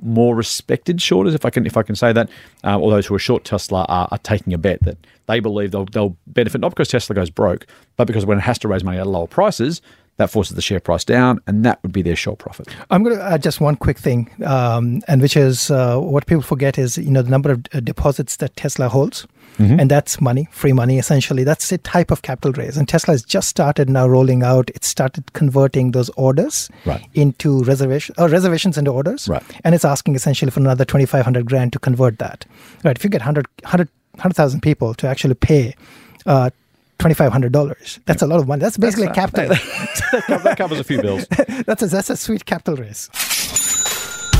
more 0.01 0.35
respected 0.35 1.01
shorters, 1.01 1.33
if 1.33 1.45
I 1.45 1.49
can 1.49 1.65
if 1.65 1.77
I 1.77 1.83
can 1.83 1.95
say 1.95 2.13
that, 2.13 2.29
uh, 2.63 2.79
or 2.79 2.91
those 2.91 3.07
who 3.07 3.15
are 3.15 3.19
short 3.19 3.43
Tesla 3.43 3.85
are, 3.89 4.07
are 4.11 4.17
taking 4.19 4.53
a 4.53 4.57
bet 4.57 4.81
that 4.83 4.97
they 5.27 5.39
believe 5.39 5.71
they'll 5.71 5.85
they'll 5.85 6.15
benefit 6.27 6.61
not 6.61 6.69
because 6.69 6.87
Tesla 6.87 7.15
goes 7.15 7.29
broke, 7.29 7.65
but 7.97 8.05
because 8.05 8.25
when 8.25 8.37
it 8.37 8.41
has 8.41 8.57
to 8.59 8.67
raise 8.67 8.83
money 8.83 8.97
at 8.97 9.07
lower 9.07 9.27
prices, 9.27 9.81
that 10.19 10.29
forces 10.29 10.55
the 10.55 10.61
share 10.61 10.79
price 10.79 11.03
down, 11.03 11.39
and 11.47 11.65
that 11.65 11.81
would 11.81 11.91
be 11.91 12.01
their 12.03 12.15
short 12.15 12.37
profit. 12.39 12.67
I'm 12.91 13.03
going 13.03 13.15
to 13.17 13.23
add 13.23 13.41
just 13.41 13.59
one 13.59 13.75
quick 13.75 13.97
thing, 13.97 14.29
um, 14.45 15.01
and 15.07 15.21
which 15.21 15.35
is 15.35 15.71
uh, 15.71 15.97
what 15.97 16.27
people 16.27 16.43
forget 16.43 16.77
is 16.77 16.97
you 16.97 17.09
know 17.09 17.23
the 17.23 17.29
number 17.31 17.51
of 17.51 17.65
uh, 17.73 17.79
deposits 17.79 18.35
that 18.37 18.55
Tesla 18.55 18.89
holds. 18.89 19.25
Mm-hmm. 19.57 19.79
And 19.79 19.91
that's 19.91 20.21
money, 20.21 20.47
free 20.51 20.71
money, 20.71 20.99
essentially. 20.99 21.43
That's 21.43 21.69
a 21.73 21.77
type 21.79 22.11
of 22.11 22.21
capital 22.21 22.53
raise. 22.53 22.77
And 22.77 22.87
Tesla 22.87 23.13
has 23.13 23.23
just 23.23 23.49
started 23.49 23.89
now 23.89 24.07
rolling 24.07 24.41
out, 24.41 24.69
it 24.69 24.85
started 24.85 25.33
converting 25.33 25.91
those 25.91 26.09
orders 26.11 26.69
Right. 26.85 27.05
into 27.13 27.63
reservation, 27.65 28.15
or 28.17 28.29
reservations 28.29 28.77
into 28.77 28.91
orders. 28.91 29.27
Right. 29.27 29.43
And 29.65 29.75
it's 29.75 29.83
asking 29.83 30.15
essentially 30.15 30.49
for 30.51 30.61
another 30.61 30.85
2,500 30.85 31.45
grand 31.45 31.73
to 31.73 31.79
convert 31.79 32.19
that. 32.19 32.45
Right. 32.85 32.95
If 32.95 33.03
you 33.03 33.09
get 33.09 33.19
100, 33.19 33.47
100 33.63 33.89
100,000 34.13 34.61
people 34.61 34.93
to 34.95 35.07
actually 35.07 35.35
pay 35.35 35.73
uh, 36.25 36.49
$2,500, 36.99 37.99
that's 38.05 38.21
a 38.21 38.27
lot 38.27 38.39
of 38.39 38.47
money. 38.47 38.59
That's 38.61 38.77
basically 38.77 39.07
uh, 39.07 39.13
capital. 39.13 39.47
that 39.49 40.55
covers 40.57 40.79
a 40.79 40.83
few 40.83 41.01
bills. 41.01 41.25
that's, 41.65 41.81
a, 41.81 41.87
that's 41.87 42.09
a 42.09 42.17
sweet 42.17 42.45
capital 42.45 42.75
raise. 42.75 43.09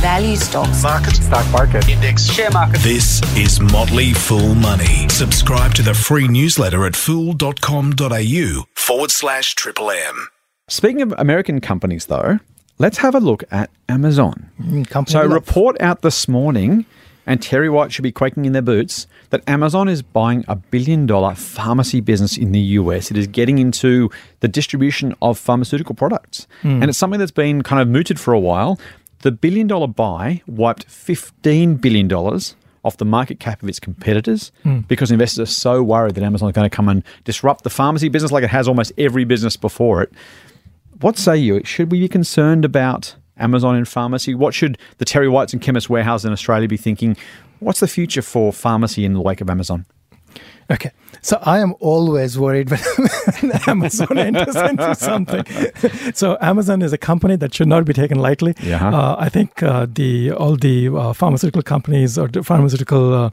Value 0.01 0.35
stocks. 0.37 0.81
Market. 0.83 1.15
Stock 1.15 1.51
market. 1.51 1.87
Index. 1.89 2.25
Share 2.31 2.49
market. 2.51 2.79
This 2.81 3.21
is 3.37 3.59
Motley 3.59 4.13
Fool 4.13 4.55
Money. 4.55 5.09
Subscribe 5.09 5.73
to 5.73 5.81
the 5.81 5.93
free 5.93 6.27
newsletter 6.27 6.85
at 6.85 6.95
fool.com.au 6.95 8.63
forward 8.75 9.11
slash 9.11 9.55
triple 9.55 9.91
M. 9.91 10.27
Speaking 10.69 11.01
of 11.01 11.13
American 11.17 11.59
companies, 11.59 12.05
though, 12.05 12.39
let's 12.77 12.99
have 12.99 13.13
a 13.15 13.19
look 13.19 13.43
at 13.51 13.69
Amazon. 13.89 14.49
Mm, 14.61 15.09
So, 15.09 15.19
a 15.19 15.23
love. 15.23 15.31
report 15.31 15.79
out 15.81 16.01
this 16.01 16.27
morning, 16.29 16.85
and 17.29 17.43
Terry 17.43 17.69
White 17.69 17.93
should 17.93 18.01
be 18.01 18.11
quaking 18.11 18.45
in 18.45 18.53
their 18.53 18.63
boots, 18.63 19.05
that 19.29 19.47
Amazon 19.47 19.87
is 19.87 20.01
buying 20.01 20.43
a 20.47 20.55
billion 20.55 21.05
dollar 21.05 21.35
pharmacy 21.35 22.01
business 22.01 22.35
in 22.35 22.53
the 22.53 22.59
US. 22.59 23.11
It 23.11 23.17
is 23.17 23.27
getting 23.27 23.59
into 23.59 24.09
the 24.39 24.47
distribution 24.47 25.13
of 25.21 25.37
pharmaceutical 25.37 25.93
products. 25.93 26.47
Hmm. 26.63 26.81
And 26.81 26.85
it's 26.85 26.97
something 26.97 27.19
that's 27.19 27.31
been 27.31 27.61
kind 27.61 27.83
of 27.83 27.87
mooted 27.87 28.19
for 28.19 28.33
a 28.33 28.39
while. 28.39 28.79
The 29.19 29.31
billion 29.31 29.67
dollar 29.67 29.85
buy 29.85 30.41
wiped 30.47 30.87
$15 30.87 31.79
billion 31.79 32.11
off 32.11 32.97
the 32.97 33.05
market 33.05 33.39
cap 33.39 33.61
of 33.61 33.69
its 33.69 33.79
competitors 33.79 34.51
hmm. 34.63 34.79
because 34.79 35.11
investors 35.11 35.47
are 35.47 35.51
so 35.51 35.83
worried 35.83 36.15
that 36.15 36.23
Amazon 36.23 36.49
is 36.49 36.53
going 36.53 36.67
to 36.67 36.75
come 36.75 36.89
and 36.89 37.03
disrupt 37.25 37.63
the 37.63 37.69
pharmacy 37.69 38.09
business 38.09 38.31
like 38.31 38.43
it 38.43 38.49
has 38.49 38.67
almost 38.67 38.91
every 38.97 39.23
business 39.23 39.55
before 39.55 40.01
it. 40.01 40.11
What 41.01 41.15
say 41.15 41.37
you? 41.37 41.63
Should 41.63 41.91
we 41.91 41.99
be 41.99 42.07
concerned 42.07 42.65
about 42.65 43.15
Amazon 43.39 43.75
in 43.75 43.85
pharmacy? 43.85 44.35
What 44.35 44.53
should 44.53 44.77
the 44.97 45.05
Terry 45.05 45.29
Whites 45.29 45.53
and 45.53 45.61
Chemist 45.61 45.89
Warehouse 45.89 46.25
in 46.25 46.31
Australia 46.31 46.67
be 46.67 46.77
thinking? 46.77 47.17
What's 47.59 47.79
the 47.79 47.87
future 47.87 48.21
for 48.21 48.53
pharmacy 48.53 49.05
in 49.05 49.13
the 49.13 49.21
wake 49.21 49.41
of 49.41 49.49
Amazon? 49.49 49.85
Okay. 50.71 50.91
So 51.21 51.39
I 51.41 51.59
am 51.59 51.73
always 51.79 52.37
worried 52.37 52.69
when 52.69 52.79
Amazon 53.67 54.17
enters 54.17 54.55
into 54.55 54.95
something. 54.95 55.43
So 56.13 56.37
Amazon 56.41 56.81
is 56.81 56.93
a 56.93 56.97
company 56.97 57.35
that 57.37 57.53
should 57.53 57.67
not 57.67 57.85
be 57.85 57.93
taken 57.93 58.19
lightly. 58.19 58.53
Yeah. 58.61 58.87
Uh, 58.87 59.15
I 59.17 59.29
think 59.29 59.63
uh, 59.63 59.87
the 59.91 60.31
all 60.31 60.55
the 60.55 60.89
uh, 60.89 61.13
pharmaceutical 61.13 61.63
companies 61.63 62.17
or 62.17 62.27
the 62.27 62.43
pharmaceutical 62.43 63.13
uh, 63.13 63.29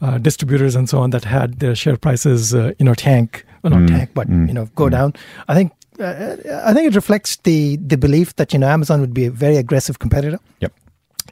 uh, 0.00 0.18
distributors 0.18 0.76
and 0.76 0.88
so 0.88 1.00
on 1.00 1.10
that 1.10 1.24
had 1.24 1.58
their 1.58 1.74
share 1.74 1.96
prices, 1.96 2.54
uh, 2.54 2.72
you 2.78 2.84
know, 2.84 2.94
tank, 2.94 3.44
well, 3.62 3.72
not 3.78 3.88
tank, 3.88 4.10
but 4.14 4.28
you 4.28 4.54
know, 4.54 4.66
go 4.76 4.88
down. 4.88 5.12
I 5.48 5.54
think. 5.54 5.72
Uh, 5.98 6.36
I 6.64 6.72
think 6.74 6.86
it 6.88 6.94
reflects 6.94 7.36
the 7.44 7.76
the 7.76 7.96
belief 7.96 8.34
that 8.36 8.52
you 8.52 8.58
know 8.58 8.68
Amazon 8.68 9.00
would 9.00 9.14
be 9.14 9.26
a 9.26 9.30
very 9.30 9.56
aggressive 9.56 9.98
competitor 9.98 10.38
Yep. 10.60 10.72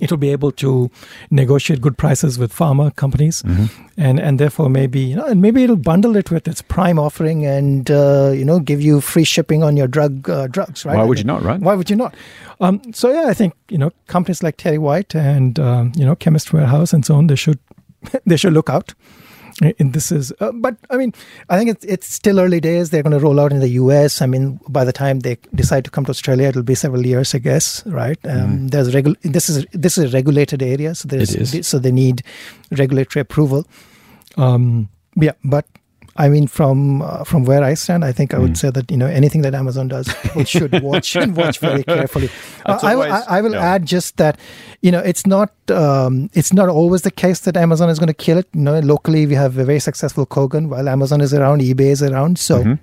it 0.00 0.11
will 0.11 0.18
be 0.18 0.31
able 0.33 0.50
to 0.53 0.90
negotiate 1.31 1.81
good 1.81 1.96
prices 1.96 2.37
with 2.38 2.53
pharma 2.53 2.90
companies, 2.96 3.42
and 3.96 4.18
and 4.20 4.38
therefore 4.40 4.68
maybe 4.68 5.00
you 5.00 5.16
know, 5.16 5.24
and 5.24 5.40
maybe 5.40 5.62
it'll 5.64 5.77
bundle 5.77 6.16
it 6.16 6.31
with 6.31 6.48
its 6.48 6.62
prime 6.62 6.98
offering, 6.98 7.46
and 7.46 7.90
uh, 7.90 8.33
you 8.35 8.44
know, 8.44 8.59
give 8.59 8.81
you 8.83 9.00
free 9.00 9.24
shipping 9.24 9.62
on 9.62 9.77
your 9.77 9.87
drug 9.87 10.29
uh, 10.29 10.46
drugs. 10.48 10.85
Right? 10.85 10.96
Why 10.96 11.05
would 11.05 11.18
you 11.18 11.24
not, 11.24 11.42
right? 11.42 11.61
Why 11.61 11.74
would 11.77 11.90
you 11.90 11.96
not? 11.96 12.14
Um, 12.61 12.81
so 12.92 13.12
yeah, 13.12 13.31
I 13.31 13.35
think 13.35 13.55
you 13.70 13.79
know 13.79 13.90
companies 14.09 14.42
like 14.42 14.57
Terry 14.57 14.79
White 14.79 15.14
and 15.14 15.59
um, 15.61 15.92
you 15.96 16.05
know 16.05 16.16
Chemist 16.16 16.53
Warehouse 16.53 16.92
and 16.92 17.07
so 17.07 17.14
on, 17.14 17.27
they 17.29 17.37
should 17.37 17.59
they 18.27 18.37
should 18.37 18.53
look 18.53 18.68
out. 18.70 18.94
And 19.79 19.93
this 19.93 20.11
is, 20.11 20.33
uh, 20.40 20.51
but 20.53 20.77
I 20.90 20.97
mean, 20.97 21.12
I 21.49 21.57
think 21.59 21.71
it's 21.71 21.85
it's 21.85 22.09
still 22.12 22.40
early 22.40 22.59
days. 22.61 22.90
They're 22.90 23.05
going 23.05 23.12
to 23.12 23.21
roll 23.21 23.38
out 23.38 23.53
in 23.53 23.61
the 23.61 23.69
U.S. 23.69 24.21
I 24.21 24.27
mean, 24.27 24.59
by 24.69 24.85
the 24.85 24.93
time 24.93 25.21
they 25.21 25.38
decide 25.55 25.85
to 25.85 25.90
come 25.90 26.05
to 26.07 26.11
Australia, 26.11 26.49
it'll 26.49 26.64
be 26.64 26.75
several 26.75 27.07
years, 27.07 27.35
I 27.37 27.38
guess. 27.38 27.87
Right? 27.87 28.19
Um, 28.25 28.67
There's 28.69 28.93
regul- 28.93 29.17
This 29.23 29.49
is 29.49 29.64
this 29.73 29.97
is 29.97 30.12
a 30.12 30.17
regulated 30.17 30.61
area, 30.61 30.95
so 30.97 31.07
there's 31.07 31.67
so 31.67 31.79
they 31.79 31.93
need 31.93 32.23
regulatory 32.73 33.21
approval. 33.21 33.64
Um, 34.37 34.88
yeah, 35.14 35.33
but 35.45 35.67
I 36.16 36.29
mean, 36.29 36.46
from 36.46 37.03
uh, 37.03 37.24
from 37.24 37.44
where 37.44 37.64
I 37.64 37.74
stand, 37.74 38.05
I 38.05 38.12
think 38.12 38.33
I 38.35 38.37
Mm. 38.38 38.42
would 38.42 38.57
say 38.59 38.70
that 38.70 38.90
you 38.90 38.96
know 38.96 39.07
anything 39.07 39.42
that 39.42 39.55
Amazon 39.55 39.88
does, 39.88 40.07
people 40.22 40.44
should 40.55 40.72
watch 40.83 41.16
and 41.16 41.37
watch 41.37 41.59
very 41.59 41.83
carefully. 41.83 42.29
Uh, 42.64 42.79
I, 42.83 42.94
I, 42.94 43.22
I 43.38 43.40
will 43.40 43.57
add 43.57 43.85
just 43.87 44.16
that 44.18 44.38
you 44.81 44.92
know 44.92 45.00
it's 45.00 45.27
not 45.27 45.50
um, 45.70 46.31
it's 46.33 46.53
not 46.53 46.68
always 46.68 47.03
the 47.03 47.11
case 47.11 47.40
that 47.40 47.57
Amazon 47.57 47.90
is 47.90 47.98
going 47.98 48.07
to 48.09 48.14
kill 48.27 48.38
it. 48.38 48.46
You 48.55 48.61
know, 48.62 48.79
locally 48.81 49.27
we 49.27 49.35
have 49.35 49.59
a 49.59 49.64
very 49.64 49.81
successful 49.81 50.24
Kogan, 50.27 50.68
while 50.68 50.88
Amazon 50.88 51.20
is 51.20 51.35
around, 51.35 51.62
eBay 51.62 51.90
is 51.90 52.03
around, 52.03 52.38
so 52.38 52.59
Mm-hmm. 52.62 52.74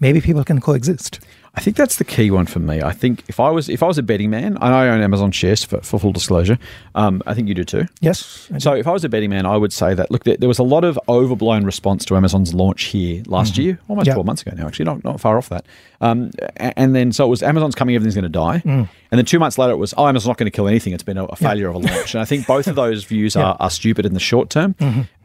maybe 0.00 0.20
people 0.20 0.44
can 0.44 0.60
coexist. 0.60 1.20
I 1.56 1.60
think 1.60 1.76
that's 1.76 1.96
the 1.96 2.04
key 2.04 2.30
one 2.30 2.46
for 2.46 2.60
me. 2.60 2.80
I 2.80 2.92
think 2.92 3.24
if 3.28 3.40
I 3.40 3.50
was 3.50 3.68
if 3.68 3.82
I 3.82 3.86
was 3.86 3.98
a 3.98 4.04
betting 4.04 4.30
man, 4.30 4.56
and 4.56 4.58
I 4.74 4.86
own 4.88 5.00
Amazon 5.02 5.32
shares 5.32 5.64
for, 5.64 5.80
for 5.80 5.98
full 5.98 6.12
disclosure, 6.12 6.58
um, 6.94 7.22
I 7.26 7.34
think 7.34 7.48
you 7.48 7.54
do 7.54 7.64
too. 7.64 7.86
Yes. 8.00 8.48
So 8.58 8.72
if 8.74 8.86
I 8.86 8.92
was 8.92 9.04
a 9.04 9.08
betting 9.08 9.30
man, 9.30 9.46
I 9.46 9.56
would 9.56 9.72
say 9.72 9.92
that 9.94 10.12
look, 10.12 10.22
there, 10.22 10.36
there 10.36 10.48
was 10.48 10.60
a 10.60 10.62
lot 10.62 10.84
of 10.84 10.98
overblown 11.08 11.64
response 11.64 12.04
to 12.04 12.16
Amazon's 12.16 12.54
launch 12.54 12.84
here 12.84 13.24
last 13.26 13.58
year, 13.58 13.80
almost 13.88 14.06
Yeah. 14.06 14.14
twelve 14.14 14.26
months 14.26 14.42
ago 14.42 14.52
now. 14.56 14.68
Actually, 14.68 14.84
not 14.84 15.02
not 15.02 15.20
far 15.20 15.36
off 15.38 15.48
that. 15.48 15.66
Um, 16.00 16.30
and 16.56 16.94
then 16.94 17.10
so 17.12 17.26
it 17.26 17.28
was 17.28 17.42
Amazon's 17.42 17.74
coming, 17.74 17.94
everything's 17.96 18.14
going 18.14 18.22
to 18.22 18.28
die, 18.28 18.62
and 18.64 18.88
then 19.10 19.24
two 19.26 19.38
months 19.40 19.58
later 19.58 19.72
it 19.72 19.76
was 19.76 19.92
oh, 19.98 20.06
Amazon's 20.06 20.28
not 20.28 20.36
going 20.38 20.50
to 20.50 20.54
kill 20.54 20.68
anything. 20.68 20.92
It's 20.92 21.02
been 21.02 21.18
a, 21.18 21.24
a 21.24 21.36
failure 21.36 21.68
of 21.68 21.74
a 21.74 21.78
launch, 21.78 22.14
and 22.14 22.22
I 22.22 22.24
think 22.26 22.46
both 22.46 22.68
of 22.68 22.76
those 22.76 23.02
views 23.04 23.34
are, 23.42 23.56
are 23.58 23.70
stupid 23.70 24.06
in 24.06 24.14
the 24.14 24.20
short 24.20 24.50
term. 24.50 24.76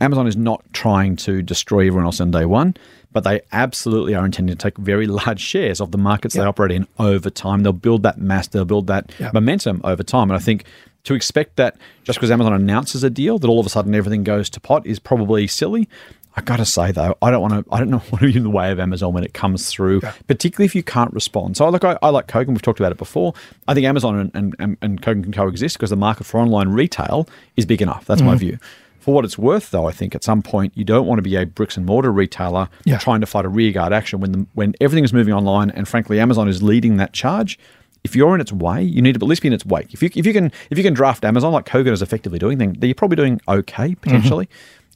Amazon 0.01 0.25
is 0.27 0.35
not 0.35 0.63
trying 0.73 1.15
to 1.17 1.41
destroy 1.43 1.81
everyone 1.87 2.05
else 2.05 2.19
on 2.19 2.31
day 2.31 2.45
one. 2.45 2.75
But 3.15 3.23
they 3.23 3.39
absolutely 3.53 4.13
are 4.13 4.25
intending 4.25 4.57
to 4.57 4.61
take 4.61 4.77
very 4.77 5.07
large 5.07 5.39
shares 5.39 5.79
of 5.79 5.91
the 5.91 5.97
markets 5.97 6.35
they 6.35 6.41
operate 6.41 6.73
in 6.73 6.85
over 6.99 7.29
time. 7.29 7.63
They'll 7.63 7.71
build 7.71 8.03
that 8.03 8.17
mass, 8.17 8.47
they'll 8.49 8.65
build 8.65 8.87
that 8.87 9.09
Yeah. 9.17 9.31
momentum 9.33 9.79
over 9.85 10.03
time. 10.03 10.29
And 10.29 10.37
I 10.37 10.39
think 10.39 10.65
to 11.05 11.13
expect 11.13 11.55
that 11.55 11.77
just 12.03 12.19
because 12.19 12.29
Amazon 12.29 12.51
announces 12.51 13.05
a 13.05 13.09
deal, 13.09 13.39
that 13.39 13.47
all 13.47 13.61
of 13.61 13.65
a 13.65 13.69
sudden 13.69 13.95
everything 13.95 14.25
goes 14.25 14.49
to 14.49 14.59
pot 14.59 14.85
is 14.85 14.99
probably 14.99 15.47
silly. 15.47 15.87
I 16.35 16.41
got 16.41 16.57
to 16.57 16.65
say 16.65 16.91
though, 16.91 17.15
I 17.21 17.31
don't 17.31 17.41
want 17.41 17.53
to. 17.53 17.73
I 17.73 17.79
don't 17.79 17.89
know 17.89 17.99
what 18.09 18.19
to 18.19 18.25
be 18.29 18.35
in 18.35 18.43
the 18.43 18.49
way 18.49 18.69
of 18.69 18.81
Amazon 18.81 19.13
when 19.13 19.23
it 19.23 19.33
comes 19.33 19.69
through, 19.69 20.01
particularly 20.27 20.65
if 20.65 20.75
you 20.75 20.83
can't 20.83 21.13
respond. 21.13 21.55
So, 21.55 21.69
look, 21.69 21.85
I, 21.85 21.97
I 22.01 22.09
like 22.09 22.27
Kogan. 22.27 22.49
We've 22.49 22.61
talked 22.61 22.81
about 22.81 22.91
it 22.91 22.97
before. 22.97 23.33
I 23.65 23.73
think 23.73 23.85
Amazon 23.85 24.29
and, 24.33 24.53
and, 24.59 24.77
and, 24.81 25.01
Kogan 25.01 25.23
can 25.23 25.31
coexist 25.31 25.77
because 25.77 25.89
the 25.89 25.95
market 25.95 26.25
for 26.25 26.41
online 26.41 26.67
retail 26.67 27.29
is 27.55 27.65
big 27.65 27.81
enough. 27.81 28.03
That's 28.03 28.21
my 28.21 28.31
mm-hmm. 28.31 28.39
view. 28.39 28.59
For 29.05 29.13
what 29.13 29.23
it's 29.23 29.37
worth, 29.37 29.69
though, 29.69 29.87
I 29.87 29.91
think 29.91 30.15
at 30.15 30.23
some 30.23 30.41
point 30.41 30.73
you 30.75 30.83
don't 30.83 31.05
want 31.05 31.19
to 31.19 31.21
be 31.21 31.35
a 31.35 31.45
bricks 31.45 31.77
and 31.77 31.85
mortar 31.85 32.11
retailer 32.11 32.69
Yeah. 32.85 32.97
trying 32.97 33.21
to 33.21 33.27
fight 33.27 33.45
a 33.45 33.49
rearguard 33.49 33.93
action 33.93 34.19
when 34.19 34.31
the, 34.31 34.47
when 34.55 34.73
everything 34.81 35.03
is 35.03 35.13
moving 35.13 35.31
online, 35.31 35.69
and 35.69 35.87
frankly, 35.87 36.19
Amazon 36.19 36.47
is 36.47 36.63
leading 36.63 36.97
that 36.97 37.13
charge. 37.13 37.59
If 38.03 38.15
you're 38.15 38.33
in 38.33 38.41
its 38.41 38.51
way, 38.51 38.81
you 38.81 39.03
need 39.03 39.13
to 39.13 39.19
at 39.19 39.27
least 39.27 39.43
be 39.43 39.47
in 39.47 39.53
its 39.53 39.63
wake. 39.63 39.93
If 39.93 40.01
you 40.01 40.09
if 40.15 40.25
you 40.25 40.33
can 40.33 40.51
if 40.71 40.79
you 40.79 40.83
can 40.83 40.95
draft 40.95 41.23
Amazon 41.23 41.53
like 41.53 41.67
Kogan 41.67 41.91
is 41.91 42.01
effectively 42.01 42.39
doing, 42.39 42.57
then 42.57 42.79
you're 42.81 42.95
probably 42.95 43.15
doing 43.15 43.39
okay 43.47 43.89
mm-hmm. 43.89 44.01
potentially. 44.01 44.49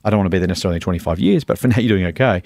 I 0.04 0.10
don't 0.10 0.18
want 0.18 0.26
to 0.26 0.32
be 0.32 0.40
there 0.40 0.48
necessarily 0.48 0.80
25 0.80 1.20
years, 1.20 1.44
but 1.44 1.60
for 1.60 1.68
now 1.68 1.78
you're 1.80 1.96
doing 1.96 2.08
okay. 2.08 2.42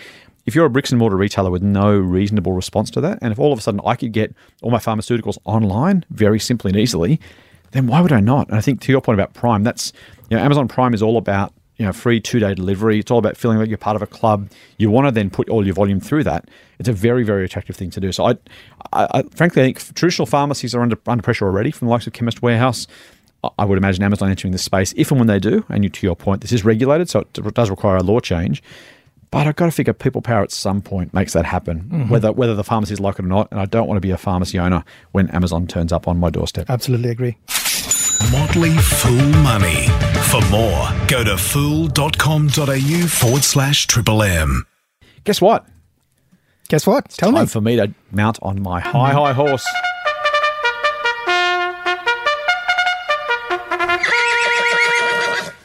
If 0.45 0.55
you're 0.55 0.65
a 0.65 0.69
bricks 0.69 0.91
and 0.91 0.99
mortar 0.99 1.15
retailer 1.15 1.49
with 1.49 1.63
no 1.63 1.97
reasonable 1.97 2.51
response 2.51 2.91
to 2.91 2.99
that, 2.99 3.19
and 3.21 3.31
if 3.31 3.39
all 3.39 3.53
of 3.53 3.59
a 3.59 3.61
sudden 3.61 3.79
I 3.85 3.95
could 3.95 4.11
get 4.11 4.35
all 4.61 4.69
my 4.69 4.79
pharmaceuticals 4.79 5.37
online 5.45 6.03
very 6.09 6.41
simply 6.41 6.71
and 6.71 6.77
easily, 6.77 7.21
then 7.73 7.87
why 7.87 8.01
would 8.01 8.11
I 8.11 8.19
not? 8.19 8.47
And 8.47 8.57
I 8.57 8.61
think 8.61 8.81
to 8.81 8.91
your 8.91 9.01
point 9.01 9.19
about 9.19 9.33
Prime, 9.33 9.63
that's 9.63 9.91
you 10.33 10.39
know 10.39 10.45
Amazon 10.45 10.67
Prime 10.67 10.95
is 10.95 11.03
all 11.03 11.17
about 11.17 11.53
you 11.77 11.85
know 11.85 11.93
free 11.93 12.19
two 12.19 12.39
day 12.39 12.55
delivery. 12.55 12.97
It's 12.97 13.11
all 13.11 13.19
about 13.19 13.37
feeling 13.37 13.59
like 13.59 13.69
you're 13.69 13.77
part 13.77 13.95
of 13.95 14.01
a 14.01 14.07
club. 14.07 14.49
You 14.79 14.89
want 14.89 15.05
to 15.05 15.11
then 15.11 15.29
put 15.29 15.47
all 15.47 15.63
your 15.63 15.75
volume 15.75 15.99
through 15.99 16.23
that. 16.23 16.49
It's 16.79 16.89
a 16.89 16.93
very 16.93 17.23
very 17.23 17.45
attractive 17.45 17.75
thing 17.75 17.91
to 17.91 17.99
do. 17.99 18.11
So 18.11 18.25
I, 18.25 18.31
I, 18.93 19.07
I 19.13 19.23
frankly 19.35 19.61
I 19.61 19.65
think 19.65 19.93
traditional 19.93 20.25
pharmacies 20.25 20.73
are 20.73 20.81
under 20.81 20.97
under 21.05 21.21
pressure 21.21 21.45
already 21.45 21.69
from 21.69 21.87
the 21.87 21.91
likes 21.91 22.07
of 22.07 22.13
Chemist 22.13 22.41
Warehouse. 22.41 22.87
I- 23.59 23.65
would 23.65 23.77
imagine 23.77 24.03
Amazon 24.03 24.29
entering 24.29 24.53
this 24.53 24.63
space 24.63 24.93
if 24.97 25.11
and 25.11 25.19
when 25.19 25.27
they 25.27 25.37
do. 25.37 25.65
And 25.67 25.83
you, 25.83 25.89
to 25.89 26.07
your 26.07 26.15
point, 26.15 26.39
this 26.39 26.53
is 26.53 26.63
regulated, 26.63 27.09
so 27.09 27.19
it 27.19 27.53
does 27.53 27.69
require 27.69 27.97
a 27.97 28.01
law 28.01 28.21
change. 28.21 28.63
But 29.31 29.47
I've 29.47 29.57
got 29.57 29.65
to 29.65 29.71
figure 29.71 29.91
people 29.91 30.21
power 30.21 30.43
at 30.43 30.51
some 30.51 30.81
point 30.81 31.13
makes 31.13 31.33
that 31.33 31.43
happen, 31.43 31.81
mm-hmm. 31.81 32.09
whether 32.09 32.31
whether 32.31 32.55
the 32.55 32.63
pharmacies 32.63 33.01
like 33.01 33.19
it 33.19 33.25
or 33.25 33.27
not. 33.27 33.51
And 33.51 33.59
I 33.59 33.65
don't 33.65 33.87
want 33.87 33.97
to 33.97 34.01
be 34.01 34.11
a 34.11 34.17
pharmacy 34.17 34.57
owner 34.57 34.83
when 35.11 35.29
Amazon 35.31 35.67
turns 35.67 35.91
up 35.91 36.07
on 36.07 36.19
my 36.19 36.29
doorstep. 36.29 36.69
Absolutely 36.69 37.09
agree. 37.09 37.37
Motley 38.31 38.71
Fool 38.77 39.29
Money. 39.43 39.87
For 40.29 40.41
more, 40.49 40.89
go 41.07 41.23
to 41.23 41.37
fool.com.au 41.37 43.07
forward 43.07 43.43
slash 43.43 43.87
triple 43.87 44.23
M. 44.23 44.65
Guess 45.23 45.41
what? 45.41 45.65
Guess 46.69 46.87
what? 46.87 47.09
Tell 47.09 47.31
Time 47.31 47.41
me. 47.41 47.47
for 47.47 47.61
me 47.61 47.75
to 47.75 47.93
mount 48.11 48.39
on 48.41 48.61
my 48.61 48.79
high, 48.79 49.11
high 49.13 49.33
horse. 49.33 49.65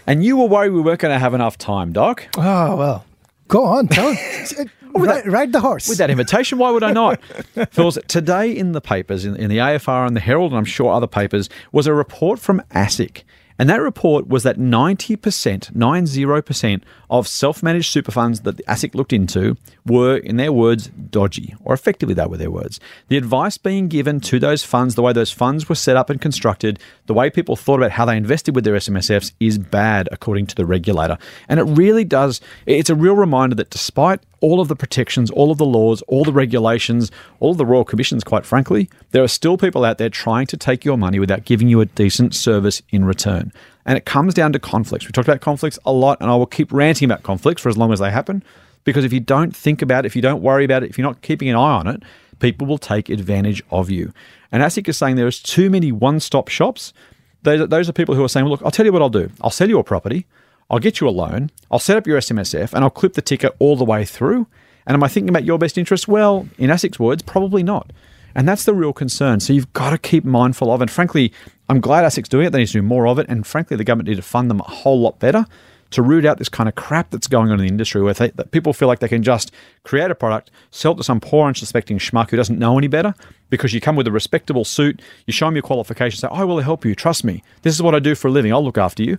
And 0.07 0.25
you 0.25 0.39
were 0.39 0.47
worried 0.47 0.71
we 0.71 0.81
weren't 0.81 1.01
going 1.01 1.13
to 1.15 1.19
have 1.19 1.35
enough 1.35 1.59
time, 1.59 1.93
Doc. 1.93 2.27
Oh, 2.39 2.77
well. 2.77 3.05
Go 3.49 3.65
on. 3.65 3.89
Tell 3.89 4.15
ride, 4.95 5.27
ride 5.27 5.53
the 5.53 5.61
horse. 5.61 5.89
With 5.89 5.99
that 5.99 6.11
invitation, 6.11 6.59
why 6.59 6.71
would 6.71 6.83
I 6.83 6.93
not? 6.93 7.21
Phils, 7.57 8.05
today 8.07 8.51
in 8.51 8.73
the 8.73 8.81
papers, 8.81 9.25
in, 9.25 9.37
in 9.37 9.49
the 9.49 9.59
AFR 9.59 10.07
and 10.07 10.15
the 10.15 10.21
Herald, 10.21 10.53
and 10.53 10.59
I'm 10.59 10.65
sure 10.65 10.93
other 10.93 11.07
papers, 11.07 11.49
was 11.73 11.87
a 11.87 11.95
report 11.95 12.39
from 12.39 12.63
ASIC. 12.71 13.23
And 13.59 13.69
that 13.69 13.81
report 13.81 14.29
was 14.29 14.45
that 14.45 14.57
90%, 14.57 15.73
90% 15.73 16.83
of 17.11 17.27
self 17.27 17.63
managed 17.63 17.91
super 17.91 18.13
funds 18.13 18.41
that 18.43 18.57
the 18.57 18.63
ASIC 18.65 18.95
looked 18.95 19.13
into 19.13 19.57
were, 19.85 20.17
in 20.17 20.37
their 20.37 20.53
words, 20.53 20.89
dodgy, 20.89 21.55
or 21.65 21.75
effectively 21.75 22.15
they 22.15 22.27
were 22.27 22.37
their 22.37 22.51
words. 22.51 22.79
The 23.09 23.17
advice 23.17 23.59
being 23.59 23.89
given 23.89 24.21
to 24.21 24.39
those 24.39 24.65
funds, 24.65 24.95
the 24.95 25.03
way 25.03 25.13
those 25.13 25.33
funds 25.33 25.69
were 25.69 25.75
set 25.75 25.97
up 25.97 26.09
and 26.09 26.21
constructed, 26.21 26.79
the 27.07 27.15
way 27.15 27.31
people 27.31 27.57
thought 27.57 27.81
about 27.81 27.93
how 27.93 28.05
they 28.05 28.17
invested 28.17 28.55
with 28.55 28.65
their 28.65 28.75
SMSFs 28.75 29.33
is 29.41 29.59
bad, 29.59 30.09
according 30.13 30.47
to 30.47 30.55
the 30.55 30.67
regulator. 30.67 31.19
And 31.49 31.59
it 31.59 31.65
really 31.65 32.05
does, 32.05 32.41
it's 32.67 32.91
a 32.91 32.95
real 32.95 33.17
reminder 33.17 33.57
that 33.57 33.71
despite 33.71 34.21
all 34.41 34.61
of 34.61 34.69
the 34.69 34.77
protections, 34.77 35.31
all 35.31 35.51
of 35.51 35.59
the 35.59 35.67
laws, 35.67 36.03
all 36.03 36.25
the 36.25 36.33
regulations, 36.33 37.11
all 37.41 37.53
of 37.53 37.59
the 37.59 37.67
royal 37.67 37.85
commissions, 37.85 38.25
quite 38.25 38.47
frankly, 38.47 38.89
there 39.11 39.23
are 39.23 39.29
still 39.29 39.57
people 39.57 39.85
out 39.85 39.99
there 39.99 40.11
trying 40.11 40.47
to 40.47 40.57
take 40.57 40.85
your 40.85 40.97
money 40.97 41.19
without 41.19 41.45
giving 41.45 41.69
you 41.69 41.81
a 41.81 41.87
decent 41.87 42.35
service 42.35 42.83
in 42.91 43.05
return. 43.05 43.53
And 43.85 43.97
it 43.97 44.05
comes 44.05 44.35
down 44.35 44.53
to 44.53 44.59
conflicts. 44.59 45.07
We 45.07 45.13
talked 45.13 45.29
about 45.29 45.41
conflicts 45.41 45.79
a 45.85 45.93
lot, 45.93 46.21
and 46.21 46.31
I 46.31 46.37
will 46.37 46.47
keep 46.47 46.73
ranting 46.73 47.07
about 47.07 47.23
conflicts 47.23 47.63
for 47.63 47.69
as 47.69 47.77
long 47.77 47.93
as 47.93 48.01
they 48.01 48.11
happen. 48.11 48.43
Because 48.85 49.05
if 49.05 49.13
you 49.13 49.21
don't 49.21 49.55
think 49.55 49.83
about 49.83 50.05
it, 50.05 50.07
if 50.07 50.17
you 50.17 50.23
don't 50.23 50.43
worry 50.43 50.65
about 50.65 50.83
it, 50.83 50.91
if 50.91 50.99
you're 50.99 51.07
not 51.07 51.23
keeping 51.23 51.49
an 51.49 51.57
eye 51.57 51.79
on 51.79 51.87
it, 51.87 52.03
people 52.39 52.67
will 52.67 52.79
take 52.79 53.09
advantage 53.09 53.63
of 53.71 53.91
you. 53.91 54.13
And 54.53 54.63
ASIC 54.63 54.89
is 54.89 54.97
saying 54.97 55.17
there 55.17 55.27
is 55.27 55.43
too 55.43 55.71
many 55.71 55.93
one 55.93 56.21
stop 56.21 56.49
shops. 56.49 56.93
Those, 57.43 57.89
are 57.89 57.93
people 57.93 58.15
who 58.15 58.25
are 58.25 58.29
saying, 58.29 58.45
well, 58.45 58.53
look, 58.53 58.63
I'll 58.63 58.71
tell 58.71 58.87
you 58.87 58.93
what 58.93 59.03
I'll 59.03 59.09
do. 59.09 59.31
I'll 59.41 59.51
sell 59.51 59.69
you 59.69 59.79
a 59.79 59.85
property. 59.85 60.27
I'll 60.71 60.79
get 60.79 61.01
you 61.01 61.09
a 61.09 61.11
loan, 61.11 61.51
I'll 61.71 61.79
set 61.79 61.97
up 61.97 62.07
your 62.07 62.19
SMSF, 62.19 62.73
and 62.73 62.85
I'll 62.85 62.91
clip 62.91 63.15
the 63.15 63.23
ticker 63.23 63.51
all 63.59 63.77
the 63.77 63.85
way 63.85 64.05
through. 64.05 64.47
And 64.87 64.95
am 64.95 65.03
I 65.03 65.09
thinking 65.09 65.29
about 65.29 65.45
your 65.45 65.59
best 65.59 65.77
interest? 65.77 66.09
Well, 66.09 66.49
in 66.59 66.71
ASIC's 66.71 66.99
words, 66.99 67.23
probably 67.23 67.63
not. 67.63 67.93
And 68.35 68.49
that's 68.49 68.65
the 68.65 68.75
real 68.75 68.93
concern. 68.93 69.41
So 69.41 69.53
you've 69.53 69.73
got 69.73 69.91
to 69.91 69.99
keep 69.99 70.25
mindful 70.25 70.73
of. 70.73 70.81
And 70.81 70.91
frankly, 70.91 71.33
I'm 71.69 71.81
glad 71.81 72.05
ASIC's 72.05 72.29
doing 72.29 72.47
it. 72.47 72.51
They 72.51 72.59
need 72.59 72.69
to 72.69 72.75
do 72.75 72.83
more 72.83 73.07
of 73.07 73.19
it. 73.19 73.27
And 73.29 73.47
frankly, 73.47 73.77
the 73.77 73.85
government 73.85 74.09
need 74.09 74.17
to 74.17 74.23
fund 74.23 74.51
them 74.51 74.61
a 74.61 74.65
whole 74.65 75.01
lot 75.01 75.19
better 75.19 75.45
to 75.91 76.03
root 76.03 76.25
out 76.25 76.39
this 76.39 76.49
kind 76.49 76.69
of 76.69 76.75
crap 76.75 77.11
that's 77.11 77.27
going 77.27 77.51
on 77.51 77.59
in 77.59 77.67
the 77.67 77.73
industry 77.73 78.03
where 78.03 78.15
they, 78.15 78.29
that 78.31 78.51
people 78.51 78.73
feel 78.73 78.89
like 78.89 78.99
they 78.99 79.09
can 79.09 79.23
just 79.23 79.51
create 79.85 80.11
a 80.11 80.15
product, 80.15 80.51
sell 80.71 80.93
it 80.93 80.97
to 80.97 81.05
some 81.05 81.21
poor, 81.21 81.49
unsuspecting 81.49 81.99
schmuck 81.99 82.31
who 82.31 82.37
doesn't 82.37 82.59
know 82.59 82.77
any 82.77 82.89
better 82.89 83.15
because 83.49 83.73
you 83.73 83.81
come 83.81 83.97
with 83.97 84.07
a 84.07 84.13
respectable 84.13 84.65
suit, 84.65 85.01
you 85.27 85.33
show 85.33 85.47
them 85.47 85.57
your 85.57 85.63
qualifications, 85.63 86.21
say, 86.21 86.29
I 86.31 86.45
will 86.45 86.61
help 86.61 86.85
you, 86.85 86.95
trust 86.95 87.25
me. 87.25 87.43
This 87.63 87.75
is 87.75 87.83
what 87.83 87.95
I 87.95 88.01
do 88.01 88.15
for 88.15 88.29
a 88.29 88.31
living, 88.31 88.53
I'll 88.53 88.65
look 88.65 88.79
after 88.79 89.03
you. 89.03 89.17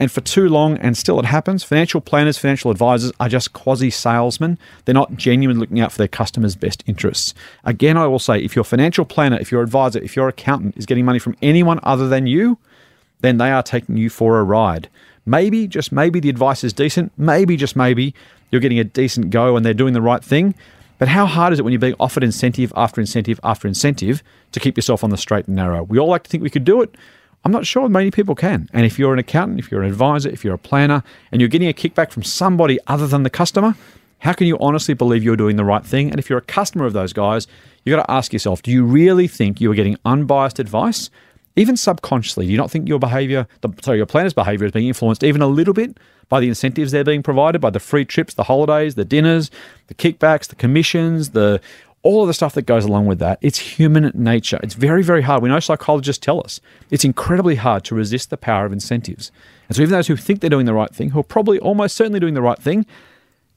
And 0.00 0.10
for 0.10 0.22
too 0.22 0.48
long, 0.48 0.78
and 0.78 0.96
still 0.96 1.20
it 1.20 1.26
happens, 1.26 1.62
financial 1.62 2.00
planners, 2.00 2.38
financial 2.38 2.70
advisors 2.70 3.12
are 3.20 3.28
just 3.28 3.52
quasi 3.52 3.90
salesmen. 3.90 4.58
They're 4.86 4.94
not 4.94 5.14
genuinely 5.16 5.60
looking 5.60 5.78
out 5.78 5.92
for 5.92 5.98
their 5.98 6.08
customers' 6.08 6.56
best 6.56 6.82
interests. 6.86 7.34
Again, 7.64 7.98
I 7.98 8.06
will 8.06 8.18
say 8.18 8.38
if 8.38 8.56
your 8.56 8.64
financial 8.64 9.04
planner, 9.04 9.38
if 9.38 9.52
your 9.52 9.60
advisor, 9.60 9.98
if 9.98 10.16
your 10.16 10.28
accountant 10.28 10.78
is 10.78 10.86
getting 10.86 11.04
money 11.04 11.18
from 11.18 11.36
anyone 11.42 11.80
other 11.82 12.08
than 12.08 12.26
you, 12.26 12.56
then 13.20 13.36
they 13.36 13.50
are 13.50 13.62
taking 13.62 13.98
you 13.98 14.08
for 14.08 14.38
a 14.38 14.42
ride. 14.42 14.88
Maybe, 15.26 15.66
just 15.68 15.92
maybe, 15.92 16.18
the 16.18 16.30
advice 16.30 16.64
is 16.64 16.72
decent. 16.72 17.12
Maybe, 17.18 17.58
just 17.58 17.76
maybe, 17.76 18.14
you're 18.50 18.62
getting 18.62 18.78
a 18.78 18.84
decent 18.84 19.28
go 19.28 19.54
and 19.54 19.66
they're 19.66 19.74
doing 19.74 19.92
the 19.92 20.00
right 20.00 20.24
thing. 20.24 20.54
But 20.98 21.08
how 21.08 21.26
hard 21.26 21.52
is 21.52 21.58
it 21.58 21.62
when 21.62 21.72
you're 21.72 21.80
being 21.80 21.94
offered 22.00 22.24
incentive 22.24 22.72
after 22.74 23.02
incentive 23.02 23.38
after 23.44 23.68
incentive 23.68 24.22
to 24.52 24.60
keep 24.60 24.78
yourself 24.78 25.04
on 25.04 25.10
the 25.10 25.18
straight 25.18 25.46
and 25.46 25.56
narrow? 25.56 25.82
We 25.82 25.98
all 25.98 26.08
like 26.08 26.22
to 26.22 26.30
think 26.30 26.42
we 26.42 26.50
could 26.50 26.64
do 26.64 26.80
it. 26.80 26.94
I'm 27.44 27.52
not 27.52 27.66
sure 27.66 27.88
many 27.88 28.10
people 28.10 28.34
can. 28.34 28.68
And 28.72 28.84
if 28.84 28.98
you're 28.98 29.12
an 29.12 29.18
accountant, 29.18 29.58
if 29.58 29.70
you're 29.70 29.82
an 29.82 29.88
advisor, 29.88 30.28
if 30.28 30.44
you're 30.44 30.54
a 30.54 30.58
planner, 30.58 31.02
and 31.32 31.40
you're 31.40 31.48
getting 31.48 31.68
a 31.68 31.72
kickback 31.72 32.10
from 32.10 32.22
somebody 32.22 32.78
other 32.86 33.06
than 33.06 33.22
the 33.22 33.30
customer, 33.30 33.74
how 34.18 34.34
can 34.34 34.46
you 34.46 34.58
honestly 34.58 34.94
believe 34.94 35.24
you're 35.24 35.36
doing 35.36 35.56
the 35.56 35.64
right 35.64 35.84
thing? 35.84 36.10
And 36.10 36.18
if 36.18 36.28
you're 36.28 36.38
a 36.38 36.42
customer 36.42 36.84
of 36.84 36.92
those 36.92 37.12
guys, 37.12 37.46
you've 37.84 37.96
got 37.96 38.04
to 38.04 38.10
ask 38.10 38.32
yourself 38.32 38.62
do 38.62 38.70
you 38.70 38.84
really 38.84 39.26
think 39.26 39.60
you 39.60 39.70
are 39.72 39.74
getting 39.74 39.96
unbiased 40.04 40.58
advice? 40.58 41.10
Even 41.56 41.76
subconsciously, 41.76 42.46
do 42.46 42.52
you 42.52 42.58
not 42.58 42.70
think 42.70 42.88
your 42.88 42.98
behavior, 42.98 43.46
the, 43.62 43.70
sorry, 43.82 43.96
your 43.96 44.06
planner's 44.06 44.32
behavior 44.32 44.66
is 44.66 44.72
being 44.72 44.86
influenced 44.86 45.24
even 45.24 45.42
a 45.42 45.46
little 45.46 45.74
bit 45.74 45.98
by 46.28 46.38
the 46.38 46.48
incentives 46.48 46.92
they're 46.92 47.02
being 47.02 47.22
provided, 47.22 47.60
by 47.60 47.70
the 47.70 47.80
free 47.80 48.04
trips, 48.04 48.34
the 48.34 48.44
holidays, 48.44 48.94
the 48.94 49.04
dinners, 49.04 49.50
the 49.88 49.94
kickbacks, 49.94 50.46
the 50.46 50.54
commissions, 50.54 51.30
the 51.30 51.60
all 52.02 52.22
of 52.22 52.28
the 52.28 52.34
stuff 52.34 52.54
that 52.54 52.62
goes 52.62 52.84
along 52.84 53.06
with 53.06 53.18
that. 53.18 53.38
It's 53.42 53.58
human 53.58 54.10
nature. 54.14 54.58
It's 54.62 54.74
very, 54.74 55.02
very 55.02 55.22
hard. 55.22 55.42
We 55.42 55.48
know 55.48 55.60
psychologists 55.60 56.24
tell 56.24 56.40
us 56.40 56.60
it's 56.90 57.04
incredibly 57.04 57.56
hard 57.56 57.84
to 57.84 57.94
resist 57.94 58.30
the 58.30 58.36
power 58.36 58.64
of 58.64 58.72
incentives. 58.72 59.30
And 59.68 59.76
so, 59.76 59.82
even 59.82 59.92
those 59.92 60.06
who 60.06 60.16
think 60.16 60.40
they're 60.40 60.50
doing 60.50 60.66
the 60.66 60.74
right 60.74 60.92
thing, 60.94 61.10
who 61.10 61.20
are 61.20 61.24
probably 61.24 61.58
almost 61.58 61.96
certainly 61.96 62.20
doing 62.20 62.34
the 62.34 62.42
right 62.42 62.58
thing, 62.58 62.86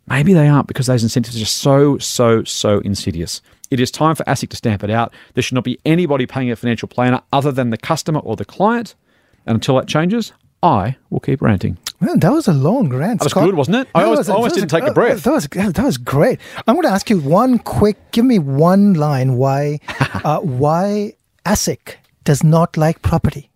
maybe 0.08 0.34
they 0.34 0.48
aren't 0.48 0.68
because 0.68 0.88
those 0.88 1.04
incentives 1.04 1.36
are 1.36 1.40
just 1.40 1.58
so, 1.58 1.98
so, 1.98 2.44
so 2.44 2.80
insidious. 2.80 3.42
It 3.72 3.80
is 3.80 3.90
time 3.90 4.16
for 4.16 4.24
ASIC 4.26 4.50
to 4.50 4.58
stamp 4.58 4.84
it 4.84 4.90
out. 4.90 5.14
There 5.34 5.42
should 5.42 5.56
not 5.56 5.64
be 5.64 5.80
anybody 5.86 6.26
paying 6.26 6.52
a 6.52 6.56
financial 6.56 6.88
planner 6.88 7.22
other 7.32 7.52
than 7.52 7.70
the 7.70 7.78
customer 7.78 8.20
or 8.20 8.36
the 8.36 8.46
client. 8.46 8.96
And 9.46 9.56
until 9.56 9.78
that 9.78 9.88
changes, 9.88 10.32
I 10.64 10.96
will 11.10 11.20
keep 11.20 11.42
ranting. 11.42 11.78
Man, 12.00 12.20
that 12.20 12.32
was 12.32 12.48
a 12.48 12.54
long 12.54 12.90
rant. 12.90 13.20
That 13.20 13.26
was 13.26 13.32
Scott. 13.32 13.46
good, 13.46 13.56
wasn't 13.56 13.78
it? 13.78 13.88
I 13.94 14.00
That 14.02 14.06
almost- 14.08 14.18
was- 14.20 14.30
I 14.30 14.34
almost 14.34 14.56
didn't 14.56 14.70
take 14.70 14.84
a 14.84 14.92
breath. 14.94 15.24
That 15.24 15.32
was 15.34 15.48
that 15.48 15.84
was 15.84 15.98
great. 15.98 16.40
I'm 16.68 16.76
going 16.76 16.84
to 16.88 16.92
ask 16.94 17.10
you 17.10 17.20
one 17.20 17.60
quick. 17.60 17.98
Give 18.12 18.26
me 18.26 18.40
one 18.40 18.94
line 18.94 19.36
why 19.38 19.80
uh, 20.24 20.40
why 20.40 21.14
ASIC 21.46 21.96
does 22.24 22.44
not 22.44 22.78
like 22.78 23.02
property. 23.02 23.50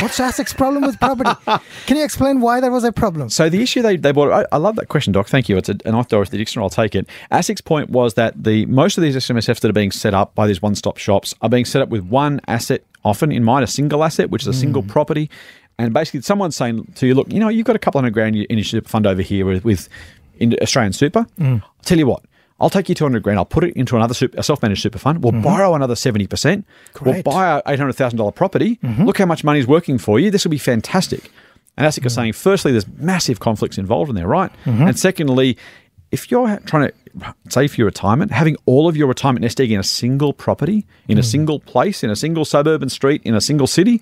What's 0.00 0.18
ASIC's 0.18 0.52
problem 0.52 0.82
with 0.84 0.98
property? 0.98 1.30
Can 1.86 1.96
you 1.96 2.04
explain 2.04 2.40
why 2.40 2.60
that 2.60 2.70
was 2.72 2.82
a 2.82 2.90
problem? 2.90 3.28
So 3.30 3.48
the 3.48 3.62
issue 3.62 3.80
they, 3.80 3.96
they 3.96 4.10
brought, 4.10 4.32
I, 4.32 4.44
I 4.56 4.58
love 4.58 4.74
that 4.76 4.88
question, 4.88 5.12
Doc. 5.12 5.28
Thank 5.28 5.48
you. 5.48 5.56
It's 5.56 5.68
a, 5.68 5.76
an 5.84 5.94
off 5.94 6.08
Dorothy 6.08 6.36
Dixer. 6.36 6.60
I'll 6.60 6.68
take 6.68 6.96
it. 6.96 7.06
ASIC's 7.30 7.60
point 7.60 7.90
was 7.90 8.14
that 8.14 8.42
the 8.42 8.66
most 8.66 8.98
of 8.98 9.02
these 9.02 9.14
SMSFs 9.14 9.60
that 9.60 9.68
are 9.68 9.72
being 9.72 9.92
set 9.92 10.12
up 10.12 10.34
by 10.34 10.48
these 10.48 10.60
one-stop 10.60 10.96
shops 10.96 11.32
are 11.42 11.48
being 11.48 11.64
set 11.64 11.80
up 11.80 11.90
with 11.90 12.02
one 12.02 12.40
asset, 12.48 12.82
often 13.04 13.30
in 13.30 13.44
mind 13.44 13.62
a 13.62 13.68
single 13.68 14.02
asset, 14.02 14.30
which 14.30 14.42
is 14.42 14.48
a 14.48 14.52
single 14.52 14.82
property. 14.82 15.30
And 15.78 15.92
basically, 15.92 16.22
someone's 16.22 16.56
saying 16.56 16.92
to 16.96 17.06
you, 17.06 17.14
look, 17.14 17.32
you 17.32 17.40
know, 17.40 17.48
you've 17.48 17.66
got 17.66 17.76
a 17.76 17.80
couple 17.80 18.00
hundred 18.00 18.14
grand 18.14 18.36
in 18.36 18.58
your- 18.58 18.64
super 18.64 18.88
fund 18.88 19.06
over 19.06 19.22
here 19.22 19.44
with, 19.44 19.64
with 19.64 19.88
in 20.38 20.56
Australian 20.62 20.92
Super. 20.92 21.26
Mm. 21.38 21.62
I'll 21.62 21.84
tell 21.84 21.98
you 21.98 22.06
what. 22.06 22.22
I'll 22.60 22.70
take 22.70 22.88
you 22.88 22.94
200 22.94 23.22
grand. 23.22 23.38
I'll 23.38 23.44
put 23.44 23.64
it 23.64 23.74
into 23.74 23.96
another 23.96 24.14
super, 24.14 24.38
a 24.38 24.42
self-managed 24.42 24.80
super 24.80 24.98
fund. 24.98 25.24
We'll 25.24 25.32
mm-hmm. 25.32 25.42
borrow 25.42 25.74
another 25.74 25.94
70%. 25.94 26.64
We'll 27.02 27.22
buy 27.22 27.58
a 27.58 27.62
$800,000 27.62 28.34
property. 28.34 28.76
Mm-hmm. 28.76 29.04
Look 29.04 29.18
how 29.18 29.26
much 29.26 29.42
money 29.42 29.58
is 29.58 29.66
working 29.66 29.98
for 29.98 30.20
you. 30.20 30.30
This 30.30 30.44
will 30.44 30.50
be 30.50 30.58
fantastic. 30.58 31.30
And 31.76 31.86
ASIC 31.86 32.06
is 32.06 32.12
mm. 32.12 32.16
saying, 32.16 32.32
firstly, 32.34 32.70
there's 32.70 32.86
massive 32.86 33.40
conflicts 33.40 33.76
involved 33.76 34.08
in 34.08 34.14
there, 34.14 34.28
right? 34.28 34.52
Mm-hmm. 34.64 34.86
And 34.86 34.98
secondly, 34.98 35.58
if 36.12 36.30
you're 36.30 36.58
trying 36.60 36.90
to 36.90 37.34
save 37.48 37.72
for 37.72 37.80
your 37.80 37.86
retirement, 37.86 38.30
having 38.30 38.56
all 38.66 38.88
of 38.88 38.96
your 38.96 39.08
retirement 39.08 39.42
nest 39.42 39.60
egg 39.60 39.72
in 39.72 39.80
a 39.80 39.84
single 39.84 40.32
property, 40.32 40.86
in 41.08 41.18
a 41.18 41.22
mm. 41.22 41.24
single 41.24 41.58
place, 41.58 42.04
in 42.04 42.10
a 42.10 42.16
single 42.16 42.44
suburban 42.44 42.88
street, 42.88 43.20
in 43.24 43.34
a 43.34 43.40
single 43.40 43.66
city, 43.66 44.00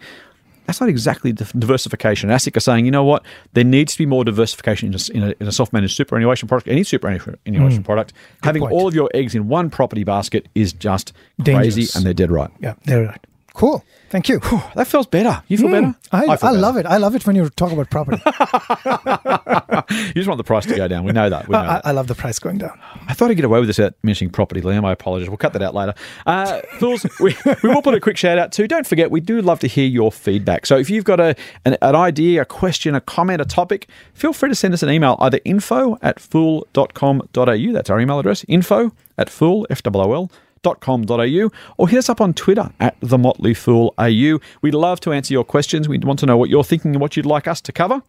that's 0.67 0.81
not 0.81 0.89
exactly 0.89 1.33
diversification. 1.33 2.31
ASIC 2.31 2.57
are 2.57 2.61
saying, 2.61 2.85
you 2.85 2.91
know 2.91 3.05
what? 3.05 3.25
There 3.53 3.65
needs 3.65 3.93
to 3.93 3.99
be 3.99 4.07
more 4.07 4.25
diversification 4.25 4.89
in 4.89 4.95
a, 4.95 5.17
in 5.17 5.23
a, 5.31 5.35
in 5.41 5.49
a 5.49 5.53
self-managed 5.53 5.97
superannuation 5.97 6.49
product, 6.49 6.69
any 6.69 6.85
superannuation 6.85 7.39
hmm. 7.45 7.83
product. 7.83 8.13
Having 8.43 8.63
point. 8.63 8.73
all 8.73 8.89
of 8.89 8.95
your 8.95 9.11
eggs 9.15 9.35
in 9.35 9.49
one 9.49 9.71
property 9.71 10.05
basket 10.05 10.49
is 10.55 10.73
just 10.73 11.13
crazy, 11.45 11.87
and 11.95 12.07
they're 12.07 12.15
dead 12.15 12.31
right. 12.31 12.51
Yeah, 12.61 12.75
they're 12.85 13.05
right. 13.05 13.27
Cool. 13.55 13.85
Thank 14.09 14.29
you. 14.29 14.41
That 14.75 14.87
feels 14.87 15.07
better. 15.07 15.43
You 15.49 15.59
feel 15.59 15.69
better? 15.69 15.87
Mm. 15.87 15.97
I, 16.13 16.19
I, 16.19 16.37
feel 16.37 16.51
better. 16.51 16.59
love 16.59 16.77
it. 16.77 16.87
I 16.87 16.97
love 16.99 17.15
it 17.15 17.27
when 17.27 17.37
you 17.37 17.49
talk 17.51 17.73
about 17.73 17.91
property. 17.91 18.23
You 19.93 20.15
just 20.15 20.29
want 20.29 20.39
the 20.39 20.45
price 20.45 20.67
to 20.67 20.77
go 20.77 20.87
down. 20.87 21.05
We 21.05 21.13
know 21.13 21.29
that. 21.31 21.49
We 21.49 21.53
know 21.53 21.61
I, 21.61 21.67
that. 21.67 21.87
I 21.87 21.91
love 21.93 22.07
the 22.07 22.15
price 22.15 22.39
going 22.39 22.59
down. 22.59 22.79
I 23.09 23.15
thought 23.15 23.31
I'd 23.31 23.35
get 23.35 23.45
away 23.45 23.59
with 23.59 23.69
this 23.69 23.79
without 23.79 23.95
mentioning 24.03 24.31
property, 24.31 24.61
Liam. 24.61 24.85
I 24.85 24.93
apologise. 24.93 25.29
We'll 25.29 25.39
cut 25.39 25.53
that 25.55 25.63
out 25.63 25.75
later. 25.75 25.95
Uh, 26.27 26.61
Fools, 26.79 27.07
we, 27.21 27.37
we 27.63 27.69
will 27.69 27.83
put 27.83 27.95
a 27.95 28.01
quick 28.01 28.17
shout 28.17 28.39
out 28.39 28.53
to. 28.53 28.69
Don't 28.69 28.87
forget, 28.87 29.11
we 29.11 29.21
do 29.21 29.41
love 29.41 29.61
to 29.61 29.67
hear 29.67 29.87
your 29.87 30.13
feedback. 30.13 30.67
So 30.67 30.77
if 30.77 30.91
you've 30.91 31.05
got 31.05 31.21
a, 31.21 31.35
an, 31.65 31.77
an 31.83 31.97
idea, 31.97 32.43
a 32.43 32.45
question, 32.45 32.95
a 32.95 33.01
comment, 33.01 33.41
a 33.41 33.45
topic, 33.45 33.89
feel 34.15 34.33
free 34.33 34.51
to 34.51 34.55
send 34.55 34.75
us 34.75 34.83
an 34.83 34.91
email, 34.91 35.17
either 35.21 35.41
info 35.45 35.99
at 36.03 36.21
fool.com.au. 36.21 37.73
That's 37.73 37.91
our 37.91 38.01
email 38.01 38.19
address, 38.19 38.45
info 38.47 38.93
at 39.19 39.31
fool, 39.31 39.67
F-O-O-L, 39.71 40.31
fool.com.au 40.63 41.51
or 41.77 41.89
hit 41.89 41.99
us 41.99 42.09
up 42.09 42.21
on 42.21 42.35
Twitter 42.35 42.71
at 42.81 42.97
The 43.01 43.19
Motley 43.19 43.55
Fool 43.55 43.95
AU. 43.99 44.39
We'd 44.61 44.75
love 44.75 45.01
to 45.01 45.13
answer 45.13 45.35
your 45.35 45.45
questions. 45.45 45.89
We 45.89 45.99
want 45.99 46.19
to 46.21 46.27
know 46.27 46.37
what 46.37 46.51
you're 46.51 46.65
thinking 46.65 46.93
and 46.93 47.01
what 47.01 47.17
you'd 47.17 47.27
like 47.27 47.47
us 47.49 47.61
to 47.63 47.73
cover. 47.73 48.03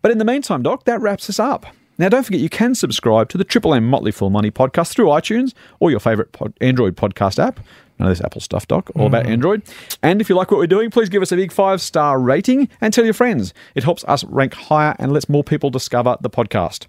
But 0.00 0.10
in 0.10 0.18
the 0.18 0.24
meantime, 0.24 0.62
Doc, 0.62 0.84
that 0.84 1.00
wraps 1.00 1.30
us 1.30 1.38
up. 1.38 1.66
Now, 1.98 2.08
don't 2.08 2.24
forget 2.24 2.40
you 2.40 2.48
can 2.48 2.74
subscribe 2.74 3.28
to 3.28 3.38
the 3.38 3.44
Triple 3.44 3.74
M 3.74 3.84
Motley 3.84 4.10
Fool 4.10 4.30
Money 4.30 4.50
podcast 4.50 4.94
through 4.94 5.06
iTunes 5.06 5.52
or 5.78 5.90
your 5.90 6.00
favourite 6.00 6.32
pod- 6.32 6.54
Android 6.60 6.96
podcast 6.96 7.38
app. 7.38 7.60
None 7.98 8.10
of 8.10 8.16
this 8.16 8.24
Apple 8.24 8.40
stuff, 8.40 8.66
Doc, 8.66 8.90
all 8.96 9.06
about 9.06 9.26
mm. 9.26 9.30
Android. 9.30 9.62
And 10.02 10.20
if 10.20 10.28
you 10.28 10.34
like 10.34 10.50
what 10.50 10.56
we're 10.56 10.66
doing, 10.66 10.90
please 10.90 11.10
give 11.10 11.22
us 11.22 11.30
a 11.30 11.36
big 11.36 11.52
five 11.52 11.80
star 11.80 12.18
rating 12.18 12.68
and 12.80 12.92
tell 12.92 13.04
your 13.04 13.14
friends. 13.14 13.54
It 13.74 13.84
helps 13.84 14.02
us 14.04 14.24
rank 14.24 14.54
higher 14.54 14.96
and 14.98 15.12
lets 15.12 15.28
more 15.28 15.44
people 15.44 15.70
discover 15.70 16.16
the 16.20 16.30
podcast. 16.30 16.86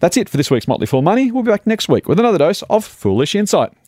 That's 0.00 0.16
it 0.16 0.28
for 0.28 0.36
this 0.36 0.50
week's 0.50 0.66
Motley 0.66 0.86
Fool 0.86 1.02
Money. 1.02 1.30
We'll 1.30 1.42
be 1.42 1.50
back 1.50 1.66
next 1.66 1.88
week 1.88 2.08
with 2.08 2.18
another 2.18 2.38
dose 2.38 2.62
of 2.62 2.84
foolish 2.84 3.34
insight. 3.34 3.72